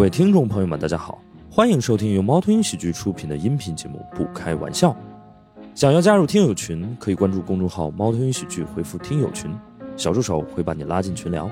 [0.00, 1.20] 各位听众朋友们，大家好，
[1.50, 4.92] 欢迎收听由猫头鹰喜剧出品的音频节目《不开玩笑》。
[5.74, 9.54] 想要加入听友群，可以关注公众号“猫头鹰喜剧”，回复“听友群”，
[9.98, 11.50] 小助手会把你拉进群聊。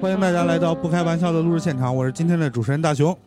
[0.00, 3.18] 欢迎大家来到不开玩笑的录制现场，我是今天的主持人大熊。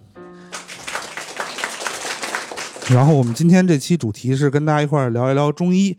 [2.89, 5.97] 然后我们今天这期主题是跟大家一块儿聊一聊中医。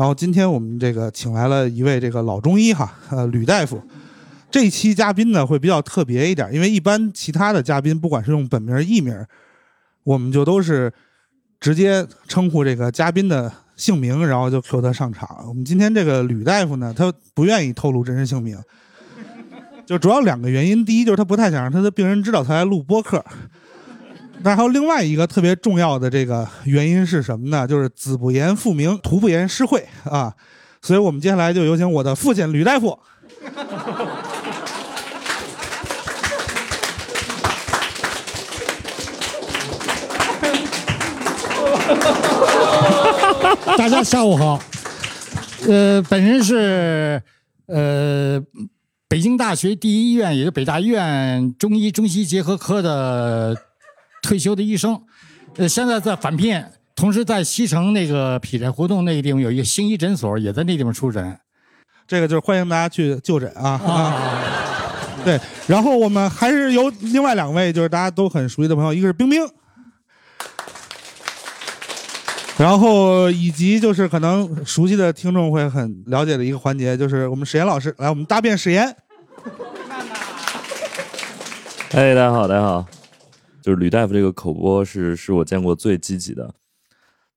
[0.00, 3.78] 然后今天我们这个请来了一位这个老中医哈，呃，吕大夫。
[4.50, 9.14] 这期嘉宾呢会比较特别一点，因为一般其他的嘉宾不管是用本名艺名，
[10.04, 10.90] 我们就都是
[11.60, 15.44] 直接称呼这个嘉宾的姓名，然后就 Q 他上场。
[15.46, 18.56] 我们今天这个吕大夫呢，他不愿意透露真实姓名。
[19.84, 23.22] 就主要两个原因，第一就是他不太想让他的病人知道他来录播客，
[24.42, 27.66] 那还有另外一个特别重要的这个原因是什么呢？
[27.66, 30.32] 就是子不言父名，徒不言师会啊，
[30.80, 32.98] 所以我们接下来就有请我的父亲吕大夫。
[43.76, 44.58] 大家下午好，
[45.68, 47.22] 呃，本人是
[47.66, 48.42] 呃
[49.06, 53.54] 北京大学第一医院，也是北大医院中医中西结合科的
[54.22, 55.00] 退休的医生，
[55.56, 56.62] 呃，现在在返聘，
[56.94, 61.38] 同时在西城那个劈柴胡同那个地方有一个星医诊所，也在那地方出诊。
[62.06, 64.42] 这个就是欢迎大家去就诊啊啊！
[65.24, 69.48] 对，然后我们还是由另外两位，就是大家都很熟悉的朋友，一个是冰冰，
[72.58, 78.84] 然后以及就是可能熟悉的听众会很了解的一个环节，就是我们史岩老师来，我们答辩史岩。
[81.92, 82.86] 哎，大家好，大家好，
[83.70, 86.52] 就是吕大夫这个口播是是我见过最积极的，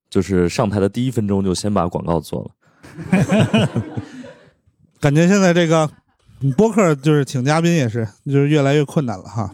[0.10, 3.70] 就是上台的第一分钟就先把广告做了。
[5.00, 5.88] 感觉现在这个
[6.58, 9.54] 播客就是请嘉宾也是就是越来越困难了哈。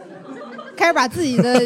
[0.78, 1.60] 开始把自己的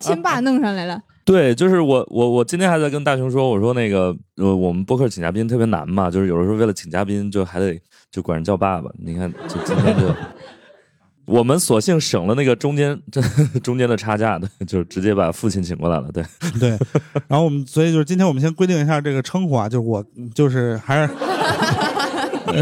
[0.00, 1.00] 亲爸弄上来了。
[1.24, 7.80] 对，就是我我我今天还在跟大雄说，我说那个呃我们播客请嘉宾特别难嘛，就是有的时候为了请嘉宾就还得
[8.10, 8.90] 就管人叫爸爸。
[8.98, 10.12] 你看，就今天就
[11.24, 13.20] 我们索性省了那个中间这
[13.60, 16.10] 中间的差价的， 就直接把父亲请过来了。
[16.12, 16.24] 对
[16.60, 16.70] 对，
[17.28, 21.12] 然后我们所以就是今天我们先规定一下这个称呼啊，就是我就是还是。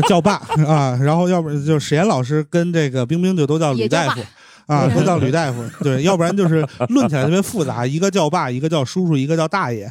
[0.06, 0.34] 叫爸
[0.68, 4.20] 啊，然后要不然就史岩老师跟这个冰冰就都叫吕大夫，
[4.66, 5.64] 啊，都叫吕大夫。
[5.82, 9.90] 对，要不然就是论起来特别复杂，一个叫爸，一个叫叔叔，一个叫大爷，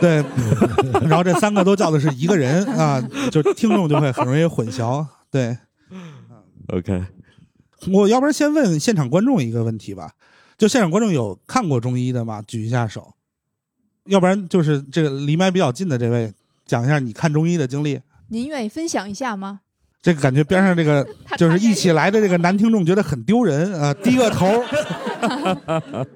[0.00, 0.22] 对，
[1.08, 3.02] 然后这三个都叫的是一个人啊，
[3.32, 5.04] 就听众就会很容易混淆。
[5.28, 5.56] 对
[6.68, 7.02] ，OK，
[7.90, 10.12] 我要不然先问现场观众一个问题吧，
[10.58, 12.42] 就现场观众有看过中医的吗？
[12.46, 13.14] 举一下手。
[14.06, 16.32] 要不然就是这个离麦比较近的这位，
[16.66, 18.00] 讲一下你看中医的经历。
[18.28, 19.60] 您愿意分享一下吗？
[20.00, 21.06] 这个感觉边上这个
[21.38, 24.60] 就是一起来的这个男听众觉得很丢人啊， 低个头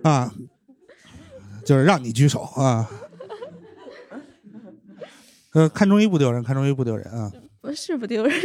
[0.02, 0.32] 啊，
[1.64, 2.90] 就是让你举手啊。
[5.52, 7.30] 呃，看中医不丢人，看中医不丢人啊。
[7.60, 8.36] 不是不丢人，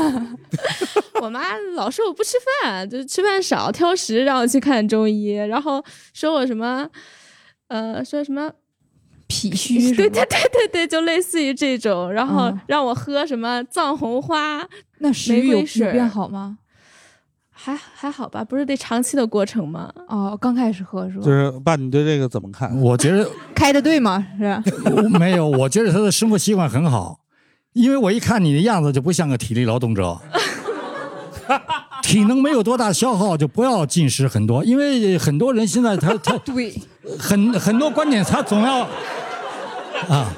[1.20, 5.84] 我妈老说我不吃饭，就是吃饭少挑食，让我去看中医，然后
[6.14, 6.88] 说我什么，
[7.68, 8.50] 呃，说什么。
[9.28, 14.64] 脾虚，对对对对对，就类似于这种，然后让我喝什么藏红花，
[15.00, 16.58] 那食欲有变好吗？
[17.50, 19.92] 还还好吧，不是得长期的过程吗？
[20.06, 21.24] 哦，刚开始喝是吧？
[21.24, 22.72] 就是爸，你对这个怎么看？
[22.80, 24.24] 我觉得开的对吗？
[24.38, 24.62] 是？
[25.18, 27.18] 没有，我觉得他的生活习惯很好，
[27.76, 30.18] 因为我一看你的样子就不像个体力劳动者，
[32.02, 36.74] 体能没有多大消耗就不要进食很多，因为很多人现在他他 对
[37.18, 38.88] 很很多观点他总要。
[40.08, 40.32] 啊，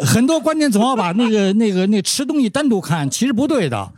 [0.00, 3.92] 很多观点总要把那个、那个、那吃东西单独看，其实不对的。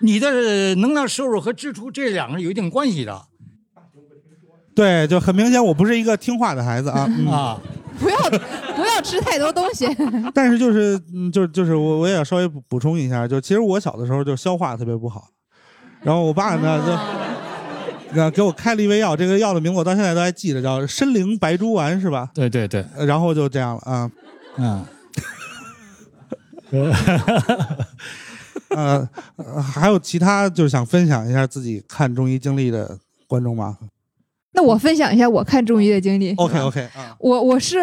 [0.00, 3.22] 你的能量摄入和支出这两个有一定关系的。
[4.74, 7.60] 对，就很明显，我不是一个听话的孩子啊啊！
[7.98, 8.16] 不要
[8.76, 9.86] 不要吃太多东西。
[10.34, 15.28] 但是就是，嗯，就就是我我也要稍微补充一下，就其实我小的时候就消化特别不好，
[16.02, 16.96] 然后我爸呢就。
[18.32, 22.30] 给我开了一味药，这个药的名字我到现在都还记得，叫参苓白术丸，是吧？
[22.32, 22.82] 对对对。
[23.00, 24.10] 然后就这样了啊，
[24.56, 24.82] 嗯，
[28.70, 29.06] 呃，
[29.62, 33.76] 还有其他就是想分享一下自己看中医经历的观众吗？
[34.58, 36.34] 那我分享一下我看中医的经历。
[36.34, 37.78] OK OK 啊，我我是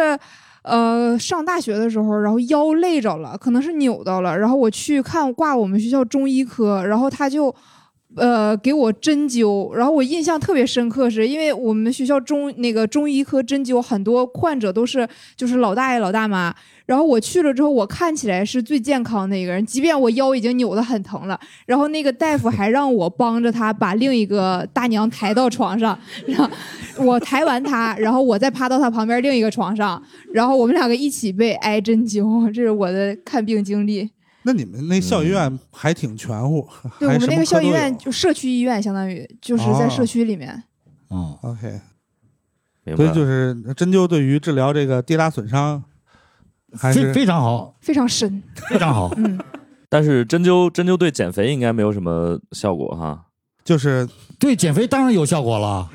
[0.61, 7.55] 呃上大学的时候，然后腰累着了，可能是扭到了，然后我去看挂我们学校中医科，然后他就。
[8.15, 16.53] 呃给我针灸，然后我印象特别深刻，是因为我们学校中那个中医科针灸很多患者都是就是老大爷老大妈，
[16.85, 26.49] 然后我去了之后，我看起来是最健康的一个人，即便我腰已经扭得很疼了，然后那个大夫还让我帮着他把另一个大娘抬到床上，然后
[27.03, 30.01] 我抬完他，然后我再趴到他旁边另一个床上，
[30.31, 34.09] 然后我们两个一起被挨针灸，这是我的看病经历。
[34.47, 36.69] 那你们那校医院还挺全乎，
[36.99, 40.63] 对我们那个校医院就社区医院，相当于就是在社区里面。
[41.09, 41.81] 嗯，OK，
[42.95, 45.83] 所以就是针灸对于治疗这个跌打损伤
[46.77, 49.11] 还非是非常好，非常深，非常好。
[49.17, 49.39] 嗯，
[49.89, 53.25] 但是针灸针灸对减肥应该没有什么效果哈。
[53.63, 54.07] 就是
[54.37, 55.89] 对减肥当然有效果了。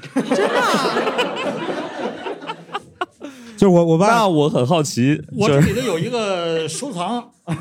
[3.60, 7.22] 就是我我爸那我很好奇，我这里头有一个收藏，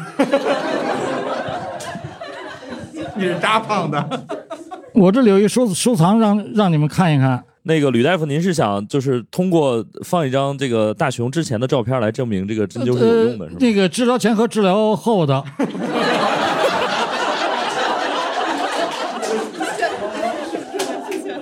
[3.18, 4.26] 你是扎胖的，
[4.94, 7.44] 我这里有一收收藏让让你们看一看。
[7.64, 13.48] 那个吕大夫，您是想就是通过放一张这个大熊之前的照片来证明这个针灸是有用的，是吗？
[13.50, 15.44] 呃那个治疗前和治疗后的。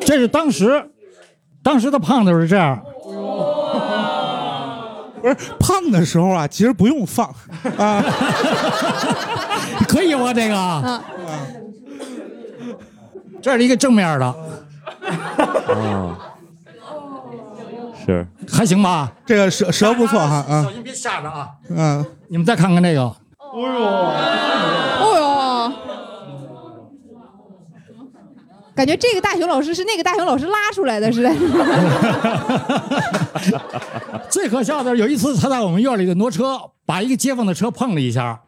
[0.01, 0.83] 这是当时，
[1.61, 2.83] 当时的胖子是这样，
[5.27, 7.27] 不是胖的时候啊，其实不用放
[7.77, 8.01] 啊，
[9.87, 10.33] 可以吗？
[10.33, 11.03] 这个，啊
[13.41, 14.35] 这是一个正面的，啊，
[18.05, 18.25] 是。
[18.49, 19.11] 还行吧？
[19.25, 20.63] 这个蛇蛇不错哈啊。
[20.63, 21.49] 小心别吓着啊！
[21.69, 23.17] 嗯，你们再看看这个，哦
[23.55, 24.13] 哟，
[28.77, 31.35] 感觉这个大熊老师是那个大熊老师拉出来的似的。
[34.29, 38.39] 最可笑的是有一次他在我们院里的挪车，把一个街坊的车碰了一下，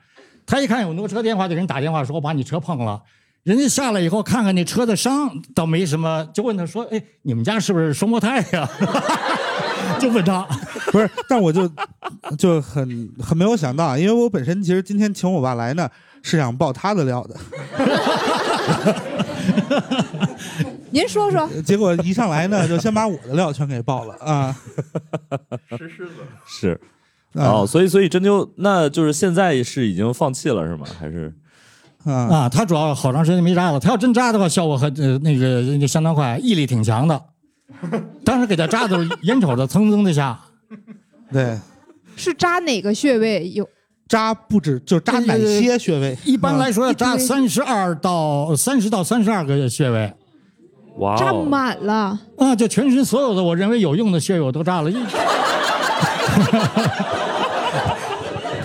[0.46, 3.02] 他一看有挪车电话，就给人打电话说我把你车碰了。
[3.42, 8.70] 人家下来以后看看那车的伤倒没什么，就问他说：“哎，你们家是不是双胞胎呀？”
[10.00, 10.46] 就问他，
[10.92, 11.68] 不是，但我就
[12.38, 15.90] 就很很没有想到，啊因为我本身其实今天请我爸来呢，
[16.22, 17.36] 是想爆他的料的，
[20.92, 24.56] 您说说，结果一上来呢，就先把我的料全给爆了啊
[25.78, 26.14] 石狮子
[26.48, 26.80] 是
[27.34, 30.86] 啊哦，所以所以针灸那就是现在是已经放弃了是吗？
[31.00, 31.32] 还是
[32.06, 32.14] 啊！
[32.14, 37.22] 啊，他主要好长时间没扎了，他要真扎的话，效果还呃那个那个相当快，毅力挺强的。
[38.26, 40.40] 当时给他扎的时候，眼瞅着蹭蹭的下，
[41.32, 41.56] 对，
[42.16, 43.68] 是扎哪个穴位有？
[44.10, 46.18] 扎不止就扎哪些穴位？
[46.26, 50.12] 一般来说要扎三十二到三十到三十二个穴位。
[50.98, 54.90] 哇扎哦，满了，啊，就全身所有的我认为有用的穴位我都扎了。
[54.90, 54.96] 一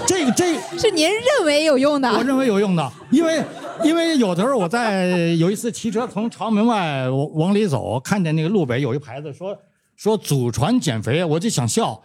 [0.06, 2.10] 这个这是您认为有用的？
[2.10, 3.44] 我认为有用的，因为
[3.84, 5.08] 因为有的时候我在
[5.38, 9.54] 有一次骑车从朝门外往往里走，看见那个路北有一牌子说
[9.94, 12.00] 说祖传减肥，我就想笑。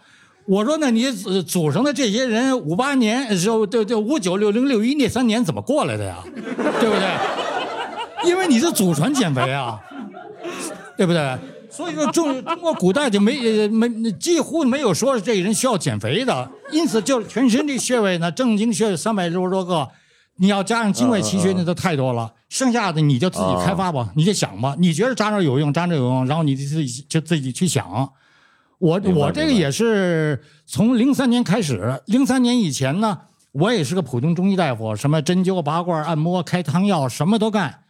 [0.46, 6.18] 我说那你祖祖上的这些人五八年就就就五九六零六一那三年怎么过来的呀？
[6.80, 8.28] 对不对？
[8.28, 9.80] 因为你是祖传减肥啊，
[10.96, 11.38] 对不对？
[11.70, 19.88] 所以说中中国古代就没没几乎没有说这个人需要减肥的，因此就全身的穴位呢，正经穴位三百六十多个，
[20.38, 28.10] 你要加上经脉奇穴那都太多了，剩下的你就自己开发吧，你就想吧，你觉得扎那有用，扎那有用，然后你就自己就自己去想。
[28.80, 33.18] 我我这个也是从零三年开始，零三年以前呢，
[33.52, 37.80] 我也是个普通中医大夫，什么针灸、拔罐、按摩、开汤药，什么都干。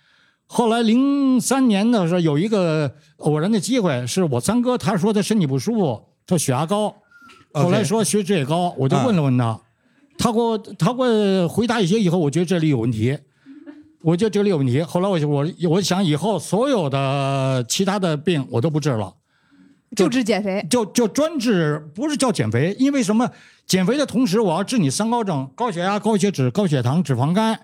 [0.47, 6.93] 后来零三年的时候，有一个偶然的机会，是我三哥他说他身体不舒服，他血压高，
[7.53, 9.61] 后来说血脂也高，我就问了问他，
[10.19, 13.17] 他给我他给我回答一些以后，我觉得这里有问题，
[14.03, 14.83] 我觉得这里有问题。
[14.83, 19.15] 后来我就我我想以后所有的其他的病我都不治了。
[19.97, 20.67] 就治减肥。
[20.71, 23.29] 就就专治，不是叫减肥，因为什么？
[23.67, 27.59] 减肥的同时，我要治你三高症：高血压、高血脂、高血糖、脂肪肝，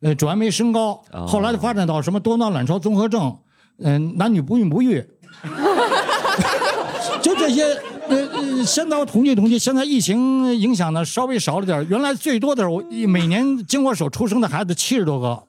[0.00, 1.02] 呃，转氨酶升高。
[1.12, 3.36] 哦后来就发展到什么多囊卵巢综合症，
[3.78, 5.04] 嗯、男女不孕不育，
[7.20, 7.64] 就这些。
[8.08, 15.40] 呃呃，现在我统计统计，现在疫情影响的稍微少了点原来最多的时候，我每年经我手出生的孩子七十多个，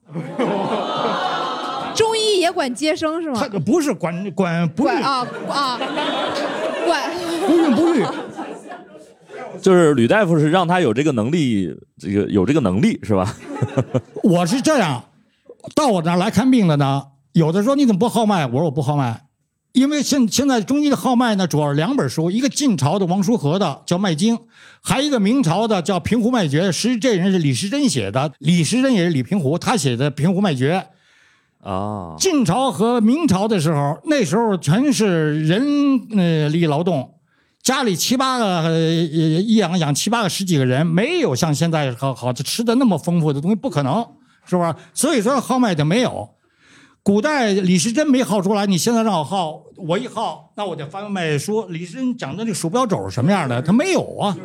[2.52, 3.48] 也管接生是吗他？
[3.60, 5.80] 不是管管不孕管啊啊，
[6.86, 7.12] 管。
[7.48, 8.06] 不孕不育，
[9.60, 13.36] 就是吕大夫是让他有这个能力，这个有这个能力是吧？
[14.24, 15.04] 我是这样，
[15.74, 17.04] 到我这儿来看病的呢，
[17.34, 18.46] 有的说你怎么不号脉？
[18.46, 19.24] 我说我不号脉，
[19.74, 24.38] 因为现现在中医的号脉呢，主要是两本书，一个晋朝的王叔和的叫《脉经》，
[24.82, 30.86] 还一个明朝的叫《平湖脉诀》，实际这人是李时珍写的，李时珍也是李平湖，他写的《平湖脉诀》。
[31.64, 35.62] 啊，晋朝和明朝的时候，那时候全是人
[36.18, 37.14] 呃力劳动，
[37.62, 44.06] 家里七八个呃一养养七八个十几个人，没有像现在好好吃的那么丰富的东西，不可能，
[44.46, 44.76] 是吧？
[44.94, 46.30] 所以说号脉的没有。
[47.04, 54.38] 古代李时珍没号出来，你现在让我号，我一号，那我就翻卖说李时珍讲的那鼠标肘是什么样的，他没有啊。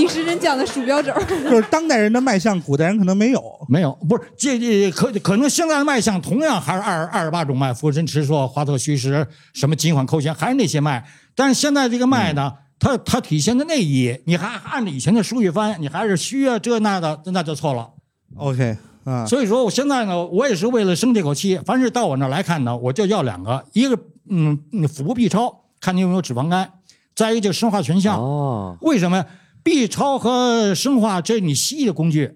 [0.00, 1.12] 李时珍讲的鼠标肘，
[1.44, 3.42] 就是当代人的脉象，古代人可能没有。
[3.68, 11.06] 没有，不是这这可可能现在的脉象同样还是二二十八种脉，浮沉池硕、华佗虚实，什么金环扣弦，还是那些脉。
[11.34, 17.90] 但是现在这个脉呢，它它体现的内意，你还按照以前的书去翻，你还是虚啊这那的，那就错了。
[18.36, 23.94] OK 啊，所以说我现在呢，我也是为了生这口气，凡是到我那儿来看呢，我就要两个，一个
[24.30, 26.72] 嗯嗯腹部 B 超，看你有没有脂肪肝，
[27.14, 28.18] 再一个就是生化全项。
[28.18, 29.24] 哦，为什么
[29.62, 32.32] B 超和生化这是你西医的工具？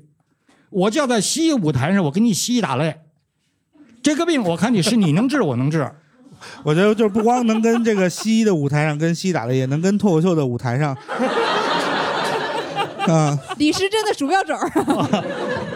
[0.70, 2.94] 我就要在西医舞台上，我给你西医打擂。
[4.02, 5.90] 这个病我看你是你能治，我能治。
[6.62, 10.94] 我觉得就是不光能跟这个西医的舞台上跟西医打擂，也能跟脱口秀的舞台上。
[13.06, 14.54] 啊， 李时珍的鼠标肘。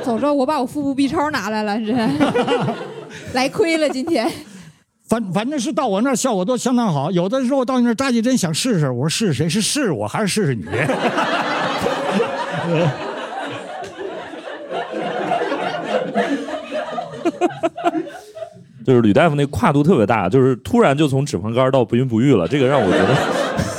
[0.02, 1.94] 早知道我把我腹部 B 超拿来了，这
[3.32, 4.30] 来亏了今天。
[5.08, 7.10] 反反正是到我那儿效果都相当好。
[7.10, 9.48] 有的时候到你那儿扎几针想试试，我说试试谁？
[9.48, 10.64] 是试我还是试试你？
[18.84, 23.14] 就是吕大夫那跨度特别大，就是突然就从脂肪肝到不孕不育了，这个让我觉得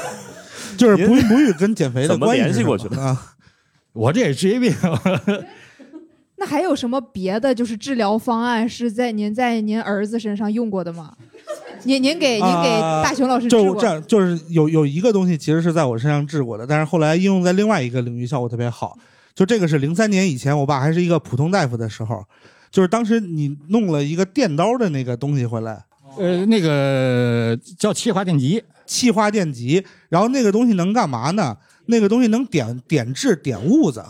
[0.78, 3.18] 就是不孕不育跟减肥的怎么关系是联系过去的啊？
[3.94, 4.72] 我这也职业病。
[6.38, 11.14] 那还有什么别的就是治疗方案是在您在您儿子身上用过的吗？
[11.84, 13.88] 您您给您给啊大熊老师治过就这？
[13.88, 18.98] 样，就是有有一个东西其实是在我身上治过的，但是后来应用在另外一个领域效果特别好。
[19.36, 22.24] 就这个是零三年以前，我爸还是一个普通大夫的时候，
[22.70, 25.82] 就是当时你弄了一个电刀的那个东西回来，
[26.18, 31.56] 呃，那个叫气化电极，气化电极，然后那个东西能干嘛呢？
[31.86, 34.04] 那个东西能点点痣点痦子。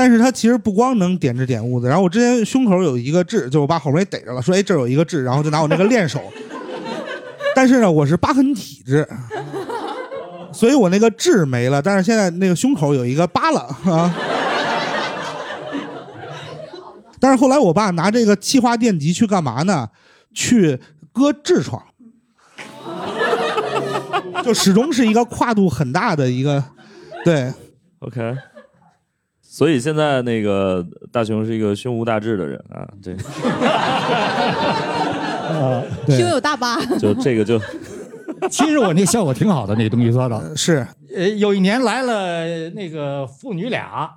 [0.00, 6.22] 但是它其实不光能点痣点痦子，然后我之前胸口有一个痣，就我爸好不容易逮着了，说哎这有一个痣，然后就拿我那个练手。
[7.54, 9.06] 但是呢，我是疤痕体质，
[10.54, 14.16] 所以我那个痣没了，但是现在那个胸口有一个疤了啊。
[17.20, 19.86] 但是后来我爸拿这个气化电极去干嘛呢？
[20.32, 20.80] 去
[21.12, 21.82] 割痔疮，
[24.42, 26.64] 就始终是一个跨度很大的一个，
[27.22, 27.52] 对
[27.98, 28.34] ，OK。
[29.60, 33.14] 所以现在那个大雄是一个胸无大志的人啊，这
[36.06, 37.60] 对胸有大疤，就这个就
[38.48, 40.56] 其实我那效果挺好的，那个东西做的。
[40.56, 44.10] 是呃，有一年来了那个父女俩，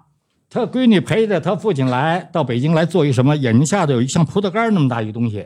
[0.50, 5.46] 他闺女陪着他父亲来到北京来做一什么，眼睛下头有一像葡萄干那么大一个东西，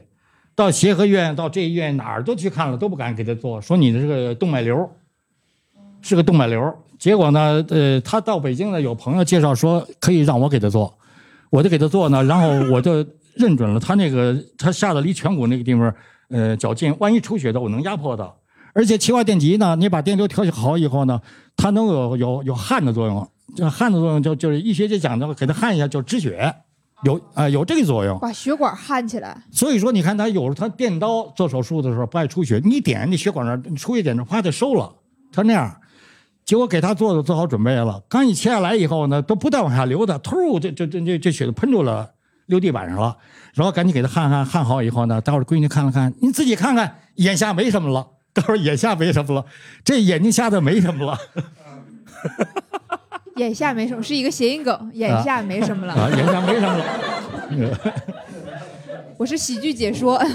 [0.53, 4.87] 到协和医院到这医院哪儿都去看了，都不敢给他做，说你的这个动脉瘤
[6.03, 6.71] 是个动脉瘤。
[6.99, 10.97] 结果呢，呃，他到北京呢，有朋友介绍说可以让我给他做，
[11.49, 15.93] 我就给他做呢，然后我就认准了他那个他下的离颧骨那个地方，
[16.29, 18.33] 呃，较近，万一出血的我能压迫他。
[18.73, 21.19] 而且气化电极呢，你把电流调节好以后呢，
[21.55, 23.27] 它能有有有汗的作用。
[23.55, 26.53] 这焊的作用就就是医学界讲的，给他焊一下就止血，
[27.03, 28.19] 有啊、有这个作用。
[28.19, 29.35] 把血管焊起来。
[29.51, 34.91] 所以说，你看他有时候他电刀做手术的时候不爱出血，你点那血管那儿出血点那啪就收了，
[35.31, 35.75] 他那样。
[36.47, 42.09] 结果给他做的做好准备了，刚一切下来以后呢，都不带往下流的，突这这这这这血就喷出了，
[42.45, 43.17] 流地板上了。
[43.53, 48.07] 然后赶紧给他焊焊焊好以后呢，待会儿闺女看了看，你自己看看，眼下没什么了。
[48.31, 49.43] 待会儿眼下没什么了，
[49.83, 51.17] 这眼睛瞎的没什么了
[53.35, 54.91] 眼下没什么，是一个谐音梗。
[54.93, 56.85] 眼下没什么了，啊， 眼下没什么了。
[59.17, 60.17] 我是喜剧解说。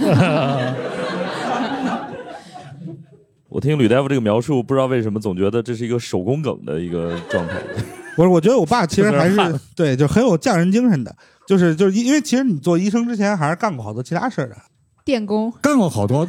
[3.53, 7.61] 我听吕大夫这个描述，不知道为什么总觉得这是一个手工梗的一个状态。
[8.17, 11.15] 不是我觉得我爸其实还是是对，就很有匠人精神的，
[11.47, 14.57] 就是就是因为其实你做医生之前还是干过好多其他事儿的。
[15.05, 16.27] 电工，干过好多，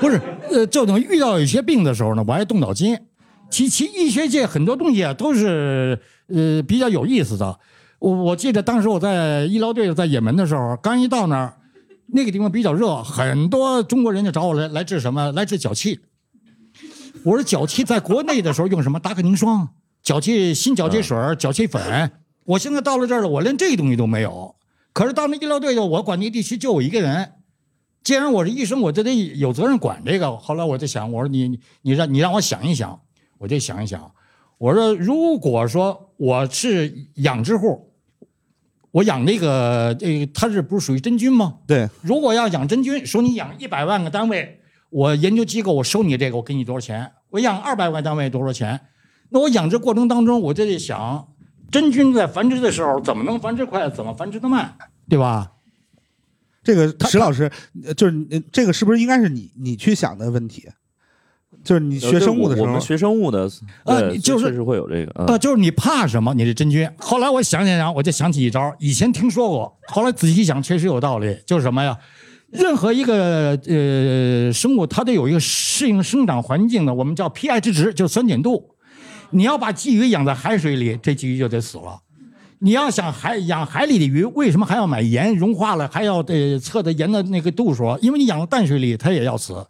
[0.00, 0.18] 不是
[0.50, 2.98] 呃，就等遇到有些病的时候呢，我还动脑筋。
[3.50, 7.58] 其其医学界很多东西啊，都是呃比较有意思的。
[7.98, 11.52] 我我记得当时我在医疗队在也门的时候，刚一到那儿，
[12.06, 15.30] 那个地方比较热，很多中国人就找我来来治什么？
[15.32, 16.00] 来治脚气。
[17.22, 18.98] 我说脚气在国内的时候用什么？
[18.98, 19.68] 达克宁霜、
[20.02, 22.12] 脚气新脚气水儿、脚气粉。
[22.44, 24.54] 我现在到了这儿了，我连这东西都没有。
[24.92, 27.32] 可是到那医疗队，我管那地区就我一个人。
[28.02, 30.34] 既然我是医生，我就得有责任管这个。
[30.38, 32.98] 后来我就想，我说你你你让你让我想一想，
[33.38, 34.10] 我就想一想，
[34.56, 37.92] 我说如果说我是养殖户，
[38.90, 41.58] 我养那个这个它是不是属于真菌吗？
[41.66, 44.59] 对，如果要养真菌，说你养一百万个单位，
[44.90, 47.10] 我研究机构我收你这个，我给你多少钱？
[47.30, 48.80] 我养二百万单位多少钱？
[49.30, 51.28] 那我养殖过程当中，我就得想，
[51.70, 54.76] 真菌在繁殖的时候怎么能繁殖快，怎么繁殖的慢，
[55.08, 55.52] 对吧？
[56.62, 57.50] 这个石老师，
[57.84, 60.68] 呃就是呃这个是不是应该是你你去想的问题？
[61.62, 63.48] 就是你学生物的时候我们，学生物的，
[63.84, 65.12] 对呃就是确实会有这个。
[65.22, 66.34] 啊，嗯就是你怕什么？
[66.34, 66.90] 你是真菌。
[66.98, 71.38] 后来我想想想，我就想起一招，以前听说过，后来仔细想，确实有道理。
[71.46, 71.96] 就是什么呀？
[72.50, 78.74] 任何一个呃生物，它都有一个适应生长环境的，我们叫 pH 值，就是酸碱度。
[79.30, 82.00] 你要把鲫鱼养在海水里，这鲫鱼就得死了。
[82.58, 85.34] 你要想海养海里的鱼，为什么还要买盐？
[85.36, 87.96] 融化了还要得测的盐的那个度数？
[88.02, 89.64] 因为你养到淡水里，它也要死。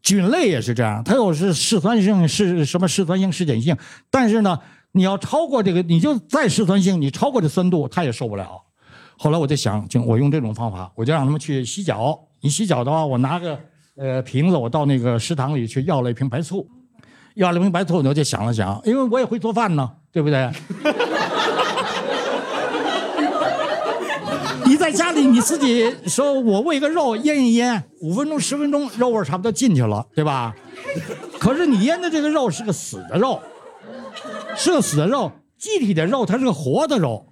[0.00, 3.76] 菌类也是这样，它有是嗜酸性，是什么嗜酸性、嗜碱性，
[4.10, 4.58] 但是呢，
[4.92, 8.62] 你要超过这个，你就再嗜酸性，你超过这酸度，它也受不了。
[9.18, 12.18] 后来我就想，就我用这种方法，我就让他们去洗脚。
[12.40, 13.58] 你洗脚的话，我拿个
[13.96, 16.64] 呃瓶子，我到那个食堂里去要了一瓶白醋，
[17.34, 20.48] 要了一瓶白醋，我就想了想，因为我也会做饭呢，对不对？
[24.64, 30.54] 你在家里你自己说，我喂个肉腌一腌，五分钟十分钟，肉味差不多进去了，对吧？
[31.40, 33.40] 可是你腌的这个肉是个死的肉，
[34.54, 37.26] 是个死的肉，机体的肉它是个活的肉，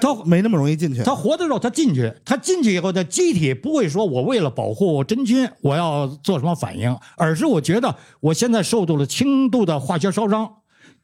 [0.00, 1.02] 它没那么容易进去。
[1.02, 10.48] 它活的肉它进去，它进去以后，它机体不会说我为了保护真菌我要做什么反应，而是我觉得我现在受到了轻度的化学烧伤，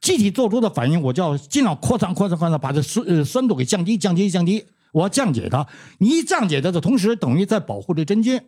[0.00, 5.66] 机体做出的反应，我就要尽量扩散扩散扩散，把这酸呃酸度给降低降低降低，我要降解它。
[5.98, 8.40] 你一降解它的同时，等于在保护这真菌。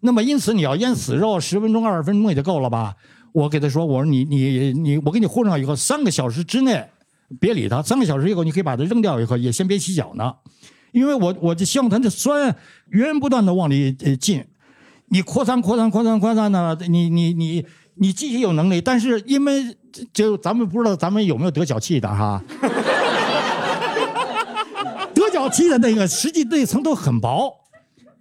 [0.00, 2.94] 那么因此你要腌死肉十分钟二十分钟也就够了吧？
[3.32, 6.82] 我给他说，我说你你你，我给你糊上以后，三个小时之内
[7.40, 10.32] 别理它，三个小时以后你可以把它扔掉以后，也先别洗脚呢，
[10.92, 12.54] 因为我我就希望它的酸
[12.88, 14.44] 源源不断的往里呃进，
[15.08, 19.76] 你扩散扩散扩散扩散呢，你你你你机体有能力，但是因为
[20.12, 22.42] 就咱们不知道咱们有没有得脚气的哈，
[25.14, 27.52] 得脚气的那个实际那层都很薄。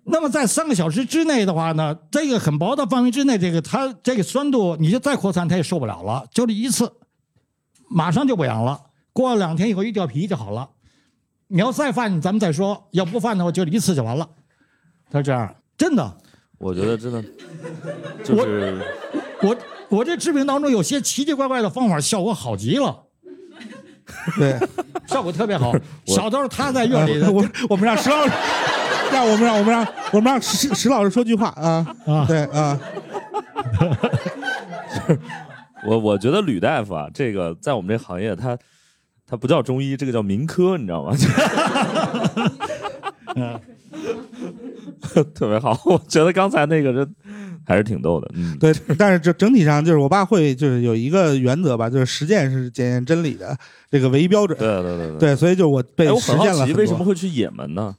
[0.07, 6.91] 那么在三个小时之内的话呢，这个很薄的范围之内，这个它这个酸度，你就再扩散它也受不了了，就这一次，
[7.89, 8.79] 马上就不痒了。
[9.15, 10.69] 过了两天以后一掉皮就好了。
[11.47, 14.28] 你要再犯，咱们再说；要不犯的话，就一次就完了。
[15.10, 16.17] 他这样，真的，
[16.58, 17.23] 我觉得真的
[18.25, 18.84] 就是
[19.41, 19.56] 我
[19.88, 23.04] 我这治病当中有些奇奇怪怪的方法，效果好极了，
[24.38, 24.60] 对，
[25.08, 25.73] 效果特别好。
[26.06, 27.17] 小豆他在院里。
[27.17, 28.34] 的，呃我我们让石老师，
[29.13, 32.25] 让我们让我们让我们让石石老师说句话啊啊。
[32.28, 32.78] 对啊，
[35.88, 38.58] 我我觉得吕大夫啊，这个在我们这行业他
[39.27, 41.15] 他不叫中医，这个叫民科，你知道吗？
[43.35, 43.59] 嗯
[45.33, 47.15] 特别好，我觉得刚才那个人
[47.65, 53.57] 还是挺逗的，嗯，对，但是这整体上就是我爸会就是有一个原则吧，就是实践是检验真理的
[53.89, 54.57] 这个唯一标准。
[54.59, 55.17] 对对对对。
[55.17, 56.77] 对，所以就我被实很好奇，践了很多。
[56.77, 57.95] 为什么会去也门呢？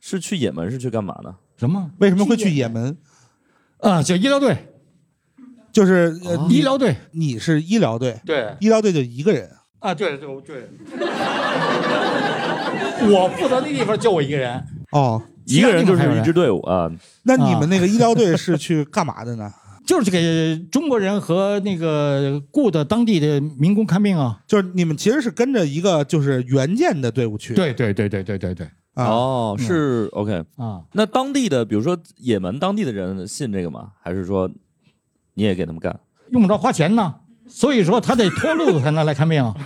[0.00, 1.34] 是去也门是去干嘛呢？
[1.56, 2.96] 什么为什么会去也门？
[3.78, 4.02] 啊？
[4.02, 4.56] 就医疗队，
[5.72, 6.18] 就是
[6.50, 9.50] 医疗队，你是医疗队，对医疗队就一个人。
[9.80, 10.68] 啊，对对对。
[13.08, 16.90] 我负责的地方就我一个人，哦，一个人就是一支队伍啊，
[17.24, 19.52] 那你们那个医疗队是去干嘛的呢？
[19.86, 24.40] 就是给中国人和那个雇的当地的民工看病啊。
[24.44, 27.54] 就是你们其实是跟着一个就是援建的队伍去。
[27.54, 30.42] 对对对对对对对啊，哦，是 OK。
[30.56, 33.92] 啊，那当地的，比如说也门当地的人信这个吗？
[34.02, 34.50] 还是说
[35.34, 35.96] 你也给他们干？
[36.30, 37.14] 用不着花钱呢，
[37.48, 39.54] 所以说他得脱路子才能来看病啊。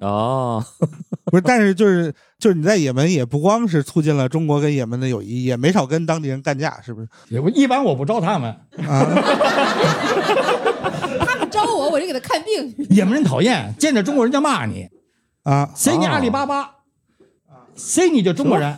[0.00, 0.62] 哦，
[1.24, 7.08] 不是，但是就是就是你在也门也不光是促进了中国跟也门的友谊，也没少跟当地人干架，是不是？
[7.40, 8.50] 我一般我不招他们，
[8.86, 9.06] 啊，
[11.26, 12.74] 他们招我，我就给他看病。
[12.90, 14.86] 也门人讨厌，见着中国人就骂你，
[15.44, 16.70] 啊，塞你阿里巴巴，
[17.74, 18.76] 塞你就中国人，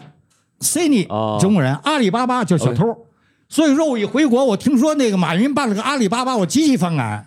[0.60, 2.96] 塞你哦中国人，阿里巴巴就是小偷。
[3.48, 7.26] 所以说我一回国，我听说那个马云办了个阿里巴巴，我极其反感。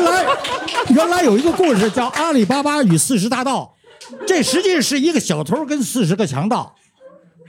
[0.00, 0.24] 原来，
[0.88, 3.74] 原来有一个故事叫《阿里巴巴与四十大盗》，
[4.26, 6.74] 这实际是一个小偷跟四十个强盗，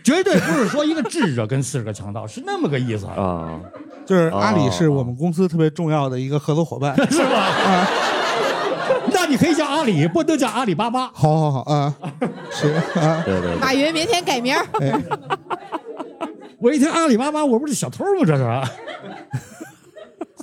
[0.04, 3.60] 绝对不是说一个智者跟四十个强盗，是那么个意思，啊，
[4.06, 6.96] 就是阿里是哦我们公司特别重要的一个合作伙伴。
[7.12, 7.40] 是吧？
[7.40, 7.88] 啊，
[9.12, 11.10] 那你可以叫阿里，不能叫阿里巴巴。
[11.14, 11.94] 好好好啊，
[12.52, 14.56] 是啊，对对对，马云明天改名
[16.60, 18.22] 我一听阿里巴巴，我不是小偷吗？
[18.26, 18.44] 这是。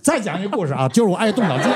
[0.03, 1.71] 再讲一个故事啊， 就是我爱动脑筋。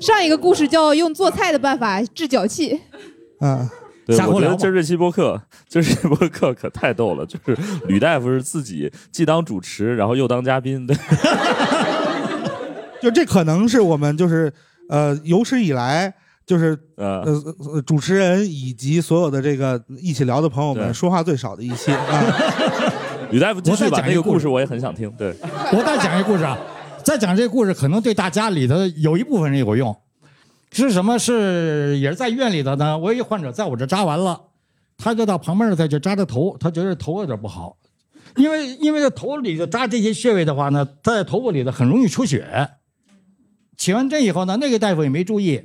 [0.00, 2.80] 上一个故事叫用做菜的办法治脚气。
[3.40, 3.68] 嗯，
[4.06, 10.96] 对，我觉得今儿这期播客， 今儿这期播客可太逗了，就是吕大夫是自己既当主持，然后又当嘉宾，对，
[13.00, 14.52] 就这可能是我们就是
[14.88, 16.12] 呃有史以来
[16.46, 22.24] 就是呃，呃呃主持人以及所有的这个一起聊的朋友们说话最少的一期啊。
[23.30, 25.34] 吕大夫继续我再吧，讲一个故事那个故事我也很想听，对，
[25.72, 26.58] 我再讲一个故事啊，
[27.04, 29.96] 再讲这个故事，可能对大家里头有一部分人有用。
[30.72, 31.18] 是什么？
[31.18, 32.96] 是也是在医院里头呢。
[32.96, 34.40] 我有一患者在我这扎完了，
[34.96, 37.76] 他就到旁边儿再去扎着头，他觉得头有点不好，
[38.36, 42.70] 因为因为这头里头扎这些穴位的话呢，在头部里头很容易出血。
[43.76, 45.60] 起完针以后呢，那个大夫也没注意，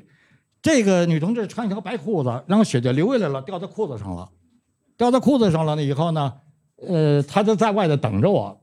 [0.61, 4.27] 这个女同志穿一条白裤子，然后血就流下来了，掉到裤子上了，
[4.97, 6.33] 掉到裤子上了呢以后呢，
[6.87, 8.59] 呃，他就在外头等着我。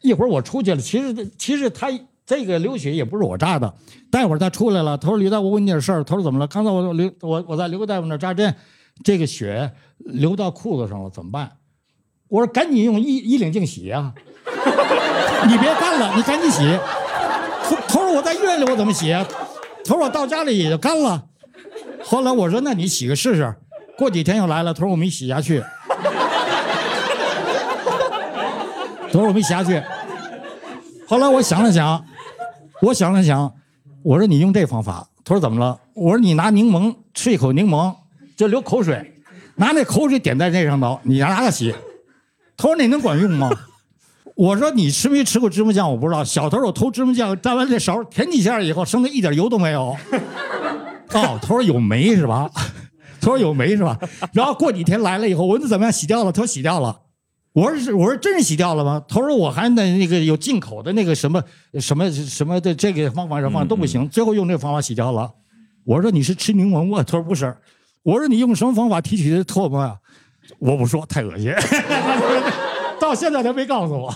[0.00, 1.88] 一会儿我出去了，其实其实他
[2.24, 3.74] 这个流血也不是我扎的，
[4.10, 6.46] 待会儿他出来了，他说李大夫，我问你点事儿，他说怎么了？
[6.46, 8.54] 刚才我刘我我在刘大夫那扎针，
[9.02, 11.50] 这个血流到裤子上了，怎么办？
[12.28, 14.12] 我说赶紧用衣衣领镜洗呀、
[15.48, 16.62] 你别干了，你赶紧洗。
[17.64, 19.26] 他他说我在医院里我怎么洗啊？
[19.84, 21.24] 他说我到家里也就干了。
[22.04, 23.54] 后来我说那你洗个试试，
[23.96, 25.64] 过几天又来了，他说我没洗下去。
[29.08, 29.82] 他说我没下去。
[31.06, 32.04] 后来我想了想，
[32.82, 33.52] 我想了想，
[34.02, 35.08] 我说你用这方法。
[35.24, 35.78] 他说怎么了？
[35.94, 37.94] 我说你拿柠檬吃一口柠檬，
[38.36, 39.14] 就流口水，
[39.56, 41.74] 拿那口水点在这上头，你拿它洗。
[42.56, 43.50] 他说那能管用吗？
[44.34, 45.90] 我说你吃没吃过芝麻酱？
[45.90, 46.22] 我不知道。
[46.22, 49.96] 小头我偷芝麻酱，沾完这勺舔几下以后，剩的一点油都没有。
[51.12, 52.50] 哦，他说有霉是吧？
[53.20, 53.98] 他说有霉是吧？
[54.32, 56.30] 然后过几天来了以后，我问他怎么样，洗掉了。
[56.30, 57.00] 他说洗掉了。
[57.58, 59.02] 我说是，我说真是洗掉了吗？
[59.08, 61.42] 他说我还那那个有进口的那个什么
[61.80, 65.28] 什么什么的这个方法什么方法都不行，最后用这个方法洗掉了。
[65.84, 67.02] 我说你是吃柠檬吗？
[67.02, 67.52] 他说不是。
[68.04, 69.96] 我说你用什么方法提取的唾沫呀？
[70.60, 71.52] 我不说，太恶心。
[73.00, 74.14] 到现在他没告诉我。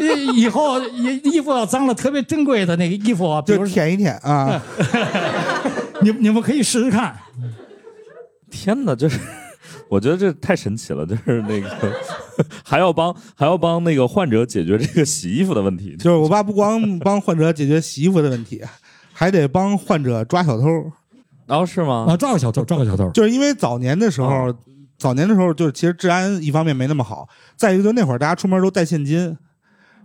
[0.00, 4.60] 以以后衣衣服要脏了，特别珍贵的那个衣服啊，比如舔一舔啊，
[6.02, 7.14] 你你们可以试试看。
[8.50, 9.20] 天哪，这是
[9.94, 11.70] 我觉得这太神奇了， 就是那个
[12.64, 18.60] 还要帮还要帮那个患者解决这个洗衣服的问题，就是我爸不光 帮患者解决洗衣服的问题，
[19.12, 20.66] 还得帮患者抓小偷。
[21.46, 22.06] 然后是吗？
[22.08, 23.08] 啊，抓个小偷，抓个小偷。
[23.10, 24.52] 就是因为早年的时候，
[24.98, 29.36] 早年的时候就是其实治安一方面没那么好，再一个就那会儿大家出门都带现金，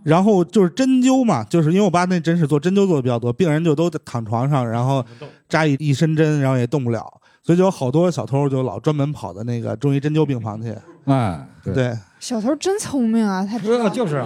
[0.04, 5.02] 然后就是针灸嘛，就是因为我爸那诊室做针灸做的比较多，病人就都躺床上，然后
[5.48, 7.10] 扎一一身针，然后也动不了，
[7.42, 10.76] 所以就有好多小偷就老专门跑到那个中医针灸病房去。
[11.04, 14.22] 哎，对，对，小偷真聪明啊，他知道这就是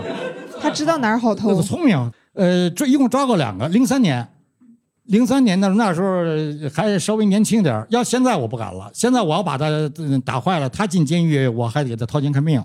[0.60, 1.62] 他知道哪儿好那偷个。
[1.62, 2.12] 聪明。
[2.34, 4.26] 呃，这一共抓过两个，零三年，
[5.04, 6.24] 零三年那那时候
[6.74, 9.88] 还稍微年轻点儿要现在我不敢了，现在我要把他呃
[10.24, 12.60] 打坏了，他进监狱，我还得给他掏钱看病，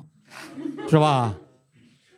[0.90, 1.36] 是吧？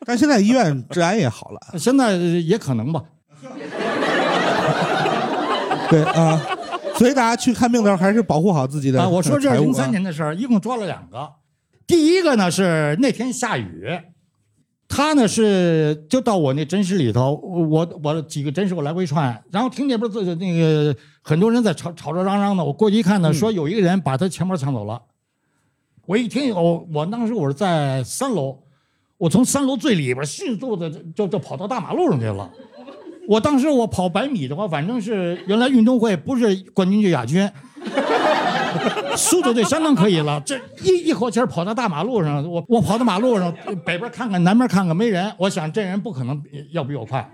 [0.06, 1.78] 但现在医院治安也好了。
[1.78, 3.02] 现在也可能吧。
[5.90, 6.40] 对啊，
[7.02, 11.28] 所以大家去看病的时候还是保护好自己的啊，我说这是零三年的事儿，一共抓了两个。
[11.84, 13.90] 第一个呢是那天下雨，
[14.86, 25.02] 他呢是就到我那诊室里头，我我几个诊室我来回串，然后听见不是那个很多人在吵吵吵嚷嚷的，我过去一看呢，说有一个人把他钱包抢走了。
[26.06, 28.60] 我一听我，我当时我是在三楼，
[29.18, 32.48] 我从三楼最里边迅速的就就跑到大马路上去了。
[33.28, 37.48] 我当时我跑百米的话，反正是原来运动会不是冠军就亚军，
[39.16, 40.42] 速度就相当可以了。
[40.44, 43.54] 这一一口气跑到大马路上，我我跑到马路上，
[43.84, 45.32] 北边看看，南边看看，没人。
[45.38, 47.30] 我想这人不可能要比我快。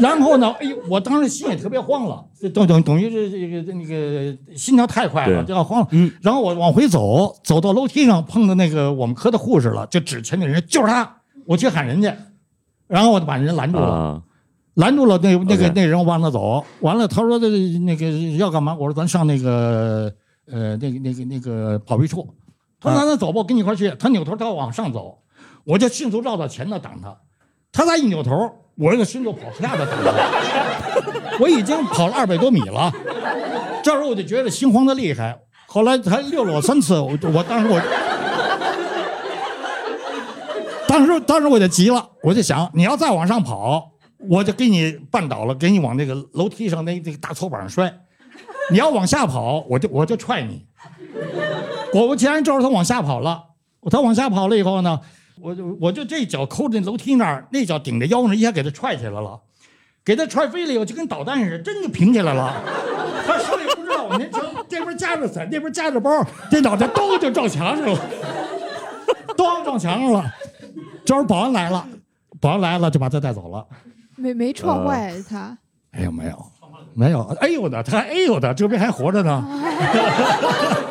[0.00, 5.88] 然后呢，哎呦，我当时心也特别慌了，这等等等于是这个这那个心跳太快了，就要慌了。
[5.90, 12.16] 嗯，然后我往回走，走到楼梯上碰到那个我们科的护士了，就指前面人就是他，我去喊人家，
[12.86, 13.86] 然后我就把人拦住了。
[13.86, 14.22] 啊，
[14.74, 16.64] 拦住了那那个那人，我往那走。
[16.80, 18.74] 完了，他说的那个要干嘛？
[18.74, 20.12] 我说咱上那个
[20.50, 22.26] 呃那个那个那个保卫处。
[22.80, 23.90] 他说咱那走吧，我跟你一块去。
[23.98, 25.18] 他扭头他要往上走，
[25.64, 27.14] 我就迅速绕到前头挡他。
[27.72, 31.36] 他再一扭头，我就迅速跑下头挡他。
[31.38, 32.90] 我已经跑了二百多米了，
[33.84, 35.38] 这时候我就觉得心慌的厉害。
[35.66, 37.78] 后来他溜了我三次，我我当时我。
[40.88, 43.92] 当时当时我就急了，我就想，你要再往上跑，
[44.28, 47.94] 我就给你绊倒了，给你往那个楼梯上那那个大搓板上摔。
[48.70, 50.64] 你要往下跑，我就我就踹你。
[51.92, 53.44] 果不其然，这时候他往下跑了。
[53.90, 55.00] 他往下跑了以后呢，
[55.42, 59.40] 我就我就这脚抠着那楼梯那儿，那脚顶着腰上，一下给他踹起来了，
[60.04, 62.62] 给他踹飞了以后，就跟导弹似的，真就平起来了。
[63.26, 66.10] 他手里不知道，我那瞧这边夹着伞，那边夹着包，
[66.50, 67.98] 这脑袋咚就撞墙上了，
[69.36, 70.24] 咚撞墙上了。
[71.04, 71.86] 这会儿保安来了，
[72.40, 73.66] 保安来了就把他带走了。
[74.16, 75.56] 没没撞坏他。
[75.92, 76.46] 没有没有，
[76.94, 79.42] 没有，哎呦的，他还哎呦的，这边还活着呢。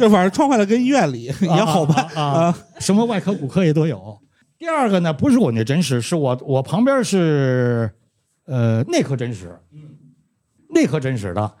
[0.00, 4.18] 就反正撞坏了跟医院里也好办啊什么外科、骨科也都有。
[4.58, 7.90] 第二个呢，不是我那诊室，是我我旁边是，
[8.46, 9.58] 呃，内科诊室，
[10.70, 11.52] 内科诊室的，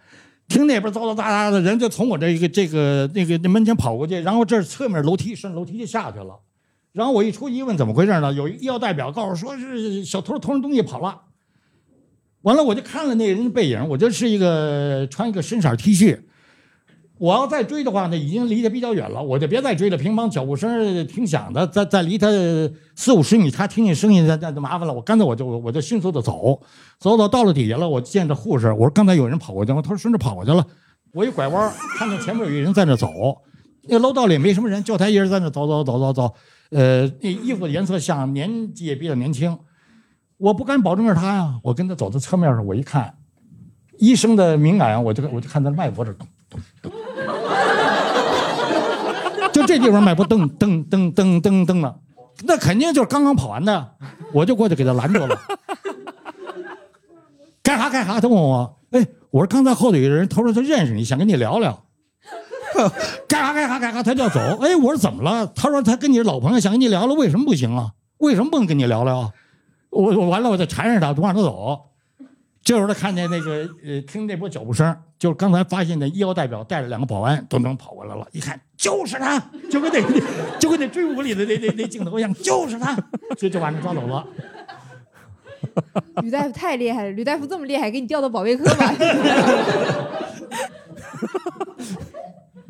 [0.48, 6.40] 听那边嘈嘈杂杂的人就从我这一个这个那个那门前跑过去，然后这侧面楼梯顺楼梯就下去了，
[6.92, 8.32] 然后我一出去一问怎么回事呢？
[8.32, 11.22] 有一医药代表告诉说是小偷偷人东西跑了，
[12.42, 16.20] 完了我就看了那人的背影，我就是一个穿一个深色 T 恤。
[17.20, 19.96] 我要再追的话呢，已经离得比较远了，我就别再追了。
[19.98, 22.26] 乒乓脚步声挺响的，再再离他
[22.96, 24.94] 四五十米，他听见声音那那就麻烦了。
[24.94, 26.58] 我干脆我就我就迅速的走，
[26.98, 30.66] 走走到了底下了，我见着护士，我说刚才有人跑过去，他说顺着跑过去了。
[31.12, 33.10] 我一拐弯，看到前面有一人在那走，
[33.82, 36.34] 那楼道里也没什么人，就他一人在那走走走走走。
[36.70, 39.58] 呃，那衣服的颜色像，年纪也比较年轻，
[40.38, 41.60] 我不敢保证是他呀。
[41.62, 43.14] 我跟他走到侧面上，我一看，
[43.98, 46.26] 医生的敏感，我就我就看他脉搏这咚
[46.80, 46.99] 咚咚。
[49.70, 51.96] 这地方脉搏噔噔噔噔噔噔了，
[52.42, 53.94] 那肯定就是刚刚跑完的，
[54.32, 55.38] 我就过去给他拦住了。
[57.62, 58.20] 干啥干啥？
[58.20, 61.84] 他问我，哎，我说刚才后头有个人，他说他认识你，想跟你聊聊。
[63.28, 64.02] 干啥干啥干啥？
[64.02, 64.40] 他就要走。
[64.60, 65.46] 哎，我说怎么了？
[65.54, 67.92] 他说他跟你是老朋友，想跟你聊聊，为什么不行啊？
[68.18, 69.32] 为什么不能跟你聊聊？
[69.90, 71.89] 我我完了，我就缠着他，不让他走。
[72.70, 80.22] 这时候他看见那个呃，听那波脚步声，就是刚才发现的医药代表带着两个保安咚咚跑过来了，一看就是他，就跟那个
[80.60, 82.94] 就跟那追捕里的那那那镜头一样，就是他，
[83.36, 84.24] 所以就把人抓走了。
[86.22, 88.94] 吕大夫太厉害了，吕大夫这么厉害，给你调到保卫科吧。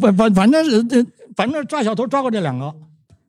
[0.01, 1.05] 反反反正是这，
[1.37, 2.75] 反正抓小偷抓过这两个，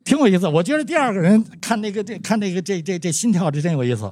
[0.05, 0.47] 挺有意思。
[0.47, 4.09] 我觉得第二个人看那个这看那个这这这心跳，这真有意思。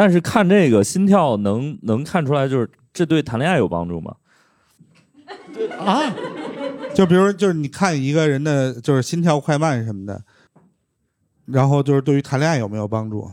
[0.00, 4.16] 但是看这个心跳能能看出来，就是这对谈恋爱有帮助吗？
[5.78, 6.10] 啊，
[6.94, 10.22] 就比如就是你看一个人的就是心跳快慢什么的，
[11.44, 13.30] 然后就是对于谈恋爱有没有帮助？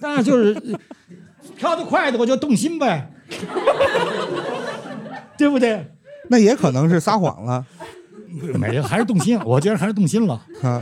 [0.00, 0.54] 那就是
[1.56, 3.12] 跳得快的我就动心呗，
[5.36, 5.84] 对不对？
[6.30, 7.66] 那也可能是撒谎了
[8.56, 10.40] 没有，还是动心，我觉得还是动心了。
[10.62, 10.80] 啊。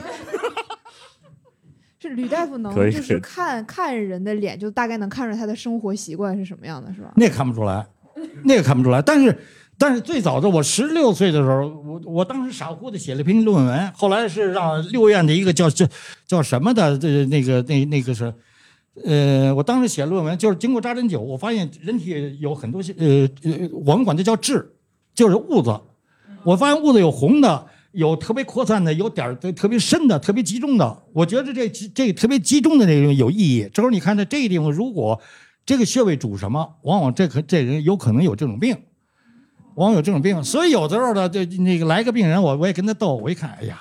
[2.10, 7.12] 是吕大夫能就是 看看人的脸，就大概能看出来他的生活习惯是什么样的，是吧？
[7.16, 7.86] 那看不出来，
[8.44, 9.00] 那个看不出来。
[9.00, 9.38] 但是，
[9.78, 15.86] 但是最早的我十六岁的时候，我我当时傻乎乎的写了篇论文，后来是让六院的一个叫叫
[16.26, 18.32] 叫什么的，这那个那那个是，
[19.04, 24.70] 呃，我当时写论文就是经过扎针灸，我发现人体有很多呃呃，我们管它叫痣，
[25.14, 25.80] 就是痦子。
[26.42, 31.02] 我发现痦子有红的，有特别扩散的，有点儿特别深的，特别集中的。
[31.12, 33.68] 我觉得这这特别集中的那个有意义。
[33.72, 35.20] 这时候你看，在这个地方，如果
[35.66, 38.76] 这个穴位主什么，往往这可这人有可能有这种病，
[39.74, 40.42] 往往有这种病。
[40.44, 43.78] 所以有的时候呢，这那个来个病人，我我也跟他逗，我一看，哎呀，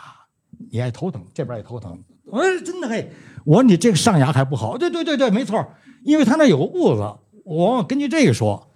[0.72, 1.98] 你爱头疼，这边也头疼。
[2.26, 3.12] 我说真的嘿，
[3.44, 4.78] 我说你这个上牙还不好。
[4.78, 5.66] 对对对对，没错，
[6.04, 7.02] 因为他那有个痦子，
[7.44, 8.68] 我往往根据这个说。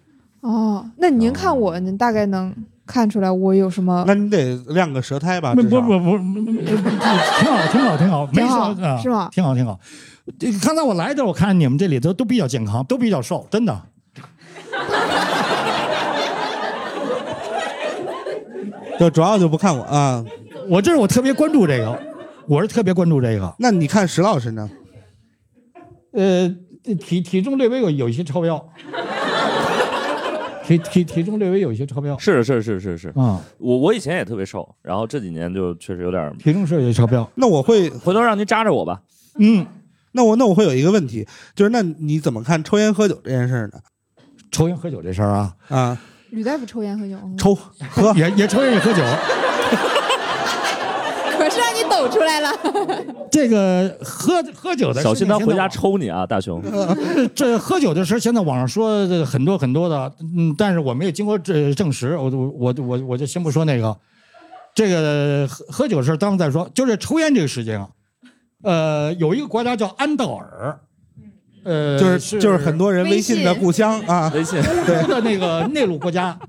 [0.41, 2.53] 哦，那您看我，您大概能
[2.85, 4.03] 看出来我有什么？
[4.07, 5.53] 那你得亮个舌苔吧？
[5.55, 9.79] 不不不不，挺好挺好挺好，没挺好说啊是吗挺好挺好。
[10.39, 13.81] 这刚才我来的时候，我看你们这里头都比较健康，都比较瘦，真的。
[18.99, 20.23] 就主要就不看我啊。
[20.69, 21.99] 我这是我特别关注这个，
[22.47, 23.53] 我是特别关注这个。
[23.59, 24.69] 那你看石老师呢？
[26.13, 26.47] 呃，
[26.99, 28.69] 体体重略微有有一些超标，
[30.63, 37.29] 体体体重略微有一些超标是是是是是，啊，我我以前也特别瘦，然后这几年就确实有点， 体重是有些超标。
[37.35, 39.01] 那我会，回头让您扎着我吧。
[39.39, 39.65] 嗯，
[40.13, 43.79] 那我那我会有一个问题，就是那你怎么看抽烟喝酒这件事儿呢？
[44.51, 45.97] 抽烟喝酒这事儿啊，啊，
[46.29, 47.33] 吕大夫抽烟喝酒吗？
[47.37, 49.01] 抽喝也也抽烟也喝酒。
[51.37, 52.49] 可是让你抖出来了。
[53.33, 56.61] 这个喝喝酒的，小心他回家抽你啊，大熊。
[57.33, 63.97] 这喝酒的事，现在网上说这个很多很多的，嗯，但是我没有经过这证实，我我我我我就先不说那个，
[64.75, 66.69] 这个喝喝酒的事，当然再说。
[66.75, 67.89] 就是抽烟这个事情啊，
[68.61, 70.79] 呃，有一个国家叫安道尔，
[71.63, 74.31] 呃，就是就是很多人微信的故乡啊。
[74.35, 76.39] 微信欧洲的那个内陆国家，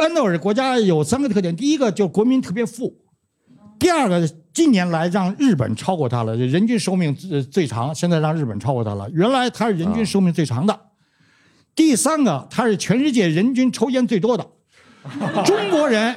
[0.00, 2.92] 安道尔国家有三个特点，第一个就国民特别富，
[3.78, 9.08] 第二个近年来让日本超过它了，人均寿命最最长，现在让日本超过它了。
[9.12, 10.78] 原来它是人均寿命最长的。
[11.74, 14.44] 第三个，它是全世界人均抽烟最多的，
[15.44, 16.16] 中国人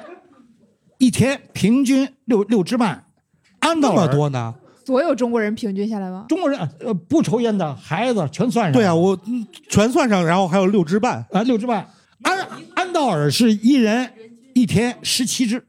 [0.98, 3.06] 一天平均六六支半，
[3.60, 4.56] 安那么道尔多呢？
[4.84, 6.26] 所有中国人平均下来吗？
[6.28, 8.74] 中国人呃不抽烟的孩子全算上。
[8.74, 11.24] 对啊，我嗯全算上，然后还有六支半。
[11.32, 11.88] 啊六支半，
[12.24, 14.12] 安安道尔是一人
[14.56, 15.64] 一天十七支。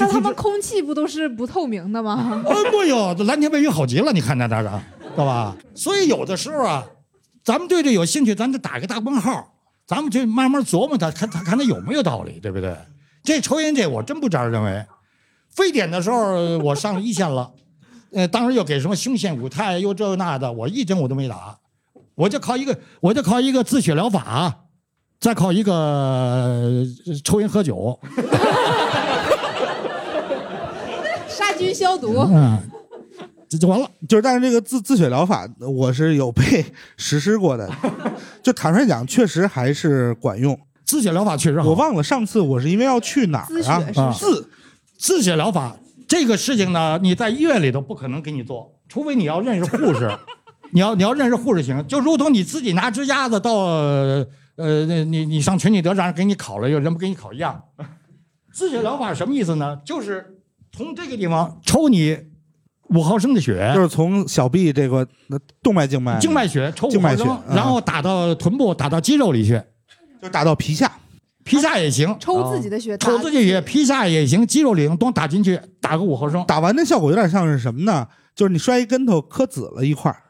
[0.00, 2.42] 那他们空气不都是不透明的吗？
[2.46, 4.68] 哎不有，这蓝天白云好极了，你看那那个，
[5.00, 5.56] 知道吧？
[5.74, 6.84] 所以有的时候啊，
[7.44, 9.54] 咱们对这有兴趣，咱得打个大问号，
[9.86, 12.76] 咱们就慢慢琢磨它，看它看它有没有道理，对不对？
[13.22, 14.84] 这抽烟这我真不这样认为。
[15.50, 17.50] 非典的时候我上了一线了，
[18.12, 21.58] 呃，当时又给什么胸腺五肽又这那的，我一针我都没打，
[22.14, 24.66] 我就靠一个我就靠一个自血疗法，
[25.18, 26.84] 再靠一个呃
[27.24, 28.22] 抽烟喝酒，杀
[31.58, 32.16] 菌消毒。
[32.32, 32.58] 嗯，
[33.48, 33.90] 这就完了。
[34.08, 36.64] 就是，但是这个自自血疗法，我是有被
[36.96, 37.68] 实施过的。
[38.42, 40.58] 就坦率讲，确实还是管用。
[40.84, 41.68] 自血疗法确实好。
[41.68, 44.48] 我忘了上次我是因为要去哪儿啊自
[44.96, 50.10] 自血疗法这个事情呢，你在医院里头不可能给你做，除非你要认识护士，
[50.72, 57.62] 你要你要认识护士行，就如同你自己拿只鸭子到呃那你你上全聚德让人给你烤了，有人不给你烤一样。
[58.50, 59.78] 自血疗法什么意思呢？
[59.84, 60.37] 就是
[60.78, 62.16] 从这个地方抽你
[62.90, 65.04] 五毫升的血，就是从小臂这个
[65.60, 69.60] 动脉静脉静脉血抽五静脉血毫升，嗯然后打到臀部，打到肌肉里去，
[70.22, 70.90] 就打到皮下。
[71.42, 76.44] 皮下也行，抽自己的血，抽自己血，皮下也行，肌肉里都打进去，打个五毫升。
[76.46, 78.06] 打完的效果有点像是什么呢？
[78.36, 80.22] 就是你摔一跟头磕紫了一块儿。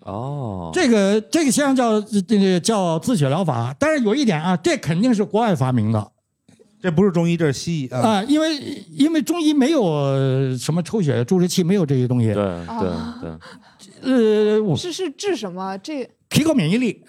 [0.00, 6.12] 哦，这个这个现象叫这个叫自血疗法，但是有一点啊，这肯定是国外发明的
[6.84, 7.98] 这不是中医，这是西医啊。
[7.98, 8.58] 啊，因为
[8.90, 12.34] 因为中医没有呃什么抽血注射器，没有这些东西对。
[12.34, 13.30] 对啊对，
[14.02, 15.78] 呃，我是是治什么？
[15.78, 17.02] 这提高免疫力。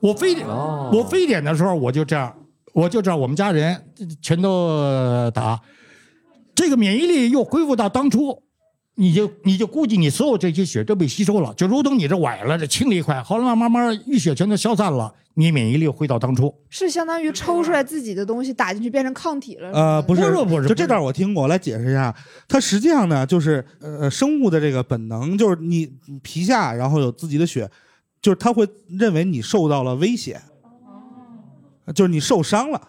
[0.00, 2.36] 我非典哦我非典的时候我就这样，
[2.72, 3.80] 我就这样，我们家人
[4.20, 5.60] 全都打，
[6.52, 8.42] 这个免疫力又恢复到当初。
[8.96, 16.54] 你就你就估计你所有这些血都被吸收了，就如同你这崴了，这青了一块，后来慢慢慢淤血全都消散了，你免疫力回到当初。
[16.70, 19.72] 是相当于抽出来自己的东西打进去变成抗体了？
[19.72, 22.14] 呃，不是，不是不是就这段我听过，我来解释一下。
[22.46, 27.68] 它实际上呢，就是呃，生物的这个本能，就是你皮下然后有自己的血，
[28.22, 30.40] 就是它会认为你受到了威胁，
[31.94, 32.80] 就是你受伤了。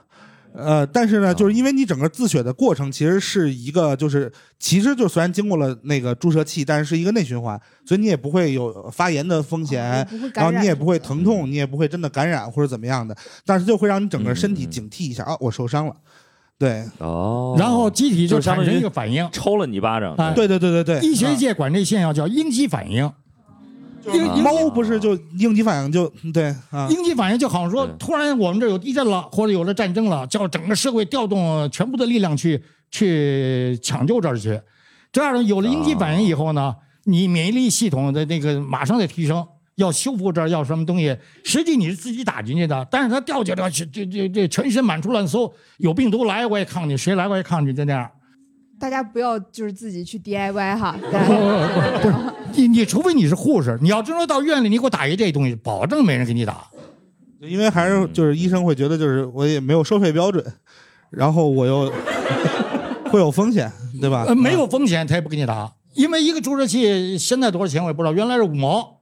[0.58, 13.16] 呃，但是呢，就是因为你整个自血的过程其实是一个，就是其实就虽然经过了那个注射器，但是是一个内循环，所以你也不会有发炎的风险，哦然后你也不会疼痛，你也不会真的感染或者怎么样的，
[13.46, 15.94] 但是就会让你整个身体嗯警惕一下啊，我受伤了。
[16.58, 19.28] 对，哦，然后机体就产生就相当于一个反应。
[19.32, 23.12] 抽了你一巴掌，哎对对对对对，医学啊界管这现象叫应激反应。
[24.14, 34.62] 应啊应猫不是就应激反应就对啊，应激反应就好像说，突然我们这有地震了，或者有了战争了，叫整个社会调动全部的力量去去抢救这儿去。
[35.12, 48.10] 这样呢，有了应激反应以后呢，你免疫力系统的那个马上得提升，要修复这儿要什么东西，实际你是自己打进去的，但是它掉进来，这这这这全身满处乱搜，有病毒来我也抗你，谁来我也抗你，就那样。
[48.80, 50.96] 大家不要就是自己去 DIY 哈。
[52.02, 52.16] 不是
[52.54, 56.68] 你你除非你是护士，你要真说到院里你给我打一这东西，保证没人给你打。
[57.42, 60.44] 因为还是就是医生会觉得就是我也没有收费标准，
[61.10, 61.92] 然后我又
[63.12, 64.26] 会有风险，对吧？
[64.28, 69.00] 呃，没有风险他也不给你打，因为一个注射器现在多少钱我也不知道，原来是五毛，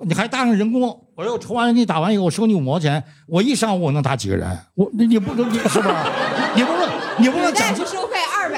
[0.00, 4.58] 你还搭上人工，我又抽完给你打完以后我收你五毛钱，我一上午我能打几个人？
[4.74, 5.94] 我你不能你是不是？
[6.56, 8.14] 你不是说你不是说奖金大夫收费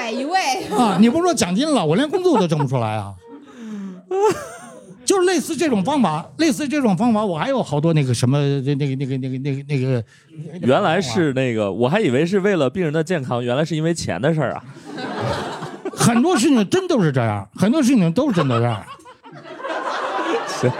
[0.09, 0.39] 二百一位，
[0.75, 0.97] 啊？
[0.99, 1.85] 你不说奖金了？
[1.85, 3.13] 我连工资都挣不出来啊！
[5.05, 10.03] 就是类似这种方法，类似这种方法，我还有好多那个什么那个那个那个那个那个，
[10.61, 14.63] 原来是那个，我还以为是为了病人的健康，原来是因为钱的事儿啊。
[15.95, 18.83] 很多事情真都是这样，很多事情都是真的这样。
[20.47, 20.71] 行，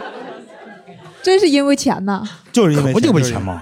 [1.22, 2.22] 真是因为钱呐。
[2.52, 3.58] 就是因为不就为钱吗？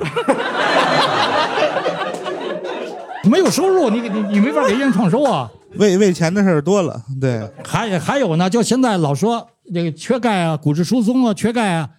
[3.28, 5.50] 没有收入，你你你没法给人创收啊。
[5.76, 11.90] 为为钱的事儿多了，对，还还有呢，就现在老说这个缺钙啊，骨质疏松啊，缺钙啊。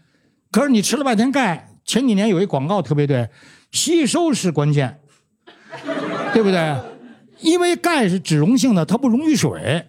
[0.49, 3.27] 可是你吃了半天钙，前几年有一广告特别对，
[3.71, 4.97] 吸收是关键，
[6.33, 6.73] 对不对？
[7.41, 9.85] 因为钙是脂溶性的，它不溶于水。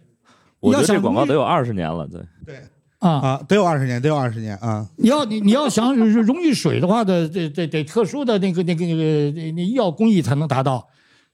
[0.58, 2.08] 我觉得要这广告得有二十年了，
[2.44, 2.56] 对，
[2.98, 3.10] 啊。
[3.10, 4.84] 啊，得有二十年，得有二十年啊。
[4.96, 10.84] 你要你你要想溶于水的话的，这这得特殊的那个那个那个那医药工艺才能达到。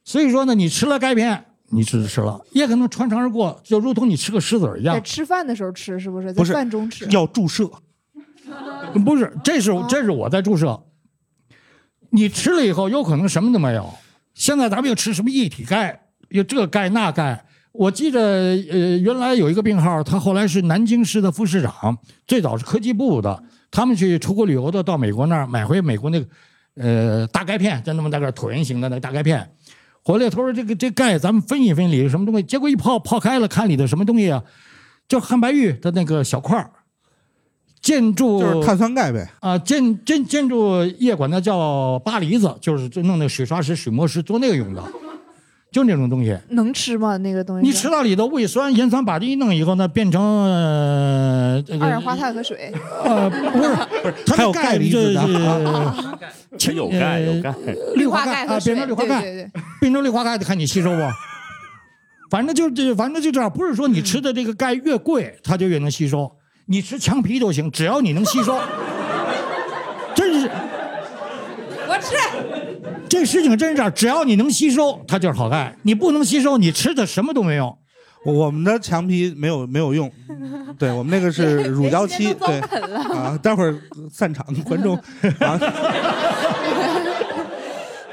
[0.04, 5.02] 所以说呢，你吃了钙片，你吃吃了，也可能穿肠而过，就如同你吃个石子儿一在样。
[5.02, 6.32] 吃饭的时候吃是不是？
[6.32, 7.06] 在饭中吃。
[7.10, 7.70] 要注射，
[9.04, 10.82] 不是，这是这是我在注射。
[12.10, 13.88] 你吃了以后，有可能什么都没有。
[14.34, 15.98] 现在咱们又吃什么液体钙，
[16.28, 17.44] 又这钙那钙。
[17.72, 21.96] 我记得，呃，原来有一个病号，他后来是南京市的副市长，
[22.26, 26.26] 最早是科技部的，他们去出国旅游的，到美国那儿买回美国那个，
[26.74, 29.50] 呃，大钙片，就那么大个椭圆形的那个大钙片。
[30.04, 34.42] 回来他说这个这钙咱们分析分析里什么东西，结果一泡泡开了，看里头什么东西啊，
[35.08, 36.70] 就汉白玉的那个小块儿，
[37.80, 39.30] 建筑就是碳酸钙呗。
[39.40, 44.82] 啊，建建建筑业管它叫巴黎子，就是就弄那水刷石、水磨石做那个用的，
[45.72, 46.38] 就那种东西。
[46.50, 47.16] 能吃吗？
[47.16, 47.66] 那个东西？
[47.66, 52.72] 你吃到里头胃酸、盐酸把这一弄以后呢，变成呃这个二氧化碳和水。
[53.02, 53.68] 呃不是
[54.02, 56.18] 不是，它有的钙离子这的
[56.58, 57.54] 它有钙 有钙，
[57.96, 58.60] 氯化钙啊。
[58.60, 59.62] 变成氯化钙，对对对。
[59.80, 61.00] 变成氯化钙得看你吸收不。
[62.30, 66.30] 反正就这，反正就这样，不是说你吃的这个钙越贵，它就越能吸收。
[66.66, 68.58] 你吃墙皮都行，只要你能吸收。
[70.14, 70.50] 真是
[71.88, 72.14] 我吃。
[73.12, 77.76] 这事情真是这样，只要你能吸收，它就是好钙；你不能吸收，你吃的什么都没用。
[78.24, 80.10] 我我们的墙皮没有没有用，
[80.78, 82.58] 对我们那个是 乳胶漆，对。
[83.14, 83.78] 啊，待会儿
[84.10, 84.96] 散场， 观众。
[85.40, 85.60] 啊，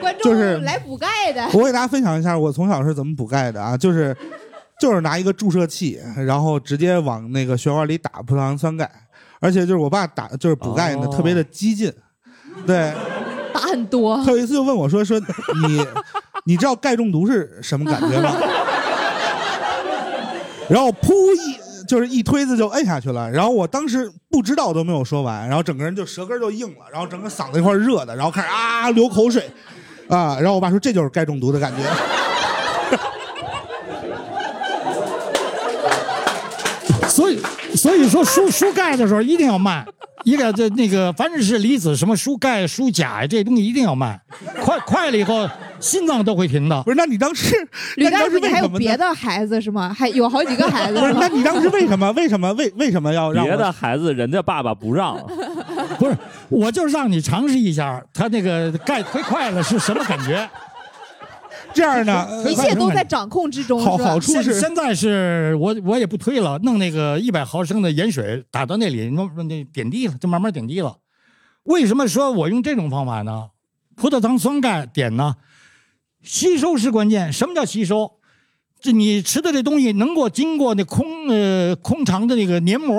[0.02, 1.48] 观众就是来补钙的。
[1.54, 4.14] 我给大家分享一下我从小是怎么补钙的啊，就是
[4.82, 8.92] 就是拿一个注射器，然后直接往那个血管里打葡萄糖酸钙，
[9.40, 11.16] 而且就是我爸打就是补钙呢、哦。
[11.16, 11.90] 特别的激进，
[12.68, 12.94] 对，
[13.60, 14.32] 很多他。
[14.32, 15.86] 有一次就问我说说你
[16.46, 18.36] 你知道钙中毒是什么感觉吗？
[20.70, 21.58] 然后噗一
[21.88, 29.50] 就是一推子就摁下去了，然后我当时不知道都没有说完，然后整个人就舌根就硬了，然后整个嗓子一块热的，然后开始啊流口水，
[30.08, 31.82] 啊，然后我爸说这就是钙中毒的感觉。
[37.08, 37.40] 所以，
[37.76, 39.86] 所以说输输钙的时候一定要慢，
[40.24, 44.20] 一个这那个，凡是是离子什么输钙、输钾，这东西一定要慢，
[44.62, 45.48] 快快了以后
[45.80, 46.82] 心脏都会停的。
[46.84, 47.56] 不是，那你当时，
[47.96, 48.68] 吕大夫，那你当时还有？
[48.70, 49.94] 别的孩子是吗？
[49.94, 52.12] 还有好几个孩子不是，那你当时为什么？
[52.14, 52.52] 为什么？
[52.54, 55.18] 为为什么要让别的孩子人家爸爸不让，
[55.98, 56.18] 不是，
[56.50, 60.48] 我就是让你尝试一下，他那个钙推快了是什么感觉。
[61.80, 62.28] 这样呢？
[62.52, 70.98] 一切都在掌控之中，好好处是现现在是我我也不推了，弄那个一百毫升的盐水打到那里，弄那点滴了，就慢慢点滴了。
[71.64, 73.50] 为什么说我用这种方法呢？
[73.96, 75.36] 葡萄糖酸钙点呢，
[76.22, 77.32] 吸收是关键。
[77.32, 78.20] 什么叫吸收？
[78.82, 82.98] 这你吃的这东西能够经过那空呃空肠的那个黏膜，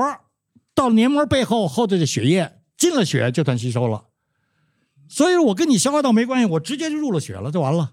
[0.75, 4.05] 到黏膜背后后头的血液进了血就算吸收了。
[5.09, 7.91] 所以我跟你消化道没关系，我直接就入了血了，就完了。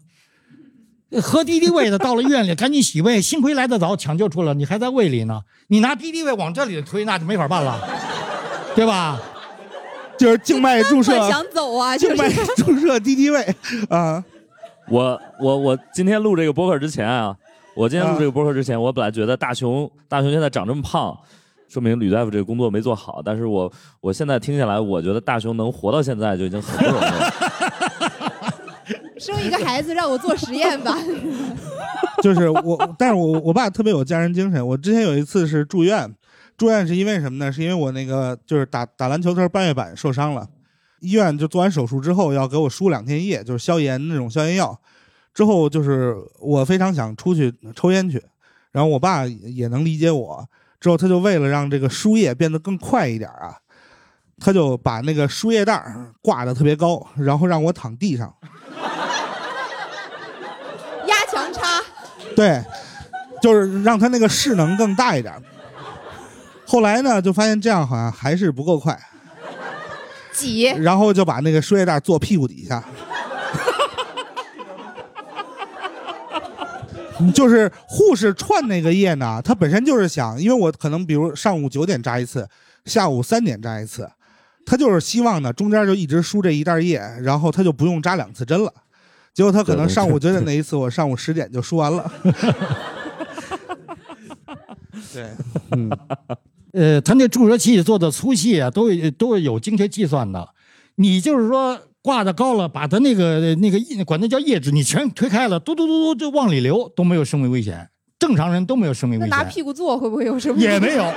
[1.21, 5.41] 喝敌敌畏的到了医院里，赶紧洗胃，幸亏来得早，抢救出来，你还在胃里呢。
[5.67, 7.79] 你拿敌敌畏往这里推，那就没法办了，
[8.75, 9.19] 对吧？
[10.19, 13.55] 就是静脉注射，想走啊，就静脉注射敌敌畏
[13.89, 14.23] 啊。
[14.89, 17.35] 我我我今天录这个播客之前啊，
[17.75, 21.15] 我今天录这个播客之前，我本来觉得大熊大熊现在长这么胖，
[21.69, 23.21] 说明吕大夫这个工作没做好。
[23.23, 27.33] 但是我我现在听下来，我觉得大熊能活到现在就已经很不容易了。
[29.33, 30.97] 生一个孩子让我做实验吧。
[32.23, 34.65] 就是我，但是我我爸特别有家人精神。
[34.65, 36.11] 我之前有一次是住院，
[36.57, 37.51] 住院是因为什么呢？
[37.51, 40.47] 是因为我那个就是打打篮球的时候半月板受伤了，
[41.01, 44.79] 医院就做完手术之后要给我输两天液，就是消炎那种消炎药。
[45.33, 48.23] 之后就是我非常想出去抽烟去，
[48.71, 50.43] 然后我爸也能理解我。
[50.79, 53.55] 之后他就为了让这个输液变得更快一点啊，
[54.39, 55.85] 他就把那个输液袋
[56.23, 58.33] 挂得特别高，然后让我躺地上。
[61.07, 61.81] 压强插，
[62.37, 62.63] 对，
[63.41, 65.33] 就是让他那个势能更大一点。
[66.67, 68.95] 后来呢，就发现这样好像还是不够快，
[70.31, 72.83] 挤，然后就把那个输液袋坐屁股底下。
[77.33, 82.47] 就是护士串那个液呢，他本身就是想，因为我可能比如上午九点扎一次，
[82.85, 84.07] 下午三点扎一次，
[84.63, 88.71] 他就是希望呢中间就一直输这一袋液，然后他就不用扎两次针了。
[89.37, 92.11] 结果他可能上午九点那一次，我上午十点就输完了。
[95.13, 95.27] 对，
[95.73, 95.91] 嗯，
[96.73, 100.49] 呃，他那注射器做的粗细啊，都有都有精确计算的。
[100.95, 107.87] 你就是说挂的高了，把他那个那个液管它叫液质，你全推开了，嘟嘟嘟嘟就往里流，都没有生命危险。
[108.17, 110.57] 正常人都没有生命危险，拿屁股坐会不会有什么？
[110.59, 111.13] 也没有，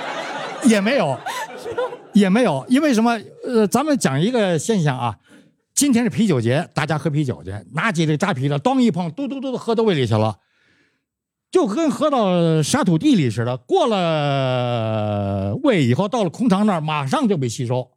[0.67, 1.19] 也没有，
[2.13, 3.19] 也没有，因为什么？
[3.49, 5.17] 呃，咱们讲一个现象啊，
[5.81, 10.37] 今天是啤酒节，大家喝啤酒去，拿起这扎啤的，当一碰，嘟嘟嘟的喝到胃里去了，
[11.51, 13.57] 就跟喝到沙土地里似的。
[13.57, 17.93] 过了胃以后，到了空肠那儿，马上就被吸收，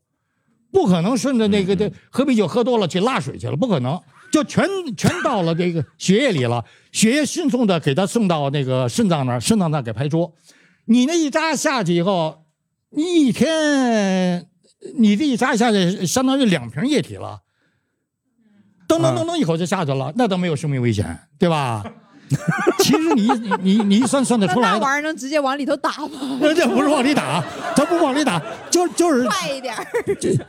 [0.72, 4.00] 不可能顺着那个这喝啤酒喝多了去拉水去了，不可能，
[4.32, 4.66] 就全
[4.96, 6.64] 全到了这个血液里了，
[6.94, 10.34] 血液迅速的给它送到那个肾脏那儿，肾脏那给排出。
[10.86, 12.46] 你那一扎下去以后，
[12.92, 14.48] 你一天，
[14.98, 17.42] 你这一扎下去，相当于两瓶液体了，
[19.00, 21.84] 噔噔噔噔一口就下去了，那都没有生命危险，对吧？
[22.80, 26.10] 其实你你你你一算算得出来的，那玩意儿能直接往里头打吗？
[26.42, 27.44] 那 这不是往里打，
[27.76, 28.42] 咱不往里打，
[28.72, 29.86] 就就是快一点儿。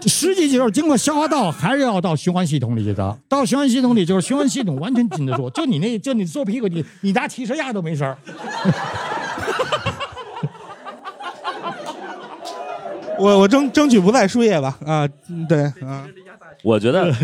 [0.07, 3.19] 实际就是经过消化道，还是要到循环系统里去的。
[3.29, 5.51] 到循环系统里，就是循环系统完全禁得住。
[5.51, 8.17] 就你那，就你坐屁股，你你拿汽车压都没事儿。
[13.19, 16.05] 我我争争取不在输液吧啊，嗯对啊，
[16.63, 17.15] 我觉得，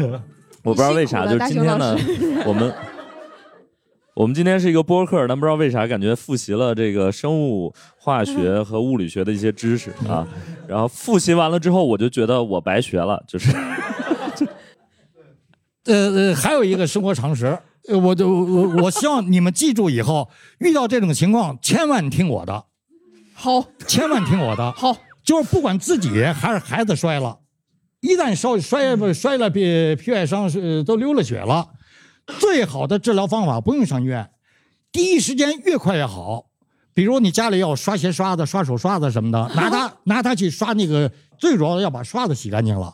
[0.63, 1.97] 我不知道为啥，就是今天呢，
[2.47, 2.73] 我们
[4.15, 10.27] 我们今天是一个播客，但不知道为啥感觉复习了这个生物化学和物理学的一些知识啊，
[10.69, 13.51] 然后复习完了之后，我就觉得我白学了，就是。
[15.87, 17.59] 呃呃，还有一个生活常识，
[17.89, 22.65] 呃我就我我希望你们记住以后遇到这种情况，千万听我的，
[23.33, 24.71] 好，千万听我的。
[24.73, 24.95] 好，
[25.25, 27.39] 就是不管自己还是孩子摔了，
[28.01, 31.69] 一旦烧摔不摔了皮皮外伤是都流了血了，
[32.39, 34.31] 最好的治疗方法不用上医院，
[34.91, 36.47] 第一时间越快越好。
[36.93, 42.93] 比如你家里要刷鞋刷子、刷手刷子什么的， 拿它拿它去刷那个，最主要的要把刷子洗干净了。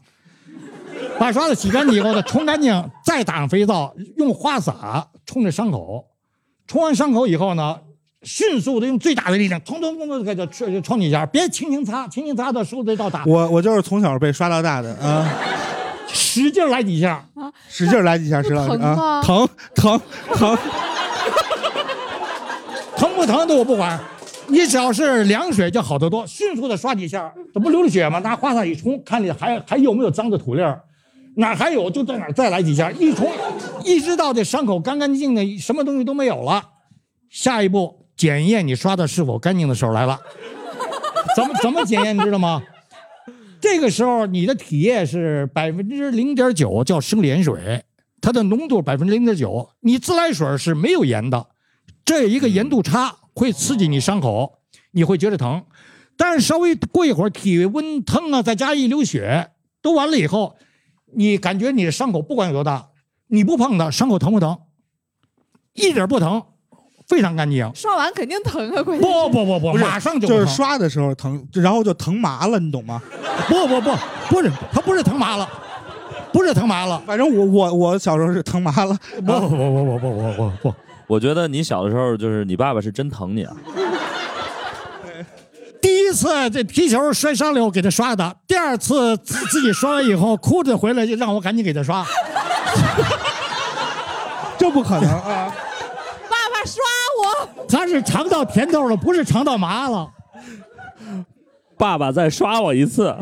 [1.19, 6.05] 把刷子洗干净以后呢，冲干净，再打上肥皂，用花洒冲着伤口，
[6.67, 7.81] 冲完伤口以后呢，
[8.27, 15.25] 迅速的用最大的力量，通通通通给它冲冲几下，别轻轻擦，轻轻擦的手得到打，我我就是从小被刷到大的啊，
[16.09, 17.25] 使劲来几下。
[17.35, 19.23] 啊，使劲来几下，石老师啊，吗？
[19.23, 20.01] 疼疼
[20.35, 20.59] 疼，
[22.97, 23.99] 疼 不疼的我不管，
[24.49, 28.19] 你只要是凉水就好得多，迅速的刷几下，这不流了血吗？
[28.19, 30.81] 拿花洒一冲，看你还还有没有脏的土粒儿，
[31.37, 33.31] 哪还有就在哪再来几下，一冲，
[33.85, 36.63] 一直到这伤口干干净净的，什么东西都没有了。
[37.29, 40.19] 下一步检验你刷的是否干净的时候来了，
[41.37, 42.63] 怎么怎么检验你知道吗？
[43.61, 47.85] 这个时候你的体液是百分之零点九叫生理盐水，
[48.21, 51.47] 它的浓度百分之零点九，你自来水是没有盐的，
[52.05, 54.61] 这一个盐度差会刺激你伤口，
[54.93, 55.65] 你会觉得疼。
[56.17, 59.51] 但是稍微过一会儿体温疼啊，再加一流血，
[59.83, 60.57] 都完了以后，
[61.15, 62.89] 你感觉你的伤口不管有多大，
[63.27, 64.59] 你不碰它，伤口疼不疼？
[65.75, 66.43] 一点不疼，
[67.09, 67.71] 非常干净。
[67.75, 73.01] 刷完肯定疼啊，关键不不不不，马上就就是刷的时候疼，然后就疼麻了，你懂吗？
[73.49, 73.91] 不不不，
[74.29, 75.49] 不是，他不是疼麻了，
[76.33, 77.01] 不是疼麻了。
[77.07, 80.75] 反正我我我小时候是疼麻了，不不不不不不不不不，
[81.07, 83.55] 我觉得你小的时候就是你爸爸是真疼你啊，
[85.81, 92.05] 第一次这皮球摔伤了，我给他刷的；第二次自自己刷完以后，哭着回来就让我赶紧给他刷。
[94.59, 95.55] 这不可能啊！
[97.69, 100.11] 他是尝到甜头了，不是尝到麻了。
[101.77, 103.15] 爸爸再刷我一次，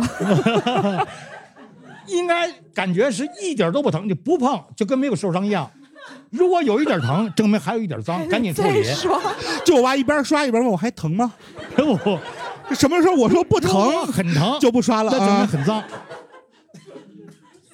[2.06, 5.68] 应该感觉是一点都不疼，你不碰就跟没有受伤一样。
[6.30, 8.84] 如果有一点疼，证明还有一点脏， 赶紧处理。
[9.64, 11.32] 就我爸一边刷一边问我还疼吗？
[11.74, 12.18] 不，
[12.74, 15.46] 什么时候我说不疼很疼就不刷了那证明啊？
[15.46, 15.82] 很脏。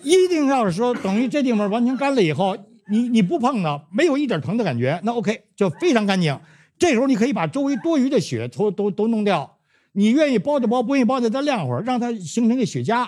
[0.03, 2.57] 一定要是说等于这地方完全干了以后，
[2.89, 6.39] 你你不碰它，没有一点疼的感觉，那 OK 就非常干净。
[6.81, 9.59] 这时候你可以把周围多余的血都都都弄掉，
[9.93, 13.07] 你愿意包就包，不愿意包就再晾会儿，让它形成个血痂，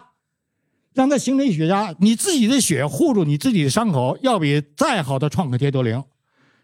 [0.92, 1.92] 让它形成血痂。
[1.98, 6.04] 你自己的血护住你自己的伤口，要比再好的创可贴都灵。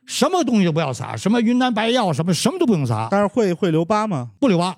[0.05, 4.31] 什么东西都不要撒，什么云南白药，什么什么都不用撒，但是会会留疤吗？
[4.39, 4.77] 不留疤，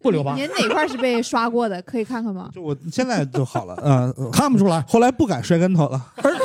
[0.00, 1.80] 不留疤，您 哪块是被刷过的？
[1.82, 2.50] 可以看看吗？
[2.54, 4.80] 就我现在就好了，嗯、呃看不出来。
[4.88, 6.36] 后来不敢摔跟头了，而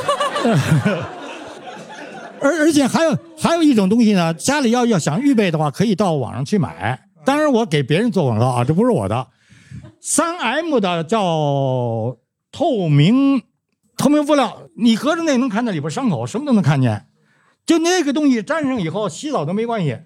[2.46, 6.98] 而而且还有还有一种东西呢，家里要要想预备的话，可以到网上去买。
[7.24, 9.26] 当然，我给别人做广告啊，这不是我的。
[10.00, 12.16] 三 M 的叫
[12.52, 13.42] 透明
[13.96, 17.06] 透明布料，你隔着那能看到里边伤口，什么都能看见。
[17.66, 19.98] 就那个东西粘上以后，洗澡都没关系，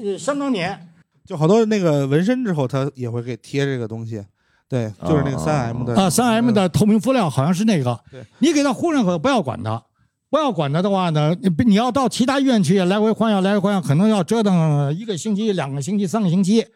[0.00, 0.88] 呃，相当粘。
[1.26, 4.24] 就好多那个纹身之后，他也会给贴这个东西。
[4.68, 9.82] 对，就是那个三 M 的啊，三 M 的透明敷料好像是那个对，你给它糊上后，不要管它，
[10.30, 16.66] 不要管它的话呢，你你要到其他医院去来回换药，来回换药，可能要折腾一个星期、两个星期、三个星期。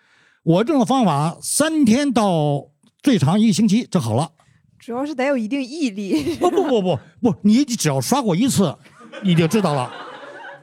[0.42, 2.66] 我这种方法三天到
[3.03, 4.30] 最长一个星期就好了。
[4.78, 6.34] 主要是得有一定毅力。
[6.36, 8.74] 不不不不不，你只要刷过一次，
[9.22, 9.92] 你就知道了。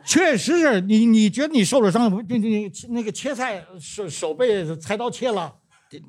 [0.03, 5.53] 确实是你，你觉得你受了伤，你你那个切菜手手被菜刀切了，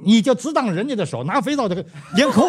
[0.04, 1.74] 你就只当人家的手，拿肥皂就
[2.14, 2.48] 连抠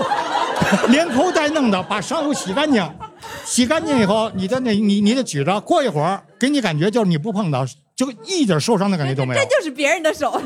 [0.90, 2.82] 连抠带弄的把伤口洗干净，
[3.46, 7.66] 洗干净以后，你在那你你得举着，过一会儿给你感觉就是你不碰到，
[7.96, 9.50] 就一点受伤的感觉都没有这。
[9.50, 10.42] 就是别人的手，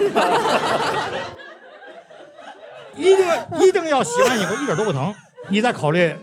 [2.95, 3.25] 一定
[3.61, 5.13] 一定要洗完以后一点都不疼，
[5.49, 6.15] 你再考虑，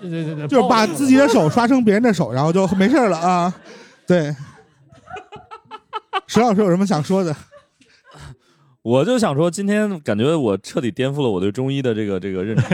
[0.00, 3.54] 对对对，就是把自己的手刷成别人的手，然后就没事了啊。
[4.06, 4.34] 对，
[6.26, 7.34] 石老师有什么想说的？
[8.82, 12.64] 我就想说，今天感觉我彻底颠覆了我对中医的这个这个认知。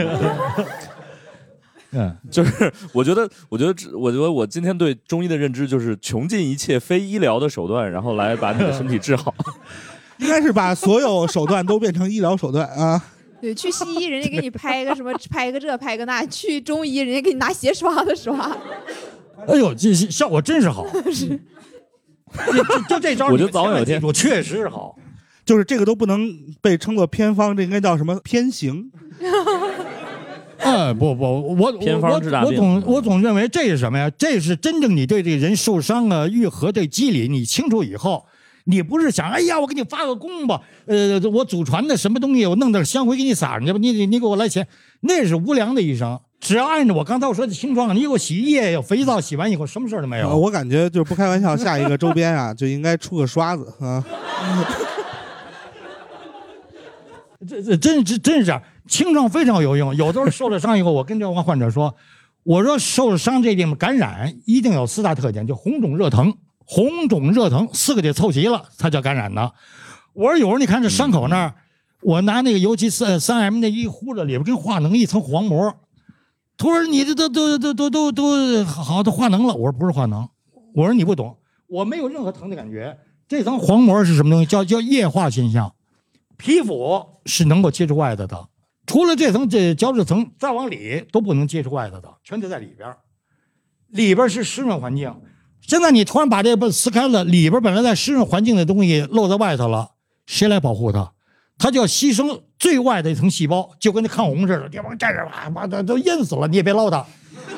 [1.91, 9.33] 嗯，就是我觉得，我觉得这，我觉得我今天对中医的认知就是穷尽一切非医疗的手段，然后来把你的身体治好。
[10.19, 13.01] 应该是把所有手段都变成医疗手段啊。
[13.41, 18.37] 对，去西医人家给你拍个什么，拍个这，拍个那；去中医人家给你拿鞋刷子刷。
[19.47, 24.95] 哎呦，这效果真是好， 就就这招，我觉得早晚有一天我确实是好。
[25.45, 26.29] 就是这个都不能
[26.61, 28.91] 被称作偏方，这应该叫什么偏行？
[30.59, 34.09] 呃， 不不，我偏方治大病我总我总认为这是什么呀？
[34.17, 38.25] 这是真正你对这个人受伤啊、愈合的机理，你清楚以后，
[38.65, 44.67] 你不是想，哎呀，我给你发个功吧，呃，我祖传的什么东西，我弄点香灰给你撒上去吧，你你你给我来钱，
[45.01, 46.19] 那是无良的医生。
[46.41, 50.37] 只要按照我刚才我说的清创，你给我洗衣液、有肥皂，洗完以后什么事儿都没呃有。
[50.37, 54.03] 我感觉就是不开玩笑，下一个周边啊就应该出个刷子啊。
[57.47, 59.95] 这这真真真是这样，清创非常有用。
[59.95, 61.95] 有的时候 受了伤以后，我跟这个患者说，
[62.43, 66.33] 我说受了伤这地方感染一定有四大特点，就红肿热疼，
[66.65, 69.51] 红肿热疼四个得凑齐了才叫感染呢。
[70.13, 71.53] 我说有时候你看这伤口那儿，
[72.01, 75.75] 我拿那个油漆三三 M 那一糊着，里边跟化脓一层黄膜。
[76.57, 79.53] 他说你这都都都都都都好都化脓了。
[79.53, 80.27] 我说不是化脓，
[80.73, 81.37] 我说你不懂，
[81.67, 82.97] 我没有任何疼的感觉。
[83.27, 84.45] 这层黄膜是什么东西？
[84.45, 85.73] 叫叫液化现象。
[86.35, 88.47] 皮肤是能够接触外头的，
[88.89, 92.97] 除了这层这角质层，再往里都不能接触外头的，全得在里边儿。
[93.89, 95.13] 里边儿是湿润环境，
[95.61, 99.91] 现在你突然把这个撕开了，里边本来在湿润环境的东西露在外头了，
[100.25, 101.11] 谁来保护它？
[101.59, 107.05] 它就要牺牲最外的一层细胞，就跟那抗洪似的，你往站着吧，把它都淹死了，你也别捞它，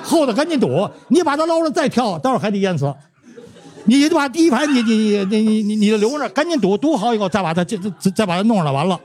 [0.04, 2.94] 后头赶紧堵，你把它捞了再跳，待会儿还得淹死。
[3.86, 9.00] 你就把第一排你你你你你你你留着，赶紧堵堵好以后再把它这这再把它弄上来，完了，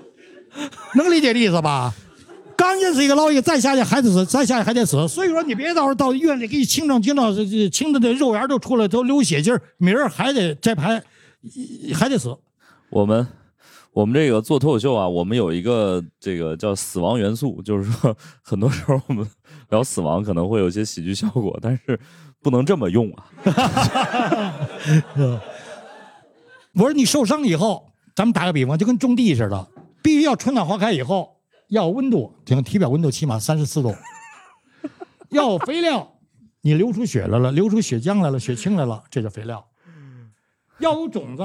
[0.97, 1.95] 能理解这意思吧？
[2.57, 5.07] 刚淹死一个捞一个，再下去还得死，再下去还得死。
[5.07, 11.03] 所以说你别到时候到医院里给你清上清到这这清的这肉芽都出来都流血劲儿，明儿还得再排，
[11.95, 12.37] 还得死。
[12.89, 13.27] 我们
[13.93, 19.29] 我们这个做脱口秀啊，我们有一个这个叫死亡元素，就是说很多时候我们
[19.71, 21.99] 聊死亡可能会有一些喜剧效果，但是
[22.43, 23.27] 不能这么用啊。
[26.75, 29.67] 我说你受伤以后，咱们打个比方，就跟种地似的，
[30.03, 31.36] 必须要春暖花开以后，
[31.69, 33.95] 要有温度，这个体表温度起码三十四度，
[35.31, 36.13] 要有肥料，
[36.61, 39.67] 你流出血来了，流出血浆来了，血清来了，这叫肥料。
[40.79, 41.43] 要有种子，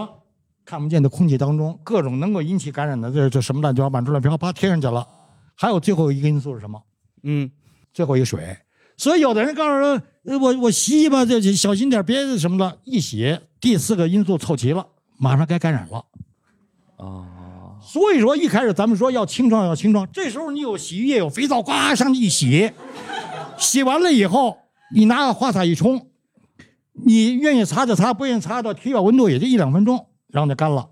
[0.65, 5.07] 看不见的空气当中，各种能够引起感染的这这什么乱七八糟出来，啪啪贴上去了。
[5.55, 6.81] 还有最后一个因素是什么？
[7.23, 7.49] 嗯，
[7.93, 8.57] 最后一个水。
[8.97, 12.77] 所以有的人告诉说，呃我我洗吧，这这小心点，别什么了。
[12.83, 14.85] 一洗，第四个因素凑齐了，
[15.17, 16.05] 马上该感染了。
[16.97, 17.40] 啊，
[17.81, 22.71] 所以说一开始咱们说要清创要清创，这时候你有洗衣液有肥皂，呱上去一洗，
[23.57, 24.57] 洗完了以后，
[24.93, 26.09] 你拿个花洒一冲，
[26.93, 30.89] 你愿意擦就擦，不愿意擦的体表温度也就一两分钟，然后就干了。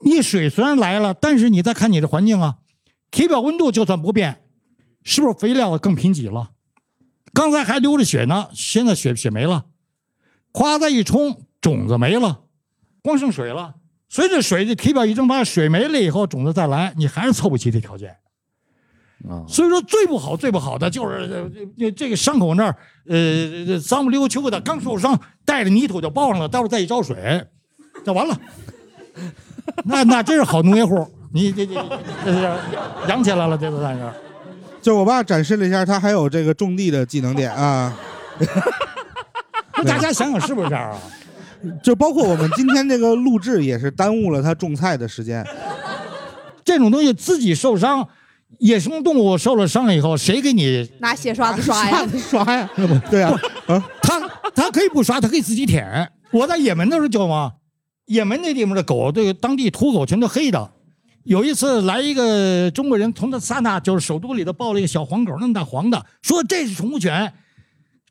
[0.00, 2.58] 你水虽然来了，但是你再看你的环境啊，
[3.10, 4.42] 体表温度就算不变，
[5.02, 6.50] 是不是肥料更贫瘠了？
[7.32, 9.66] 刚才还流着血呢，现在血血没了，
[10.52, 12.42] 夸再一冲，种子没了，
[13.02, 13.74] 光剩水了。
[14.08, 18.16] 随着水的体表一蒸发，水没了以后，种子再来，你还是凑不齐这条件。
[19.28, 22.76] 啊，所以说最不好、最不好的就是呃这这个伤口那儿，
[23.08, 27.44] 呃，脏不溜秋的，刚受伤，带着泥土就包上了，待会儿再一浇水，
[28.04, 28.40] 就完了。
[29.84, 31.74] 那那真是好农业户，你这这
[32.24, 32.48] 这是
[33.08, 34.10] 养起来了，这都算是。
[34.80, 37.94] 就我爸展示了一下，他还有这个种地的技能点啊，
[39.76, 40.98] 那 大家想想是不是这样啊？
[41.82, 45.44] 就包括我们今天这个录制也是耽误了他种菜的时间。
[46.64, 48.06] 这种东西自己受伤，
[48.58, 52.06] 野生动物受了伤以后，谁给你拿血刷子刷呀。
[52.18, 52.70] 刷呀，
[53.10, 53.30] 对呀，
[53.66, 54.20] 啊，他
[54.54, 56.10] 他可以不刷，他可以自己舔。
[56.30, 57.52] 我在也门的时候教嘛，
[58.04, 60.70] 也门那地方的狗，这个当地土狗全都黑的，
[61.24, 67.32] 有一次来一个中国人，从那萨那就是首都里头抱了一个小黄狗，那么大黄的，说这是宠物犬，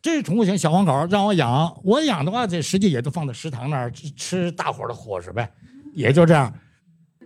[0.07, 1.81] 这是宠物型小黄狗，让我养。
[1.83, 5.51] 我养的话，这实际也就放在食堂那儿吃大伙儿的伙食呗，
[5.93, 6.53] 也就这样。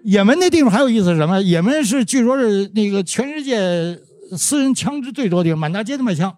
[0.03, 1.39] 也门那地方还有意思是什么？
[1.43, 4.01] 也门是据说是那个全世界
[4.36, 6.36] 私人枪支最多的地方，满大街都卖枪。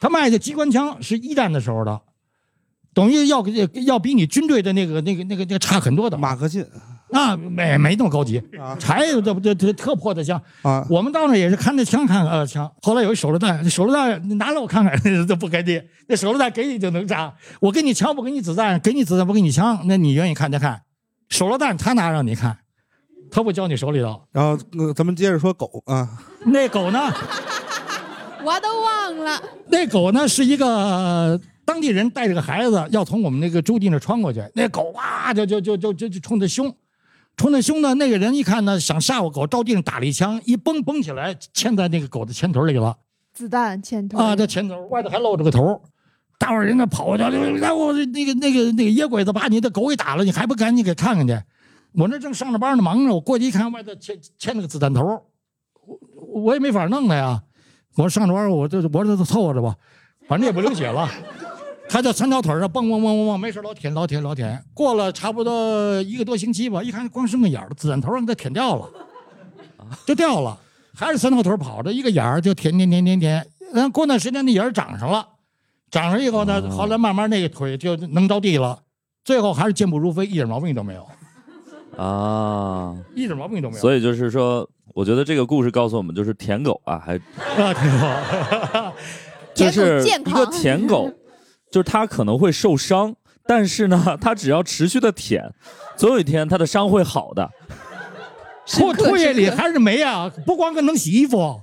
[0.00, 2.00] 他卖的机关枪是一战的时候的，
[2.92, 3.46] 等于要
[3.86, 6.18] 要比你军队的那个那个那个那个差很多的。
[6.18, 6.68] 马克沁
[7.12, 12.70] 啊，没没那么高级啊，柴这不这这特破的枪啊，我们到那也是看那枪看呃枪。
[12.82, 14.96] 后来有一手榴弹，手榴弹你拿来我看看，
[15.26, 15.80] 这不给你。
[16.08, 20.82] 那手榴弹给你就能炸，我给你枪不给你子弹，给你子弹不给你枪，那你愿意看就看。
[21.28, 22.56] 手榴弹他拿让你看，
[23.30, 24.22] 他不交你手里头。
[24.32, 26.08] 然后呃咱们接着说狗啊，
[26.46, 26.98] 那狗呢？
[28.42, 29.42] 我都忘了。
[29.68, 36.74] 那狗呢是一个当地人带着个孩子要从我们那个驻地那穿过去，那狗哇就就就就就就冲他凶，
[37.40, 42.94] 冲那凶呢，那个人一看呢想吓唬狗，照地上打了一枪，一蹦蹦起来嵌在那个狗的前腿里了。
[43.32, 45.80] 子弹前头啊，这前头外头还露着个头，
[46.38, 51.32] 大伙儿人那跑过去，来我那个那个那个野鬼子把你的狗给打了，你还不赶紧给看看去？
[51.94, 55.02] 我那正上着班呢，忙着，我过去一看，外头嵌嵌了个子弹头，
[55.86, 57.42] 我我也没法弄他呀。
[57.96, 59.74] 我上着班，我就我这凑合着吧，
[60.28, 61.08] 反正也不流血了。
[61.92, 64.64] 他就三条腿上蹦蹦蹦蹦蹦，没事老舔老舔老舔。
[64.72, 68.88] 过了差不多一个多星期吧，一看光剩个眼儿，子弹头让他舔掉了，
[70.06, 70.56] 就掉了。
[70.94, 73.44] 还是三条腿跑着，一个眼儿就舔舔舔舔舔。
[73.72, 75.26] 然后过段时间那眼儿长上了，
[75.90, 78.78] 长上以后呢，后来慢慢那个腿就能着地了，
[79.24, 81.04] 最后还是健步如飞，一点毛病都没有，
[82.00, 83.80] 啊，一点毛病都没有。
[83.80, 88.92] 所以就是说，我觉得这个故事告诉我们，就是舔狗啊，还啊，挺好。
[89.52, 91.10] 就是一个舔狗，
[91.70, 93.14] 就是他可能会受伤，
[93.46, 95.52] 但是呢，他只要持续的舔，
[95.96, 97.50] 总有一天他的伤会好的。
[98.66, 101.60] 唾唾液里还是酶啊，不光能洗衣服。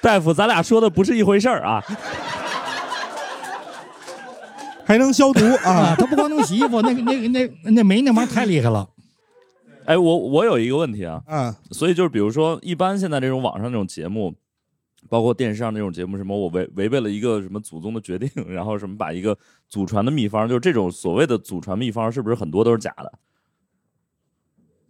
[0.00, 1.82] 大夫，咱俩说的不是一回事儿啊。
[4.84, 8.88] 还能消毒啊啊，它不光能洗衣服，那个那个那那酶那玩意儿太厉害了。
[9.84, 14.34] 哎，我我有一个问题啊，嗯，所以就是比如说，一般现在这种网上这种节目，
[15.12, 19.36] 包括电视上那种节目，什么我违违背了一个什么祖宗的决定， 然后什么把一个
[19.68, 23.12] 祖传的秘方，就是这种所谓的祖传秘方，是不是很多都是假的？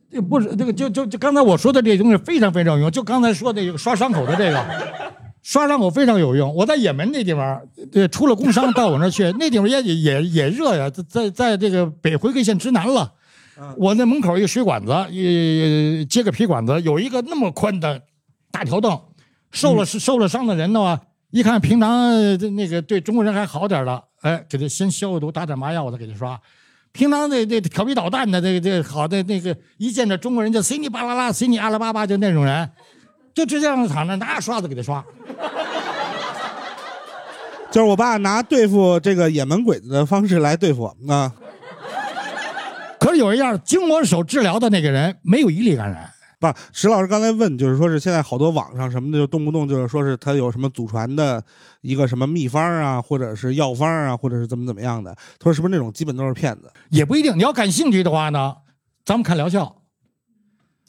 [0.08, 2.88] 这不是这个，就就就刚才我说的这东西非常非常有用。
[2.88, 4.64] 就刚才说的这个刷伤口的这个，
[5.42, 6.54] 刷伤口非常有用。
[6.54, 7.60] 我在也门那地方，
[7.90, 13.12] 对，出了工伤到我那儿去，那地方也也也热呀，在在在这个北回归线之南了。
[13.76, 18.00] 我那门口一个水管子，一接个皮管子，有一个那么宽的
[18.52, 18.96] 大条凳。
[19.52, 21.00] 受了受了伤的人的话，
[21.30, 22.10] 一看平常
[22.56, 26.40] 那个对中国人还好点儿的，哎，给他先消个毒，打点麻药，我再给他刷。
[26.92, 32.70] 平常那那调皮捣蛋的，这个这个好的那个，一见着中国人就随你巴拉拉，随你阿拉巴巴，就那种人，
[33.32, 35.02] 就直接让他躺着拿刷子给他刷。
[37.70, 41.32] 就是我爸拿对付这个也门鬼子的方式来对付我们啊。
[43.00, 46.11] 可是有一样，经我手治疗的那个人没有一例感染。
[46.42, 51.40] 不，石老师刚才问，就是说是现在好多网上什么的，就动不动就是说是他有什么祖传的
[51.82, 55.14] 一个什么秘方啊，或者是药方啊，或者是怎么怎么样的。
[55.38, 56.68] 他说是不是那种基本都是骗子？
[56.90, 57.38] 也不一定。
[57.38, 58.56] 你要感兴趣的话呢，
[59.04, 59.76] 咱们看疗效。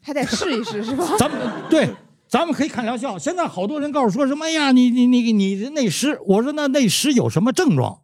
[0.01, 1.05] 还得试一试是吧？
[1.19, 1.39] 咱们
[1.69, 1.87] 对，
[2.27, 3.17] 咱们可以看疗效。
[3.17, 7.99] 现在好多人告诉说什么，哎呀，你你你你是内湿，我说那内湿有什么症状？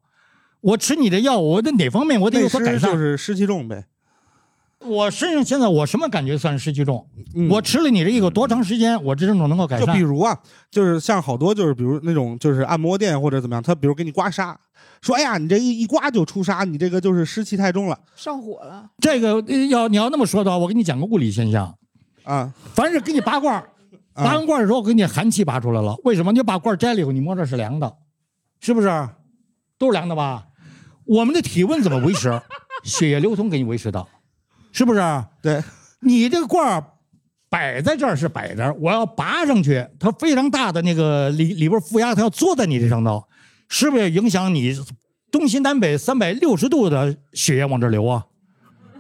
[0.62, 2.91] 我吃你的药，我的哪方面我得有所改善？
[2.91, 3.86] 就是湿气重呗。
[4.86, 7.06] 我身上现在我什么感觉算是湿气重？
[7.36, 9.96] 嗯我吃了你这一个多长时间，我这症状能够改就善？
[9.96, 10.38] 比如啊，
[10.72, 14.56] 就是像好多就是比如那种就是按摩店或者怎么样，他比如给你刮痧，
[15.02, 21.76] 说哎呀你这一一刮就出痧，你这个就是湿气太重了上火了，这个呃要你要那么说的话，我给你讲个物理现象。
[22.24, 22.54] 啊。
[22.74, 23.64] 凡是给你拔罐
[24.14, 25.96] 拔完罐儿的时候，给你寒气拔出来了。
[26.04, 26.32] 为什么？
[26.32, 27.94] 你把罐儿摘了以后，你摸着是凉的，
[28.62, 29.10] 是不是？
[29.78, 30.46] 都是凉的吧？
[31.06, 32.42] 我们的体温怎么维持？
[32.84, 34.06] 血液流通给你维持的，
[34.80, 35.02] 是不是？
[35.42, 35.62] 对，
[36.00, 36.82] 你这个罐儿
[37.50, 43.22] 摆在这儿是摆着，我要拔上去，它非常大的那个里里边负压，它要坐在你这上头，
[43.68, 44.74] 是不是影响你
[45.30, 48.26] 东西南北三百六十度的血液往这流啊？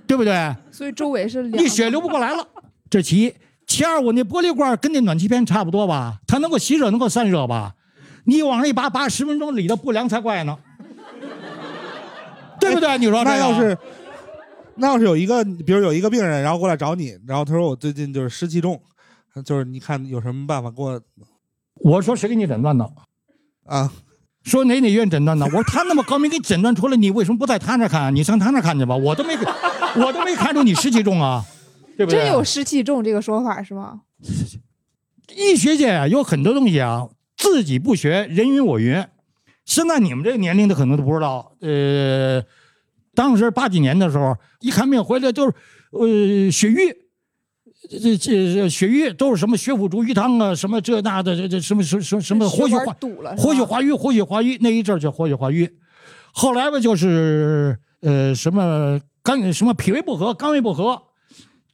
[0.05, 0.53] 对不对？
[0.69, 1.43] 所以周围是。
[1.43, 2.45] 你血流不过来了，
[2.89, 3.33] 这其一。
[3.65, 7.73] 其二，我那玻璃罐跟那暖气片差不多吧，它能够吸热，能够散热吧？
[8.25, 10.57] 你往上一拔，拔十分钟，里头不凉才怪呢，
[12.59, 12.97] 对不对？
[12.97, 13.77] 你说这那要是
[14.79, 18.81] 那要是有一个，比如有一个病人，然后过来找你，然后他说我最近就是湿气重，
[19.45, 21.01] 就是你看有什么办法给我
[21.75, 22.89] 我说谁给你诊断的？
[23.65, 23.91] 啊？
[24.43, 25.45] 说哪哪医院诊断的？
[25.45, 28.15] 我说他那么高明给诊断出来，你为什么不在他那儿看？
[28.15, 29.45] 你上他那儿看去吧，我都没给，
[30.01, 31.45] 我都没看出你湿气重啊。
[31.97, 32.21] 对不对？
[32.21, 34.01] 真有湿气重这个说法是吗？
[35.35, 39.05] 医学界啊，有很多东西啊，自己不学，人云我云。
[39.65, 42.41] 现在你们这个年龄的可能都不知道，呃，
[43.19, 45.53] 当时八几年的时候，一看病回来就是，
[45.91, 46.95] 呃，血瘀，
[47.89, 52.95] 这这这血瘀都是什么血府逐瘀汤啊，什么这那的，这这什么什什什么活血化
[53.37, 55.69] 活血化瘀，活血化瘀那一阵儿叫活血化瘀，
[56.31, 61.01] 后来吧就是呃什么肝什么脾胃不和，肝胃不和，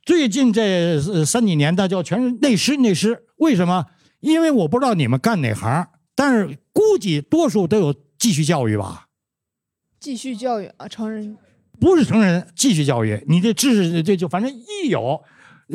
[0.04, 3.86] 最近这呃三几年的叫全是内湿内湿，为什么？
[4.20, 5.86] 因为我不知道你们干哪行，
[6.16, 9.05] 但是估计多数都有继续教育吧，
[10.06, 11.36] 继续教育啊，成人
[11.80, 15.20] 不是成人继续教育，你这知识这就反正一有。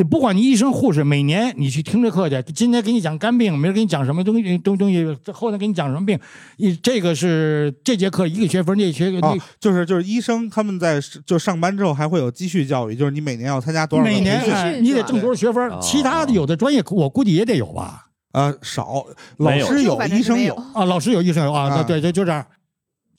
[0.09, 6.17] 不管你医生护士，每年你去听这课去，今天给你讲肝病，明儿给你讲什么东西东东西，后天给你讲什么病，
[6.59, 18.07] 你这个是这节课一个学分，那学那哦，就是就是医生他们在就上班之后还会有继续教育，就是你每年要参加多少每年你得挣多少学分，其他的有的专业我估计也得有吧。
[18.31, 19.05] 呃少，
[19.39, 22.47] 老师有，医生有，啊，老师有医生有，啊对对，就这样。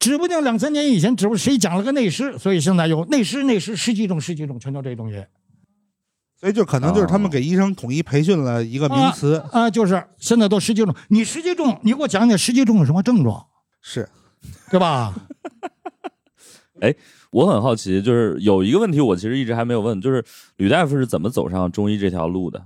[0.01, 5.23] 指不定两三年以前，指不定谁讲了个内湿，所以现在有内湿、内湿、十几种、十几种，全叫这东西
[6.39, 10.93] 所以就可能就是他们哦给医生统一培训了一个名词，啊，就是现在都十几种。
[11.09, 13.45] 你十几种，你给我讲讲十几种有什么症状，
[13.79, 14.09] 是
[14.71, 15.13] 对吧？
[16.81, 16.95] 哎
[17.29, 20.25] 我很好奇，就是有一个问题，我其实一直还没有问，就是
[20.57, 22.65] 吕大夫是怎么走上中医这条路的？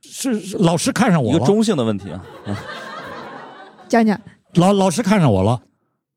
[0.00, 2.24] 是是老师看上我了，一个中性的问题啊。
[3.86, 4.18] 讲讲
[4.54, 5.60] 老老师看上我了。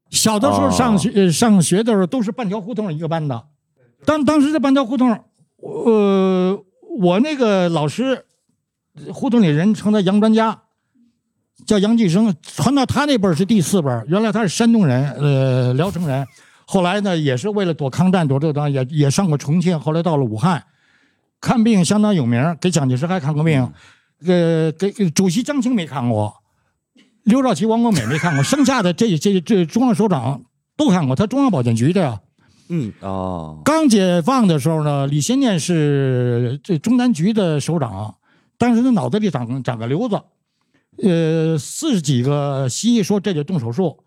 [0.10, 0.72] 小的时候哦。
[0.72, 3.44] 上学、呃上学的时候都是半条胡同一个班的，
[4.06, 5.10] 当当时这半条胡同，
[5.58, 6.58] 呃，
[7.00, 8.26] 我那个老师
[9.14, 10.60] 胡同里人称他杨专家，
[11.66, 16.26] 叫杨继生，传到他那辈是第四辈儿，原来他是山东人，呃，聊城人，
[16.66, 20.64] 后来呢也是为了躲抗战躲这躲也也上过重庆，后来到了武汉，
[21.42, 23.62] 看病相当有名，给蒋介石还看过病，
[24.26, 26.34] 呃，给给主席张青没看过。
[27.28, 30.42] 刘少奇、王光美没看过，剩下的这这这中央首长
[30.78, 32.22] 都看过，他中央保健局的呀。
[32.70, 38.16] 嗯哦，刚解放的时候呢，李先念是这中南局的首长，
[38.58, 40.22] 当时他脑子里长长个瘤子，
[41.04, 43.98] 呃，四十几个西医说这就动手术，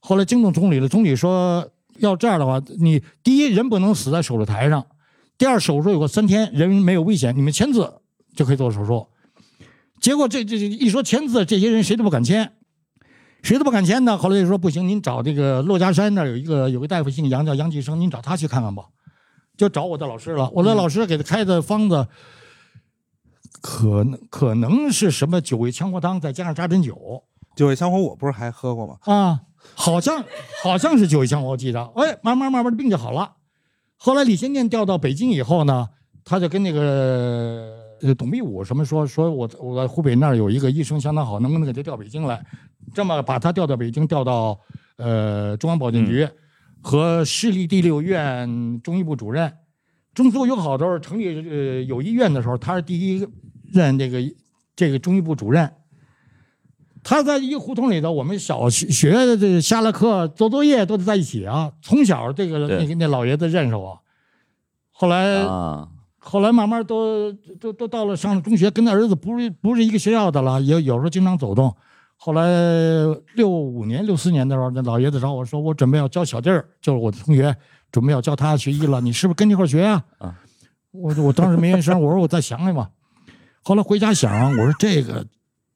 [0.00, 1.68] 后来惊动总理了，总理说
[1.98, 4.86] 要这样的话，你第一人不能死在手术台上，
[5.36, 8.00] 第二手术有个三天，人没有危险，你们签字
[8.34, 9.06] 就可以做手术。
[10.00, 12.52] 结果这这这一说签字，这些人谁都不敢签。
[13.42, 14.16] 谁都不敢签呢。
[14.16, 18.84] 后来就说不行，您找这个珞珈山那儿有一个有个大夫姓杨，叫杨继生，您找他去看看吧。
[19.56, 22.06] 就找我的老师了，我的老师给他开的方子，
[23.60, 27.22] 可能可能是什么九味羌活汤，再加上扎针酒
[27.54, 28.96] 九味羌活我不是还喝过吗？
[29.02, 29.40] 啊，
[29.74, 30.24] 好像
[30.62, 31.82] 好像是九味羌活，我记得。
[31.96, 33.32] 哎，慢慢慢慢的病就好了。
[33.96, 35.88] 后来李先念调到北京以后呢，
[36.24, 42.44] 他就跟那个呃董必武什么说，说我我在湖北那儿有一个医生相当好，能不能给他调北京来？
[42.94, 44.58] 这么把他调到北京，调到
[44.96, 46.28] 呃中央保健局、
[46.80, 49.52] 和市立第六医院中医部主任。
[50.14, 53.26] 中苏友好时候成立呃有医院的时候，他是第一
[53.72, 54.18] 任这个
[54.76, 55.72] 这个中医部主任。
[57.04, 61.72] 他在一个胡同里头，我们小学这下了课做作业都得在一起啊。
[61.82, 63.98] 从小这个那个那老爷子认识我，
[64.92, 71.74] 后来、啊，后来慢慢都都都到了上了中学，跟他儿子不是不是一个学校的了，也有时候经常走动。
[72.24, 72.44] 后来
[73.34, 77.52] 六五年六四年的时候，那老爷子找我说，我准备要教小弟儿，就是我的同学，
[77.90, 80.38] 准备要教他学医了，你是不是跟一块儿学呀、啊？
[80.92, 82.88] 我我当时没吱声，我说我再想想吧。
[83.64, 85.26] 后来回家想，我说这个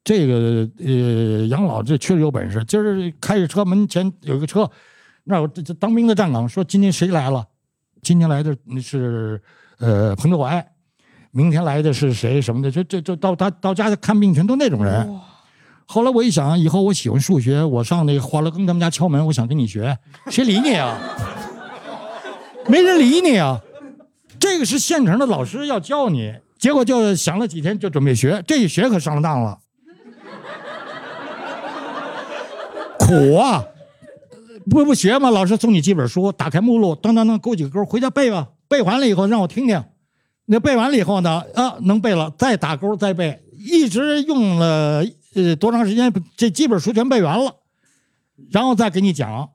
[0.04, 4.70] 这个呃杨老这确实有本事，今儿开着车门前有一个车，
[5.24, 7.44] 那我这这当兵的站岗说今天谁来了？
[8.02, 9.42] 今天来的是
[9.78, 10.64] 呃彭德怀，
[11.32, 15.12] 明天来的是谁什么的，就这这到他到家看病全都那种人。
[15.86, 19.96] 后来我一想，以后我喜欢数学，我上那个华乐庚他们家敲门，我想跟你学，
[20.28, 20.98] 谁理你啊？
[22.68, 23.60] 没人理你啊！
[24.40, 29.58] 这个是现成的老师要教你，结果就想了几天就准备学，这一学可上了当了，
[32.98, 33.64] 苦啊！
[34.68, 38.48] 不不学嘛，老师送你几本书，打开目录，当当当勾几个勾，回家背吧。
[38.68, 39.80] 背完了以后让我听听，
[40.46, 45.04] 那背完了以后呢，啊能背了，再打勾再背，一直用了
[45.36, 47.54] 呃多长时间，这几本书全背完了，
[48.50, 49.50] 然后再给你讲，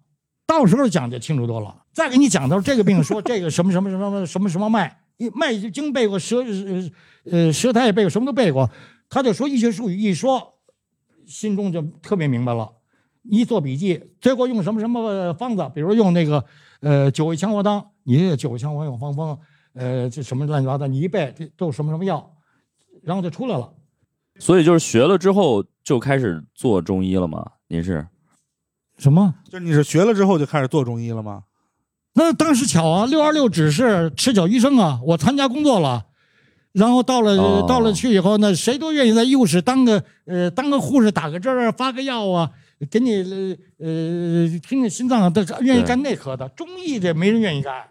[0.48, 1.84] 到时候讲就清楚多了。
[1.92, 5.02] 再给你讲到这个病，说这个什么什么什么什么什么脉，
[5.34, 6.42] 脉经背过，舌
[7.26, 8.70] 呃舌苔也背过，什么都背过，
[9.10, 10.54] 他就说医学术语一说，
[11.28, 12.72] 心中就特别明白了。
[13.24, 16.44] 一做笔记，最后用什么什么方子，比如用那个
[16.80, 19.38] 呃九味羌活汤，你这九味羌活用方风，
[19.74, 22.34] 呃，这什么乱七八糟，你一背这都什么什么药，
[23.04, 23.74] 然后就出来了。
[24.42, 27.46] 所以就是学了之后就开始做中医了吗？
[27.68, 28.08] 您是？
[28.98, 29.36] 什么？
[29.46, 31.44] 就是你是学了之后就开始做中医了吗？
[32.14, 36.08] 那当时巧啊，六二六只是赤脚医生啊，我参加工作了，
[36.72, 42.52] 然后到了、哦到了去以后呢，谁都愿意在医务室当个呃当个护士，打个针儿，发个药啊，
[42.90, 43.14] 给你
[43.78, 47.90] 呃呃听听心脏都，愿意干内科的，中医这没人愿意干，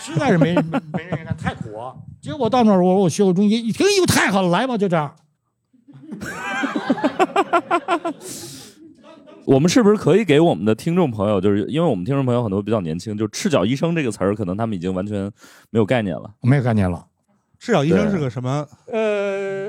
[0.00, 1.94] 实在是没没没人愿意干，太苦啊。
[2.22, 5.12] 结果到那儿，我说我学过中医，一听哟太好了，来吧，就这样。
[9.44, 15.28] 我们是不是可以给我们的听众朋友，就是因为我们听众朋友很多比较年轻，就“赤脚医生”这个词儿，可能他们已经完全
[15.70, 16.30] 没有概念了。
[16.42, 17.04] 没有概念了。
[17.58, 18.68] 赤脚医生是个什么？
[18.86, 19.68] 呃，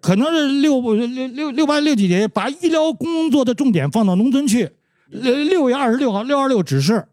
[0.00, 4.72] 可能是六六六六八六几年把医疗工作的重点放到农村去。
[5.06, 7.06] 六六月二十六号，六二六指示，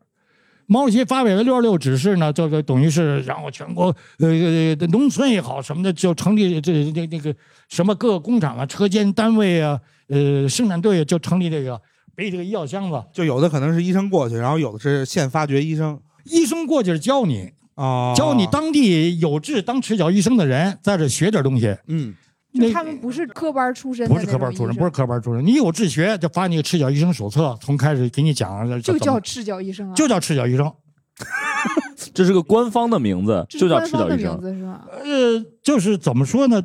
[0.72, 3.86] 毛主席发表的六二六指示呢，这个等于是然后全国
[4.20, 7.36] 呃呃农村也好什么的，就成立这这那个
[7.70, 11.82] 什么各个工厂啊、车间单位啊、呃生产队啊就成立这个
[12.16, 16.00] 背这个医药箱子，就有的可能是医生过去，然后有的是现发掘医生。
[16.26, 21.76] 医生过去是教你，啊，教你当地有志当赤脚医生的人在这学点东西。
[21.88, 22.14] 嗯
[22.52, 25.46] 那他们不是科班出身不是科班出身，不是科班出身。
[25.46, 30.72] 你有志学，就发你个赤脚医生手册，从开始给你讲，就叫赤脚医生啊，就叫赤脚医生。
[32.14, 34.42] 这是个官方的名字， 就叫赤脚医生。
[34.42, 34.88] 是吧？
[35.04, 36.64] 呃，就是怎么说呢？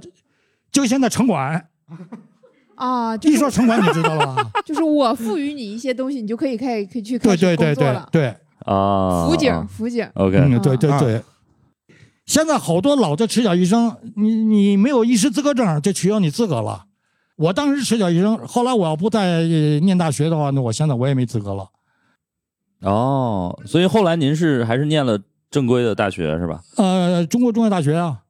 [0.72, 1.68] 就现在城管，
[2.76, 4.50] 啊，就一说城管，你知道了吧？
[4.64, 8.08] 就是我赋予你一些东西，你就可以开始可以去开始对对对工作了。
[8.10, 8.36] 对对，
[8.72, 11.22] 啊，辅警啊，辅警，OK，嗯，对对啊对。
[12.26, 16.86] 现在好多老的赤脚医生，你你没有医师资格证，就取消你资格了。
[17.36, 21.68] 我当时赤脚医生，后来我要不再呃念大学的话，那我现在我也没资格了。
[22.80, 25.18] 哦，所以后来您是还是念了
[25.50, 26.62] 正规的大学是吧？
[26.76, 28.22] 呃，中国中药大学啊，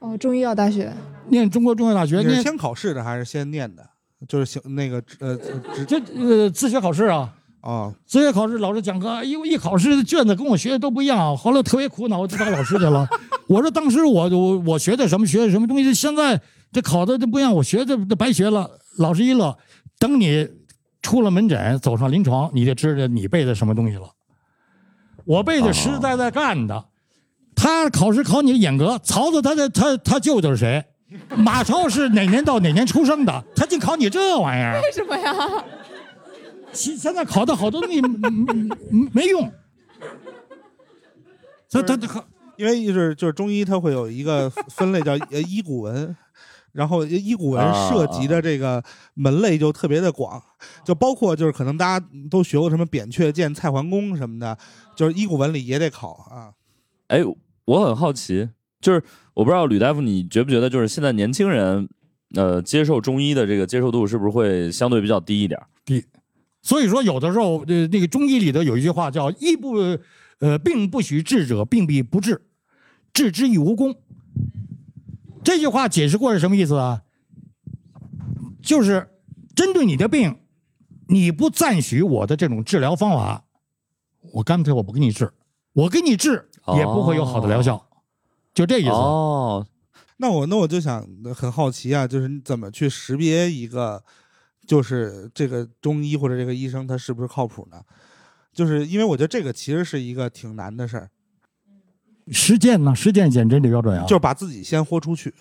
[0.00, 0.92] 哦，中医药大学，
[1.28, 3.88] 念中国中药大学，念你是先考试的还是先念的？
[4.28, 5.36] 就是行那个呃
[5.74, 7.34] 职这呃自学考试啊。
[7.62, 13.08] 哦自学考试老师讲课，因为一考试卷子跟我学的都不一样，后来特别苦恼，我就找老师去了。
[13.48, 16.40] 我说当时我我我学的什么学的什么东西，现在
[16.72, 18.68] 这考的这不一样，我学的这白学了。
[18.98, 19.56] 老师一乐，
[19.98, 20.46] 等你
[21.00, 24.02] 出了门诊，走上临床，你就知道你背的什么东西了。
[25.24, 26.84] 我背的实实在在干的，
[27.54, 30.84] 他考试考你严格，曹操他的他他舅舅是谁？
[31.36, 33.44] 马超是哪年到哪年出生的？
[33.54, 34.80] 他净考你这玩意儿。
[34.82, 35.32] 为什么呀？
[36.72, 38.46] 现现在考的好多东西嗯
[38.90, 39.52] 嗯 没用。
[41.70, 42.24] 他他他考
[42.56, 46.14] 因为就是就是中医它会有一个分类叫呃医古文，
[46.72, 48.82] 然后医古文啊涉及的这个
[49.14, 50.40] 门类就特别的广，
[50.84, 54.56] 就包括就是可能大家都学过什么扁鹊见蔡桓公什么的，
[54.94, 56.52] 就是医古文里也得考啊。
[57.08, 57.20] 哎，
[57.64, 58.50] 我很好奇，
[58.80, 59.02] 就是
[59.34, 61.88] 我不知道吕大夫，你觉不觉得就是现在年轻人，
[62.34, 65.66] 呃，接受中医的这个接受度是不是会相对比较低一点儿？
[66.62, 69.74] 所以说有的时候呃那个中医里头有一句话叫“医不
[70.38, 72.42] 呃病不许治者，病必不治，
[73.12, 73.94] 治之亦无功”。
[75.44, 77.02] 这句话解释过是什么意思啊？
[78.62, 79.08] 就是
[79.56, 80.38] 针对你的病，
[81.08, 83.44] 你不赞许我的这种治疗方法，
[84.34, 85.32] 我干脆我不给你治，
[85.72, 87.84] 我给你治也不会有好的疗效，
[88.54, 88.90] 就这意思。
[88.90, 89.66] 哦，
[90.18, 91.04] 那我那我就想
[91.34, 94.04] 很好奇啊，就是你怎么去识别一个，
[94.66, 97.82] 就是这个中医或者这个医生他是不是靠谱呢？
[98.52, 101.10] 就是因为我觉得这个其实是一个挺难的事儿，
[102.30, 102.94] 实践呢？
[102.94, 104.02] 实践减真理标准啊？
[104.02, 105.32] 就是把自己先豁出去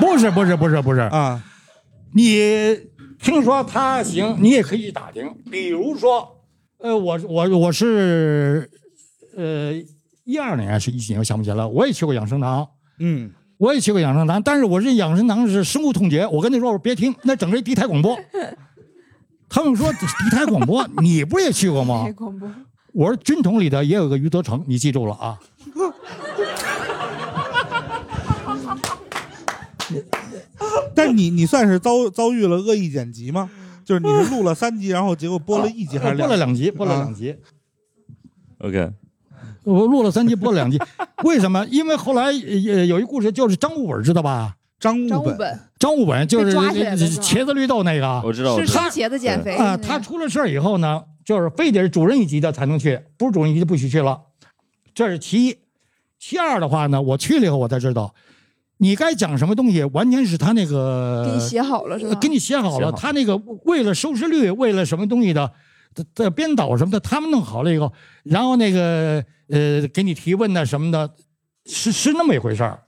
[0.00, 1.44] 不是不是不是不是，啊。
[2.14, 2.88] 你
[3.20, 5.30] 听说他行，你也可以去打听。
[5.50, 6.44] 比如说，
[6.78, 8.70] 呃，我我我是
[9.36, 9.74] 呃
[10.24, 11.68] 一二年还是一几年，我想不起来了。
[11.68, 12.66] 我也去过养生堂，
[13.00, 16.26] 嗯，我也去过养生堂，但是我认养生堂是深恶痛绝。
[16.26, 18.18] 我跟你说，我说别听，那整个敌台广播。
[19.48, 22.04] 他们说敌台广播，你不也去过吗。
[22.92, 25.38] 我说军统里头也有个余则成，你记住了啊。
[30.94, 33.48] 但是你你算是遭遭遇了恶意剪辑吗？
[33.84, 36.70] 就是你是录了三集，然后结果播了一集还是两集？
[36.72, 37.36] 播了两集，播了啊两集。
[38.58, 38.90] OK，
[39.66, 40.78] 我录了三集，播了两集。
[41.24, 41.66] 为什么？
[41.70, 44.54] 因为后来呃有一故事，就是张悟本，知道吧？
[44.78, 46.54] 张悟本，张悟本张悟本就是
[47.20, 54.20] 茄子绿豆那个我知道，是吃茄子减肥啊、他出了事儿以后呢，就是非得是主任一级的才能去，不是主任一级就不许去了。
[54.94, 55.56] 这是其一。
[56.18, 58.14] 其二的话呢，我去了以后我才知道，
[58.78, 62.10] 你该讲什么东西，完全是他那个给你写好了是吧？
[62.12, 65.50] 呃给你写好了，好他那个为了收视率，为了什么东西的
[65.96, 67.92] 的的编导什么的，他们弄好了以后，
[68.22, 71.10] 然后那个呃给你提问呐什么的，
[71.64, 72.84] 是是那么一回事儿。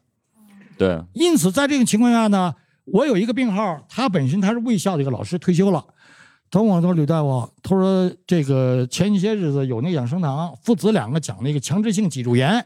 [0.77, 2.55] 对，因此，在这个情况下呢，
[2.85, 5.85] 我有一个病号，他本身他是卫校的一个老师，退休了。
[6.51, 12.65] 他问我说：“吕大夫，他说这个前些日子有那养生堂父子两个讲那个强制性脊柱炎，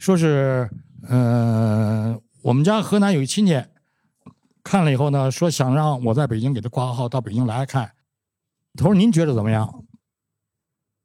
[0.00, 0.68] 说是，
[1.08, 3.62] 呃，我们家河南有一亲戚
[4.64, 7.92] 看了以后呢，说想让我在北京给他挂号到北京来看。
[8.76, 9.84] 他说您觉得怎么样？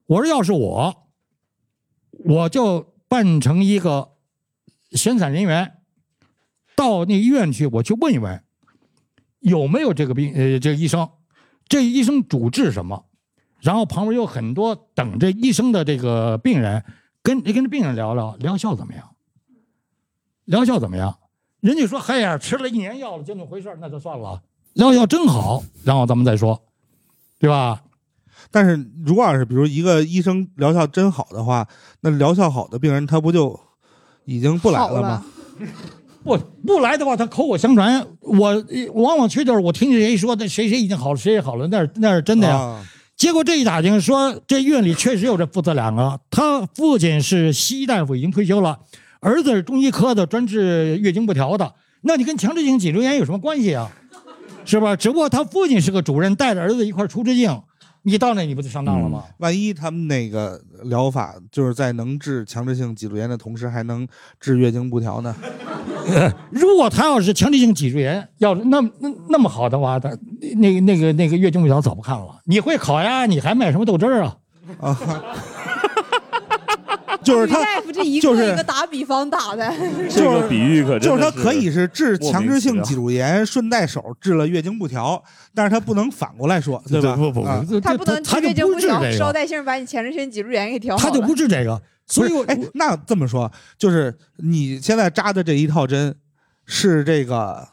[0.06, 1.08] 我说要是我，
[2.12, 4.14] 我就扮成一个
[4.92, 5.76] 闲散人员。”
[6.76, 8.42] 到那医院去，我去问一问，
[9.40, 10.34] 有没有这个病？
[10.34, 11.10] 呃，这个医生，
[11.68, 13.06] 这医生主治什么？
[13.60, 16.86] 然后旁边有很多等着医生的这个病人，
[17.22, 19.14] 跟跟这病人聊聊疗效怎么样？
[20.46, 21.20] 疗效怎么样？
[21.60, 24.42] 人家说：“嗨呀，吃了一年药了，就那么回事那就算了。
[24.72, 26.64] 疗效真好，然后咱们再说，
[27.40, 27.82] 对吧？
[28.52, 31.68] 但是如果要是比如一个医生疗效真好的话，
[32.02, 33.60] 那疗效好的病人他不就
[34.26, 35.26] 已经不来了吗？
[36.24, 38.06] 不不来的话，他口口相传。
[38.22, 38.64] 我
[38.94, 42.56] 往往去就是我听见谁说的，谁谁已经好了，谁谁好了，那是那是真的呀。
[42.56, 42.86] 啊
[43.16, 48.80] 结果这一打听说，这医院里确实有这父子两个，他父亲是西医大夫，已经退休了，
[49.20, 51.74] 儿子是中医科的，专治月经不调的。
[52.04, 53.92] 那你跟强制性脊柱炎有什么关系啊？
[54.70, 54.96] 是吧？
[54.96, 57.62] 只不过他父亲是个主任，带着儿子一块儿出治境，
[58.04, 59.24] 你到那你不就上当了吗？
[59.40, 64.08] 万一他们那个疗法就是在能治强制性脊柱炎的同时，还能
[64.40, 65.36] 治月经不调呢？
[66.50, 70.10] 如果他要是强制性脊柱炎，要是那那那么好的话，他
[70.58, 72.40] 那个那个那个月经不调早不看了。
[72.46, 74.38] 你会烤鸭，你还卖什么豆汁儿啊？
[74.80, 74.98] 啊，
[77.30, 79.72] 就是他大夫这一就是个一个打比方打的，
[80.10, 85.24] 这个比喻可真就是他可以是治强制性脊柱炎，顺带手治了月经不调，
[85.54, 87.16] 但是他不能反过来说，对吧？
[87.16, 91.12] 不不啊不，他不能治他就月经不调，不治这个，捎带性把你前列腺脊柱炎给调好了。
[91.12, 91.82] 他就不治这个。
[92.08, 96.16] 所以哎，那这么说，就是你现在扎的这一套针，
[96.66, 97.68] 是这个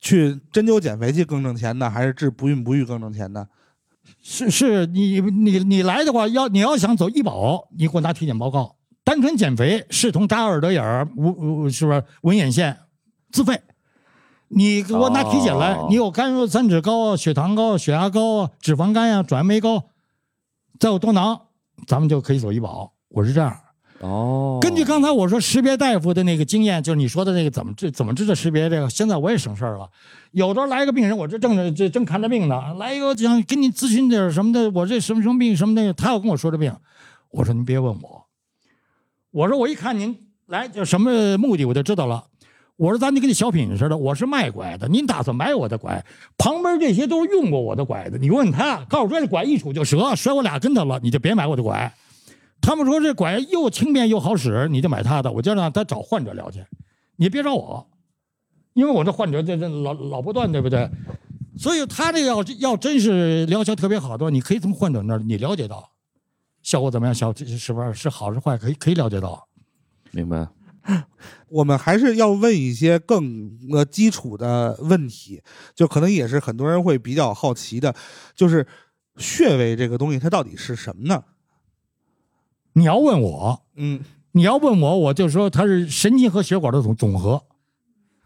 [0.00, 3.46] 去针灸减肥去更挣钱呢，还是治不孕不育更挣钱呢？
[4.22, 8.76] 是是你你你来的话，要你要想走医保，你给我拿体检报告。
[9.04, 11.30] 单纯减肥，视同扎耳朵眼儿，无
[11.64, 12.78] 无是不是纹眼线，
[13.30, 13.60] 自费。
[14.48, 19.84] 你给我拿体检来，哦你有甘油三酯高啊，血糖高啊，血压高啊，脂肪肝呀、转氨酶高，
[20.78, 21.40] 再有多囊，
[21.86, 22.92] 咱们就可以走医保。
[23.08, 23.56] 我是这样。
[24.00, 29.88] 哦，根据刚才我说识别大夫的那个经验，就是你说的那个怎么治怎么治的识别这个，现在我也省事儿了。
[30.32, 36.74] 有的时候来个病人，我这正着这正看着病呢，来一个想跟你咨询点什么的，我这什么什么病什么的，他要跟我说这病，
[37.30, 38.21] 我说您别问我，
[39.32, 40.16] 我说我一看您
[40.46, 42.24] 来就什么目的我就知道了。
[42.76, 46.04] 我说咱就跟你小品似的，我是卖拐的，您打算买我的拐？
[46.38, 51.92] 旁边这些都是用过我的拐的，你问他，告诉说这拐一杵就折，摔我俩跟头了，你就别买我的拐。
[52.60, 56.64] 他们说这拐又轻便又好使，你就买他的，我就让他找患者聊去，
[57.16, 57.86] 你别找我，
[58.74, 60.88] 因为我这患者这这老老不断，对不对？
[61.58, 65.88] 所以他这要要真是疗效特别好的话，你可以从患者那儿你了解到
[66.62, 69.48] 效果怎么样，效是不是是好是坏，可以可以了解到。
[70.12, 70.48] 明白。
[71.48, 75.40] 我们还是要问一些更呃基础的问题，
[75.76, 77.94] 就可能也是很多人会比较好奇的，
[78.34, 78.66] 就是
[79.16, 81.22] 穴位这个东西它到底是什么呢？
[82.72, 84.00] 你要问我，嗯，
[84.32, 87.44] 你要问我，我就说它是神经和血管的总总和。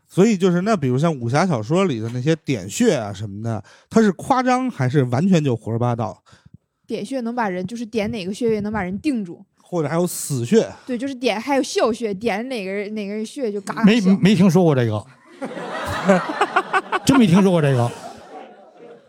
[0.09, 6.23] 所以就是那比如像武侠小说里的那些点穴啊什么的，它是夸张还是完全就胡说八道，
[6.87, 10.67] 点穴能把人就是点哪个穴位能把人定住，或者还有死穴？
[10.87, 14.01] 对，就是点还有笑穴，点哪个哪个穴就嘎嘎没。
[14.01, 15.05] 没听说过这个，
[17.05, 17.91] 真没听说过这个，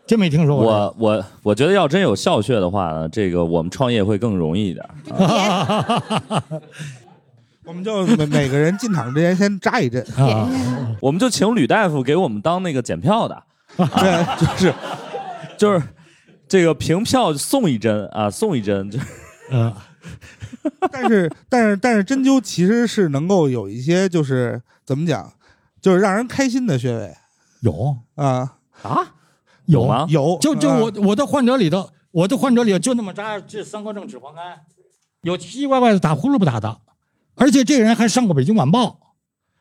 [0.06, 0.76] 真没听说过这个。
[0.76, 4.84] 我我我觉得要真有笑穴的话呢，这个我们创业会更容易一点。
[7.64, 10.48] 我们就每每个人进场之前先扎一针，啊，
[11.02, 13.42] 我们就请吕大夫给我们当那个检票的，
[13.76, 14.74] 对，就是
[15.58, 15.82] 就是
[16.48, 18.98] 这个凭票送一针啊，送一针，就
[19.50, 19.72] 嗯，
[20.90, 25.32] 但是但是但是针灸其实是能够有一些就是怎么讲，
[25.80, 27.14] 就是让人开心的穴位。
[27.60, 27.96] 有。
[28.14, 29.14] 啊，啊？
[29.66, 30.06] 有吗？
[30.08, 34.58] 有啊就就我我的患者里头，我的患者里头就那么扎这三高症脂肪肝，
[35.22, 36.78] 有奇奇怪怪的打呼噜不打的，
[37.34, 38.98] 而且这个人还上过北京晚报，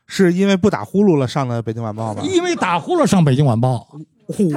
[0.06, 2.22] 是因为不打呼噜了上的北京晚报吗？
[2.24, 3.88] 因为打呼噜上北京晚报。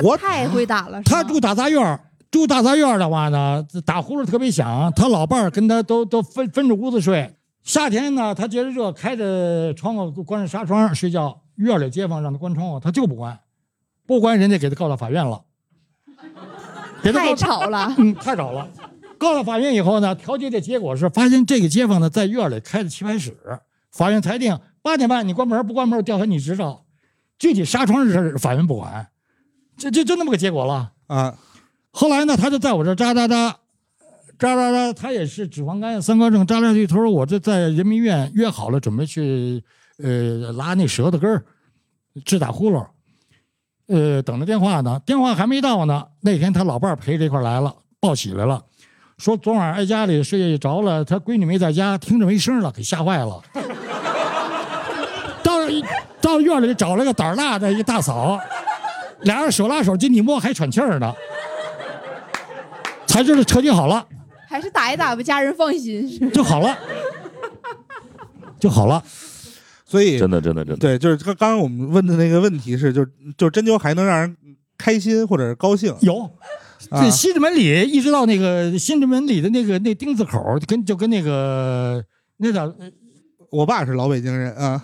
[0.03, 2.01] 我太会打了，他住大杂院儿
[2.31, 7.35] 住大杂院的话呢，打呼噜特别响，他老伴儿跟他都都分分着屋子睡。
[7.63, 13.39] 夏天呢，他觉得热，开着窗户关着纱窗睡觉，院里街坊让他关窗户，他就不关，
[14.07, 15.43] 不关人家给他告到法院了，
[17.03, 17.95] 给他太吵了。
[17.99, 18.69] 嗯，太吵了。
[19.19, 23.37] 告到法院以后呢，调解的结果是发现这个街坊呢在院里开的棋牌室，
[23.93, 26.85] 法院裁定八点半你关门，不关门我调查你执照。
[27.39, 29.09] 具体纱窗是法院不管，
[29.77, 30.93] 这这就那么个结果了。
[31.07, 31.37] 啊，
[31.93, 33.57] 后来呢，他就在我这扎扎扎，
[34.39, 36.87] 扎扎扎，他也是脂肪肝、三高症，扎下去。
[36.87, 39.63] 他说我这在人民医院约好了，准备去
[39.99, 41.45] 呃拉那舌头根儿
[42.25, 42.87] 治打呼噜，
[43.89, 46.07] 呃等着电话呢，电话还没到呢。
[46.21, 48.63] 那天他老伴儿陪着一块来了，报喜来了，
[49.19, 53.43] 说昨晚挨家里睡着了，他闺女没在家，听着没声了，给吓坏了。
[55.43, 55.59] 到
[56.21, 58.39] 到院里找了个胆儿大的一大嫂，
[59.23, 61.13] 俩人手拉手进去摸，还喘气儿呢。
[63.11, 64.07] 才知道彻底好了，
[64.49, 66.31] 还是打一打吧，家人放心是。
[66.31, 66.79] 就好了，
[68.61, 69.03] 就好了。
[69.85, 73.05] 所以真的真的真的，对，就是刚刚刚我们问的那个问题是，就
[73.37, 74.37] 就针灸还能让人
[74.79, 75.93] 开心或者是高兴？
[76.03, 76.23] 有，
[76.91, 77.03] 啊。
[77.03, 82.05] 这西直门里一直到那个西直门里的那个那丁字口，跟就跟那个
[82.37, 82.73] 那叫
[83.51, 84.81] 我爸是老北京人啊，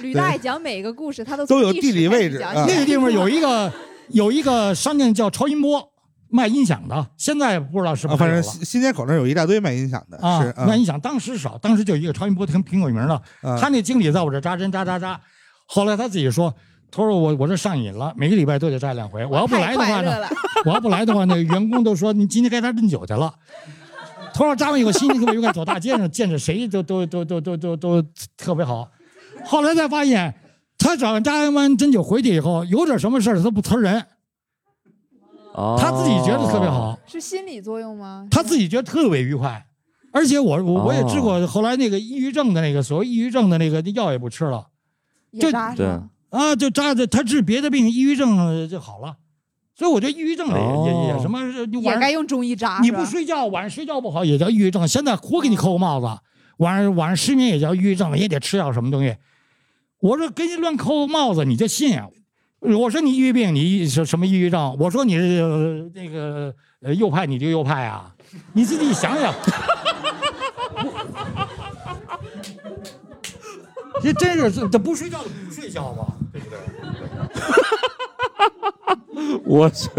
[0.00, 2.52] 吕大爷讲每个故事，他都都有地理位置啊。
[2.68, 3.72] 那个地方有一个
[4.12, 5.90] 有一个商店叫超音波，
[6.30, 15.20] 卖音响的，现在不知道是不啊反正是有了新新街口那有一大堆卖音响的，啊卖音响当时少，当时就一个超音波挺挺有名的，啊他那经理在我这扎针扎扎扎，
[15.66, 16.54] 后来他自己说。
[16.92, 19.24] 他说我我这上瘾了，每个礼拜都得扎两回。
[19.24, 20.12] 我要不来的话呢
[20.66, 23.32] 我要不来的话，那个员工都说你今天该扎针灸去了。
[24.34, 28.02] 他说扎完以后，心情特别愉快，走大街上见着谁都都都都都都都
[28.36, 28.90] 特别好。
[29.44, 30.34] 后来才发现，
[30.78, 34.04] 他找完扎完针灸回去以后，有点什么事儿他不呲人，
[35.54, 38.26] 哦他自己觉得特别好，是心理作用吗？
[38.30, 39.66] 他自己觉得特别愉快。
[40.12, 44.66] 而且我我我也治哦过，后来那个抑郁症的那个所谓抑郁症的那个药也不吃了
[45.32, 46.10] 就对扎是吗？
[46.30, 49.16] 啊，就扎的他治别的病，抑郁症呃就好了。
[49.76, 54.86] 所以我觉得抑郁症的也、也也哦什么，你也晚该用中医扎你不睡觉，晚上睡觉不好也叫抑郁症。
[54.86, 56.06] 现在活给你扣个帽子，
[56.58, 59.16] 晚上晚上失眠也叫抑郁症，也得吃药什么东西。
[60.00, 62.08] 我说给你乱扣个帽子，你就信啊？
[62.60, 64.76] 我说你抑郁病，你什什么抑郁症？
[64.78, 68.12] 我说你是、呃那个呃右派，你就右派啊？
[68.52, 69.34] 你自己想想。
[74.02, 76.58] 这真是这这不睡觉就不睡觉吧，对不对？
[79.44, 79.90] 我去，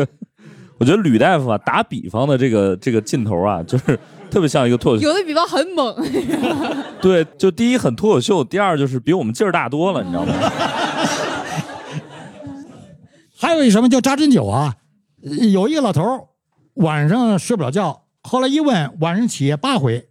[0.79, 3.99] 我觉得吕大夫啊，打比方的这个这个劲头啊，就是
[4.31, 5.07] 特别像一个脱口秀。
[5.07, 5.95] 有的比方很猛，
[6.99, 10.33] 对，就第一很脱口秀，第二就是比我们劲儿大多了，你知道吗？
[13.41, 14.76] 还有一什么叫扎针灸啊？
[15.23, 16.22] 呃有一个老头儿
[16.76, 20.07] 晚上睡不了觉，后来一问，晚上起夜八回，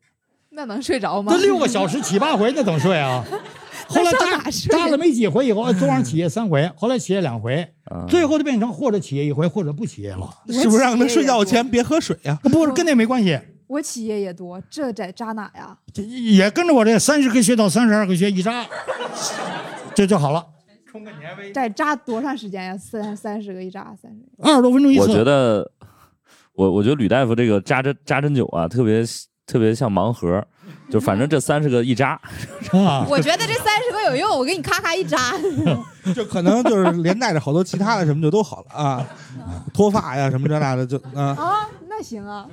[0.50, 1.40] 那能睡着吗那？
[1.40, 3.24] 六个小时起八回，那怎么睡啊？
[3.86, 10.28] 后来扎哪睡扎了没几回以后， 昨晚起夜三回，后来起夜两回，啊最后就变成或者起夜一回，或者不起夜了。
[10.48, 12.36] 是不是让他睡觉前别喝水啊？
[12.42, 13.38] 不是跟那没关系，
[13.68, 15.78] 我起夜也多，这在扎哪呀？
[15.94, 18.66] 这也跟着我这三十个穴到三十二个穴一扎，
[19.94, 20.44] 这就好了，
[21.52, 22.76] 得扎多长时间呀？
[22.76, 24.48] 三三十个一扎，三十个。
[24.48, 25.02] 二十多分钟一次。
[25.02, 25.70] 我觉得，
[26.54, 29.02] 我我觉得吕大夫这个扎针扎针灸啊，特别
[29.46, 30.44] 特别像盲盒，
[30.90, 32.20] 就反正这三十个一扎，
[32.72, 35.32] 啊，我觉得这三十个有用，我给你咔咔一扎。
[36.14, 39.06] 就可能就是连带着好多其他的什么就都好了啊，
[39.72, 42.48] 脱发呀什么这那的就啊，啊，那行啊，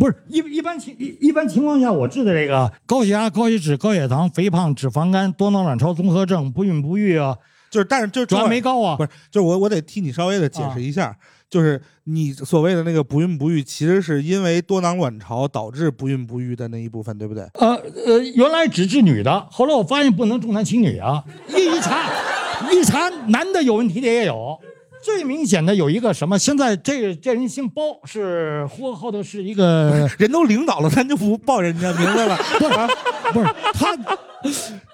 [0.00, 7.36] 不是一一般情一一般情况下，我治的这个高血压、高血脂、高血糖、肥胖、脂肪肝、多囊卵巢综合症、不孕不育啊，
[7.70, 11.14] 就是但是就是转酶高啊不，是，就是我我得替你稍微的解释一下，
[11.50, 17.44] 就是你所谓的那个不孕不育，其实是因为多囊卵巢导致不孕不育的那一部分，对不对？
[17.54, 17.74] 呃
[18.06, 22.08] 呃，原来只治女的，后来我发现不能重男轻女啊，一一查
[22.72, 24.58] 一查，男的有问题的也有。
[25.02, 26.38] 最明显的有一个什么？
[26.38, 32.36] 现在这这人姓包，是后后头是一个 人都领导了，咱就不报人家名字了。
[32.60, 32.88] 不是
[33.32, 33.96] 不是他，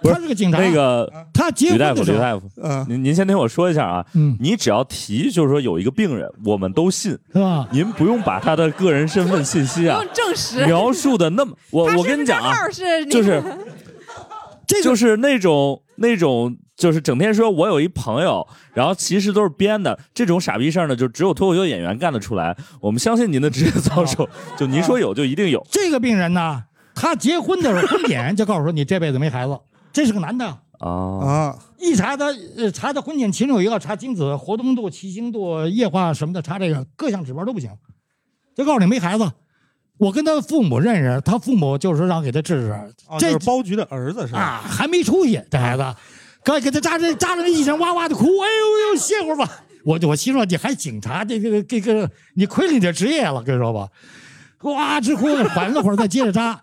[0.02, 0.58] 他是个警察。
[0.58, 7.66] 那个他结吕大夫，婚的时候，吕大夫，嗯，您您先听我说一下啊，嗯，你只要提就是说有一个病人，我们都信，是吧？
[7.72, 10.64] 您不用把他的个人身份信息啊用证实。
[10.66, 12.52] 描述的那么，我他我跟你讲啊，
[13.10, 13.42] 就是
[14.66, 22.56] 这个就是那种那种，就是整天说我有一朋友，然后其实都是编的，这种傻逼事儿呢，就只有脱口秀演员干得出来。
[22.80, 24.28] 我们相信您的职业操守，
[24.58, 25.66] 就您说有就一定有。
[25.70, 26.62] 这个病人呢，
[26.94, 29.58] 他结婚的时候婚检就告诉说你这辈子没孩子，
[29.92, 30.46] 这是个男的。
[30.78, 32.26] 啊啊，一查他，
[32.58, 37.70] 呃，查他婚检，其中有一个查精子活动度、骑行度、液化什么的，查这个各项指标都不行，
[38.54, 39.32] 就告诉你没孩子。
[39.96, 42.72] 我跟他父母认识，他父母就是让给他治治，
[43.08, 44.38] 哦这就是包局的儿子是吧？
[44.38, 45.94] 啊还没出息，这孩子，
[46.46, 49.50] 刚给他扎针，扎针一声哇哇的哭，哎呦呦，歇会儿吧。
[49.84, 53.88] 我我心说你还警察，这个这个你亏了你的职业了，跟你说吧，
[54.60, 56.60] 哇直哭，缓了会儿再接着扎，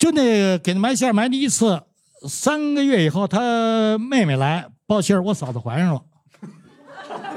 [0.00, 1.80] 就那给他埋线埋第一次，
[2.28, 6.00] 三个月以后，他妹妹来报信儿，我嫂子怀上了。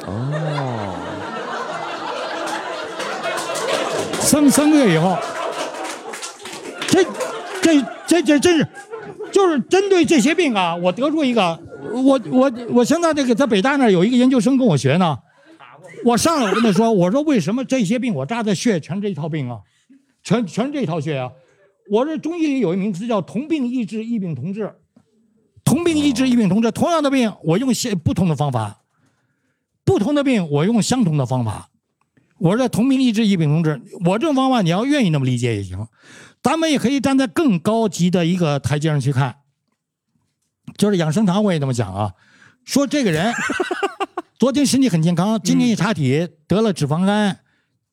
[0.08, 0.96] 哦，
[4.20, 5.16] 三三个月以后，
[6.88, 7.04] 这
[7.62, 8.68] 这这这真是，
[9.32, 11.60] 就是针对这些病啊，我得出一个，
[11.94, 15.18] 我我我现在这个在北大那有一个研究生跟我学呢，
[16.04, 19.60] 我上来我跟他说，我说为什么这些病我扎的穴全这一套病啊，
[20.24, 21.32] 全全这一套穴啊，
[21.90, 24.74] 我这中医里有一名词叫同病异治，异病同治，
[25.64, 28.82] 同病异治，异病同治，同样的病我用些不同的方法，
[29.84, 31.70] 不同的病我用相同的方法。
[32.38, 33.80] 我说同病异治，异病同治。
[34.04, 35.88] 我这种方法你要愿意那么理解也行，
[36.42, 39.38] 咱们也可以站在更高级的一个台阶上去看。
[40.78, 42.14] 就是养生堂我也这么讲啊，
[42.64, 43.34] 说这个人
[44.40, 47.40] 昨天身体很健康，今天一查体得了脂肪肝、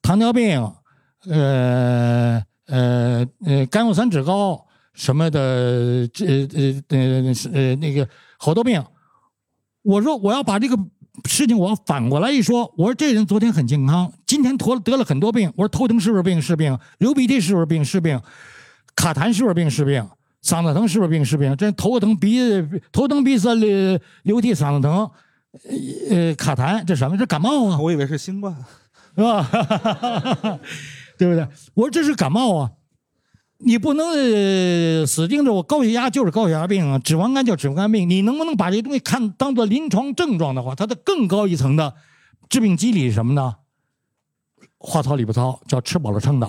[0.01, 0.61] 糖尿病，
[1.29, 8.09] 呃呃呃甘油三酯高什么的，这呃呃呃那个
[8.39, 8.83] 好多病。
[9.83, 10.79] 我说我要把这个
[11.25, 15.53] 事情我要反过来一说，我说这人昨天很健康，今天得得了很多病。
[15.57, 16.41] 我说头疼是不是病？
[16.41, 16.79] 是病。
[16.99, 17.85] 流鼻涕是不是病？
[17.85, 18.21] 是病。
[18.95, 19.71] 卡痰是不是病？
[19.71, 20.07] 是病。
[20.43, 21.25] 嗓子疼是不是病？
[21.25, 21.57] 是病。
[21.57, 22.39] 这头疼鼻
[22.93, 25.11] 头疼鼻塞流流涕嗓子疼，
[26.11, 27.17] 呃卡痰这什么？
[27.17, 28.55] 这感冒啊，我以为是新冠，
[29.17, 29.49] 是吧？
[31.19, 31.47] 对不对？
[31.75, 32.71] 我说这是感冒啊。
[33.59, 38.09] 你不能、呃、死盯着我高血压就是高血压病啊，脂肪肝叫脂肪肝病。
[38.09, 41.95] 你能不能把这东西看当做临床症状的话，它的更高一层的
[42.49, 43.57] 致病机理是什么呢？
[44.79, 46.49] 话糙理不糙，叫吃饱了撑的，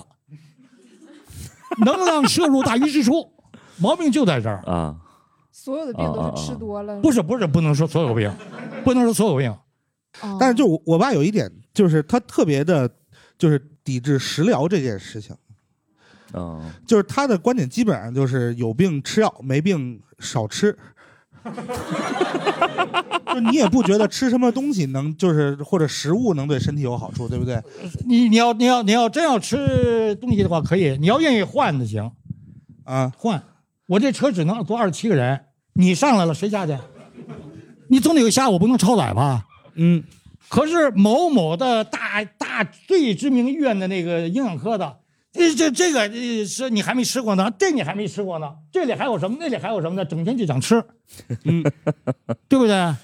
[1.84, 3.32] 能量摄入大于支出，
[3.78, 4.62] 毛病就在这儿。
[4.66, 4.94] 啊，
[5.50, 7.00] 所有的病都是吃多了。
[7.00, 8.32] 不是不是，不能说所有病，
[8.84, 9.50] 不能说所有病。
[10.22, 12.88] 哦但是就我我爸有一点，就是他特别的，
[13.36, 15.34] 就是抵制食疗这件事情。
[16.34, 20.76] 嗯，就是他的观点基本上就是有病吃药，没病少吃。
[23.32, 27.62] 就你也不觉得吃什么东西能就是或者食物能对身体有好处，对不对？
[28.06, 30.96] 你你要你要你要真要吃东西的话，可以。
[30.98, 32.10] 你要愿意换就行，
[32.84, 33.42] 啊，换。
[33.86, 35.40] 我这车只能坐二十七个人，
[35.72, 36.76] 你上来了谁下去？
[37.88, 39.46] 你总得有下午不能超载吧？
[39.74, 40.04] 嗯，
[40.48, 44.99] 可是某某的大大最知名医院的那个营养科的，
[45.32, 50.04] 这这这个呃是你还没吃过呢，这你还没吃过呢，这里还有什么，那里还有什么呢？
[50.04, 50.82] 整天就想吃，
[51.44, 51.62] 嗯，
[52.48, 52.94] 对不对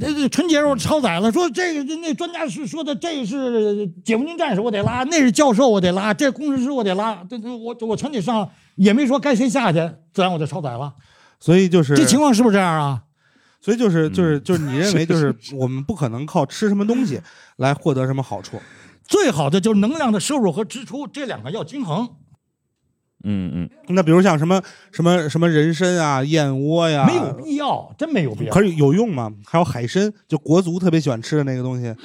[0.00, 9.78] 那这春节时候超载了，说这个那专家是说的，这是解放军战士我得拉，那是教授我得拉，这工程师我得拉，这这我我全得上，也没说该谁下去，
[10.12, 10.92] 自然我就超载了。
[11.38, 13.02] 所以就是这情况是不是这样啊？
[13.60, 17.20] 所以就是就是就是你认为就是 我们不可能靠吃什么东西
[17.56, 18.60] 来获得什么好处。
[19.06, 22.08] 最好的就是能量的摄入和支出这两个要均衡，
[23.24, 24.60] 嗯嗯，那比如像什么
[24.92, 28.52] 什么什么人参啊、燕窝呀，没有必要，真没有必要。
[28.52, 29.32] 可是有用吗？
[29.44, 31.94] 还有海参，就国足特别喜欢吃的那个东西。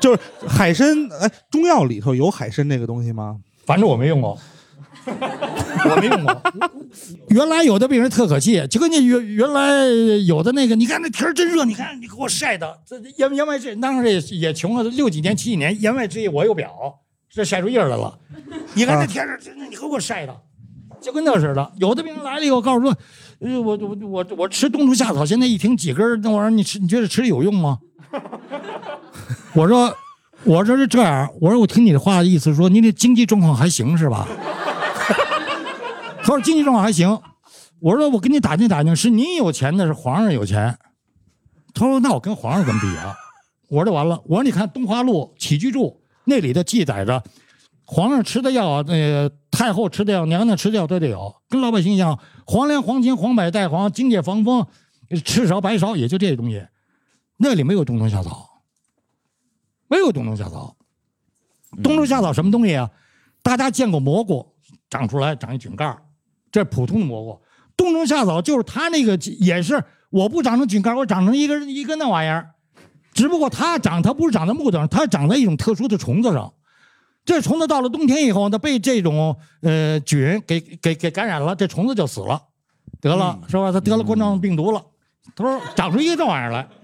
[0.00, 0.86] 就是海参，
[1.20, 3.38] 哎，中药里头有海参那个东西吗？
[3.64, 4.38] 反正我没用过，
[5.10, 6.42] 我没用过。
[7.28, 9.84] 原来有的病人特可气，就跟你原原来
[10.26, 16.70] 有的那个，你看那天儿真热，你看你给我晒的，这这言言外之意，当时也也穷了，六几年七几年，言外之意我有表，
[17.30, 18.18] 这晒出印儿来了。
[18.74, 20.34] 你看这天儿真的，你给我晒的，
[21.00, 21.72] 就跟那似的。
[21.78, 22.96] 有的病人来了以后，告诉说，
[23.40, 27.78] 呃，我我我我吃冬虫夏草，现在一听几根那玩意儿，你吃你觉得吃有用吗？
[29.54, 29.94] 我说，
[30.44, 34.26] 我说是这样，我说我听你的话的意思说，你的经济状况还行是吧？
[36.28, 37.08] 他说经济状况还行。
[37.80, 40.78] 我说我跟你打听打听，是你有钱呢，是皇上有钱？
[41.72, 43.16] 他说那我跟皇上怎么比啊？
[43.70, 45.86] 我说就完了，我说你看《东华录》《起居注》
[46.24, 47.22] 那里头记载着，
[47.86, 54.66] 皇上吃的药，呃，太后吃的药，娘娘吃的药都得有，跟老百姓一样，黄连、黄芩、黄柏、带黄、荆芥、防风，
[55.24, 56.62] 赤芍、白芍，也就这些东西。
[57.38, 58.60] 那里没有冬虫夏草，
[59.88, 60.76] 没有冬虫夏草。
[61.82, 62.90] 冬虫夏草什么东西啊？
[63.42, 64.54] 大家见过蘑菇
[64.90, 66.02] 长出来长一菌盖儿，
[66.50, 67.40] 这是普通的蘑菇。
[67.76, 72.50] 冬虫夏草就是它那个也是，我不长成菌干，我长成一根一根那玩意儿，
[73.12, 76.52] 只不过它长它不是长在木头上，它长在一种特殊的虫子上。
[77.24, 82.40] 这虫子到了冬天以后它，被这种呃菌给给给感染了，这虫子就死了，
[83.00, 83.70] 得了、是吧？
[83.70, 84.82] 它得了冠状病毒了，
[85.36, 86.66] 他说长出一个这玩意儿来。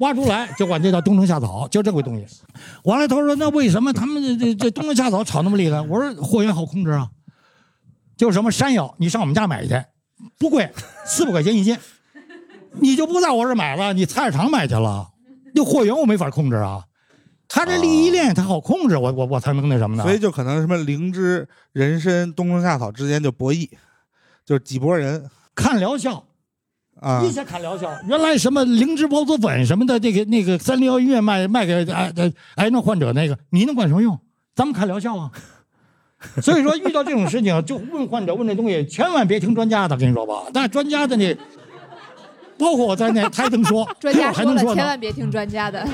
[0.00, 2.26] 挖出来就管这叫冬虫夏草，就这回东西。
[2.84, 5.80] 完了，他说那为什么他们这这这冬虫夏草炒那么厉害？
[5.80, 7.08] 我说货源好控制啊，
[8.16, 9.80] 就什么山药，你上我们家买去，
[10.38, 10.70] 不贵，
[11.04, 11.76] 四百块钱一斤，
[12.80, 15.10] 你就不在我这儿买了，你菜市场买去了，
[15.54, 16.84] 这货源我没法控制啊。
[17.48, 20.02] 他这利益链他好控制，我我我才能那什么呢？
[20.02, 23.68] 所以就可能什么灵芝、人参、冬虫夏草之间就博弈。
[24.44, 26.24] 就是几拨人看疗效，
[27.00, 27.90] 啊一下看疗效。
[28.06, 34.18] 原来什么灵芝孢子粉什么的，这个那个三零幺医院卖卖给癌癌癌症患者那个，你能管什么用？
[34.54, 35.32] 咱们看疗效啊。
[36.40, 40.44] 所以说，遇到这种事情，就问患者问这东西，千万别听专家的，跟你说吧。
[40.52, 41.34] 那专家的呢，
[42.58, 44.74] 包括我在内，他还能说， 专家说了，还能说。
[44.74, 45.86] 千万别听专家的。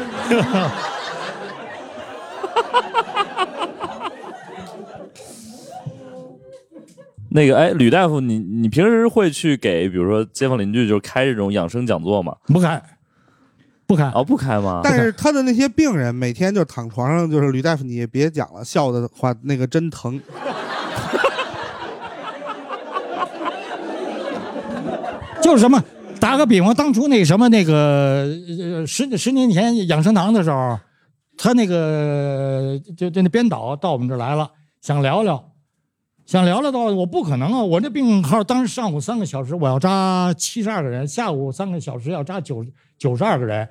[7.35, 12.37] 那个，哎，吕大夫，你你平时会去给比如说街坊邻居就是开这种养生讲座吗？
[12.45, 12.81] 不开，
[13.93, 14.11] 不开。
[14.15, 14.81] 哦，不开吗？
[14.83, 20.19] 但是他的那些病人每天就躺床上，就是吕大夫，你也别讲了，笑的话那个真疼。
[25.43, 25.83] 就是什么，
[26.19, 28.27] 打个比方，当初那什么那个
[28.59, 30.79] 呃十十年前养生堂的时候，
[31.37, 34.49] 他那个就就那编导到我们这儿来了，
[34.81, 35.52] 想聊聊，
[36.25, 42.65] 想聊聊的话，我不可能啊，我这病号当时上午三个小时我要扎七十二个人，下午三个小时要扎九
[42.97, 43.69] 九十二个人，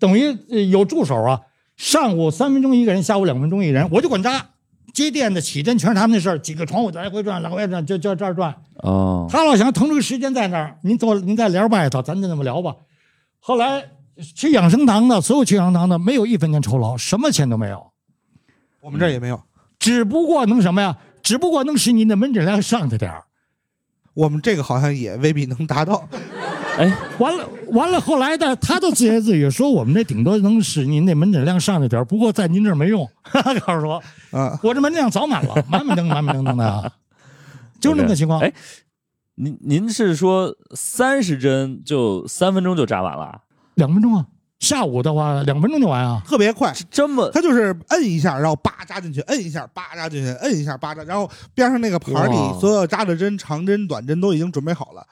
[0.00, 1.40] 等于呃有助手啊，
[1.76, 4.46] 上午三分钟一个人，下午两分钟一人，我就管扎。
[4.92, 8.54] 接电的、起针全是他们的事儿，几个床我来回转，来回转，就就这儿转。
[8.76, 12.76] 哦，他老想腾出个时间在那儿，您坐，您在帘外头，咱就那么聊吧。
[13.40, 13.84] 后来
[14.36, 17.84] 去养生堂的，所有去养生堂的，没有一分钱酬劳，什么钱都没有，
[18.80, 19.42] 我们这儿也没有，
[19.80, 20.96] 只不过能什么呀？
[21.24, 23.24] 只不过能使您的门诊量上去点儿。
[24.12, 26.08] 我们这个好像也未必能达到。
[26.78, 33.08] 哎，完了完了，后来的他都自言自语说，我们这顶多能使您那门诊量上去点儿，不过在您这儿没用。
[33.66, 36.92] 告诉我，啊，我这门诊量早满了，满满登满满登登的啊，
[37.80, 38.40] 就是那么个情况。
[38.40, 38.52] 哎，
[39.36, 43.42] 您您是说三十针就三分钟就扎完了？
[43.74, 44.26] 两分钟啊，
[44.64, 46.22] 下午的话两分钟就完啊。
[46.26, 55.06] 特别快，这么他就是摁一下，然后叭扎进去，摁一下叭扎进去，摁一下叭扎，然后边上那个盘里所有扎的针、长针、短针都已经准备好了。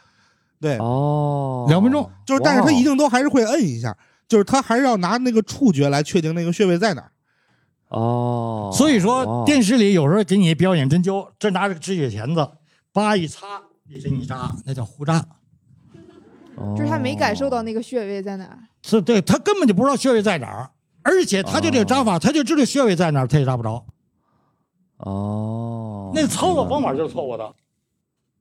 [0.61, 3.97] 对，哦，两分钟就是，但是他一定都还是会摁一下，
[4.27, 7.11] 就是他还是要拿那个触觉来确定那个穴位在哪儿。
[7.89, 12.49] 哦，所以说哦电视里有时候给你表演针灸，这拿着个止血钳子，
[12.93, 15.23] 叭一擦，一针一扎，那叫胡扎。
[16.77, 18.59] 就是他没感受到那个穴位在哪儿。
[18.83, 20.71] 是对他根本就不知道穴位在哪儿，
[21.03, 23.85] 而且他就这个扎法，他就知道穴位在哪儿，他也扎不着。
[24.99, 27.53] 哦，那操作方法就是错误的。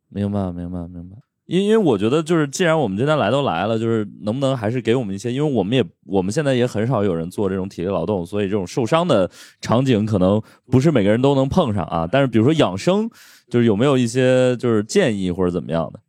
[0.09, 1.17] 明白，明白，明白。
[1.45, 9.29] 因因为我觉得就是，既然我们今天来都来了，就是能不能还是给我们一些，因为我们也我们现在也很少有人做这种体力劳动，所以这种受伤的
[9.59, 12.07] 场景可能不是每个人都能碰上啊。
[12.09, 13.09] 但是比如说养生，
[13.49, 15.99] 就是有没有一些就是建议或者怎么样的？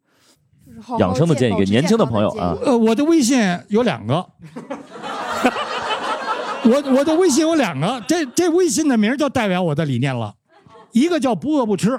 [0.98, 4.14] 养生的建议给年轻的朋友啊呃，我的微信有两个，
[6.64, 10.34] 我我的微信有两个，这这微信的名儿就代表我的理念了，
[10.92, 11.98] 一个叫不饿不吃，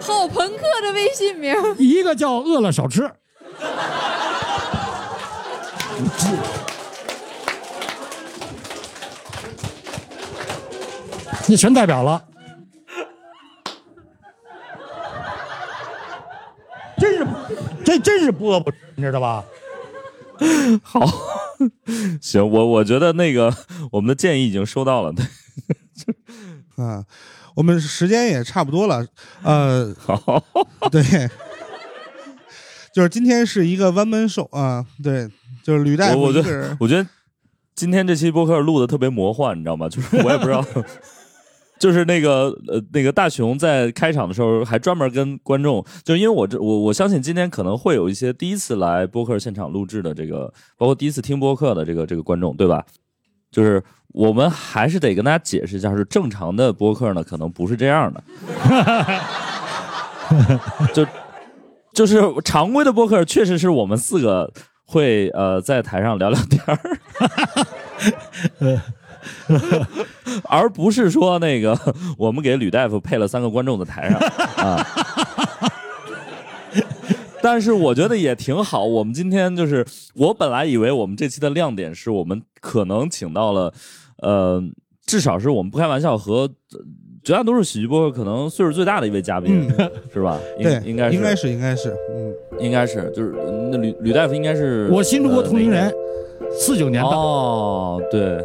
[0.00, 1.54] 好朋克的微信名。
[1.78, 3.10] 一个叫饿了少吃。
[11.46, 12.22] 你全代表了，
[17.00, 17.26] 真是，
[17.84, 19.44] 这真是不饿不吃，你知道吧？
[20.82, 21.00] 好，
[22.20, 23.54] 行，我我觉得那个
[23.90, 25.12] 我们的建议已经收到了。
[25.12, 25.24] 对，
[26.82, 27.04] 啊，
[27.54, 29.06] 我们时间也差不多了，
[29.42, 30.42] 呃， 好，
[30.90, 31.02] 对，
[32.94, 35.28] 就是今天是一个 one man show 啊，对，
[35.62, 37.06] 就是吕大夫我我觉得我觉得
[37.74, 39.88] 今天这期播客录的特别魔幻，你知道吗？
[39.88, 40.64] 就是我也不知道，
[41.80, 52.84] 就是那个呃那个大熊在开场的时候还专门跟观众，就因为我这我我相信今天可能会有一些第一次来播客现场录制的这个，包括第一次听播客的这个这个观众，对吧？
[53.50, 58.22] 就是我们还是得跟大家解释一下，是正常的播客呢，可能不是这样的，
[60.92, 61.06] 就
[61.94, 64.52] 就是常规的播客，确实是我们四个
[64.84, 66.78] 会呃在台上聊聊天儿，
[70.48, 71.78] 而不是说那个
[72.16, 74.18] 我们给吕大夫配了三个观众在台上
[74.56, 74.86] 啊。
[77.42, 78.84] 但是我觉得也挺好。
[78.84, 83.72] 我们今天就是，我本来以为我们这期的亮点是我们可能请到了，
[84.18, 84.62] 呃，
[85.06, 86.80] 至少是我们不开玩笑和呃
[87.24, 89.66] 绝大多数喜剧播客可能岁数最大的一位嘉宾，
[90.12, 90.38] 是吧？
[90.58, 93.34] 应对，应该是应该是应该是，嗯，应该是，就是
[93.70, 95.90] 那吕吕大夫应该是我新中国呃同龄人，
[96.58, 97.10] 四九年的。
[97.10, 98.38] 哦，对，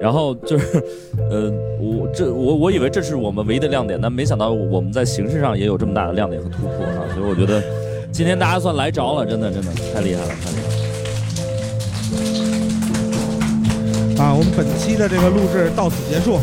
[0.00, 0.82] 然后就是，
[1.30, 1.50] 呃，
[1.80, 7.04] 我这我我以为这是我们唯一的亮点，但没想到我们在形式上也有这么大的亮点和突破啊！
[7.14, 7.62] 所以我觉得
[8.10, 10.72] 今天大家算来着了，真的真的太厉害了，太厉害了。
[14.22, 16.38] 啊，我们本期的这个录制到此结束。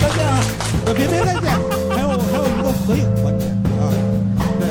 [0.00, 0.40] 再见啊！
[0.86, 1.42] 呃别别再见，
[1.90, 3.46] 还有还有一个合影环节
[3.78, 3.92] 啊，
[4.58, 4.66] 对。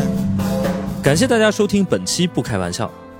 [1.01, 2.91] 感谢大家收听本期不开玩笑。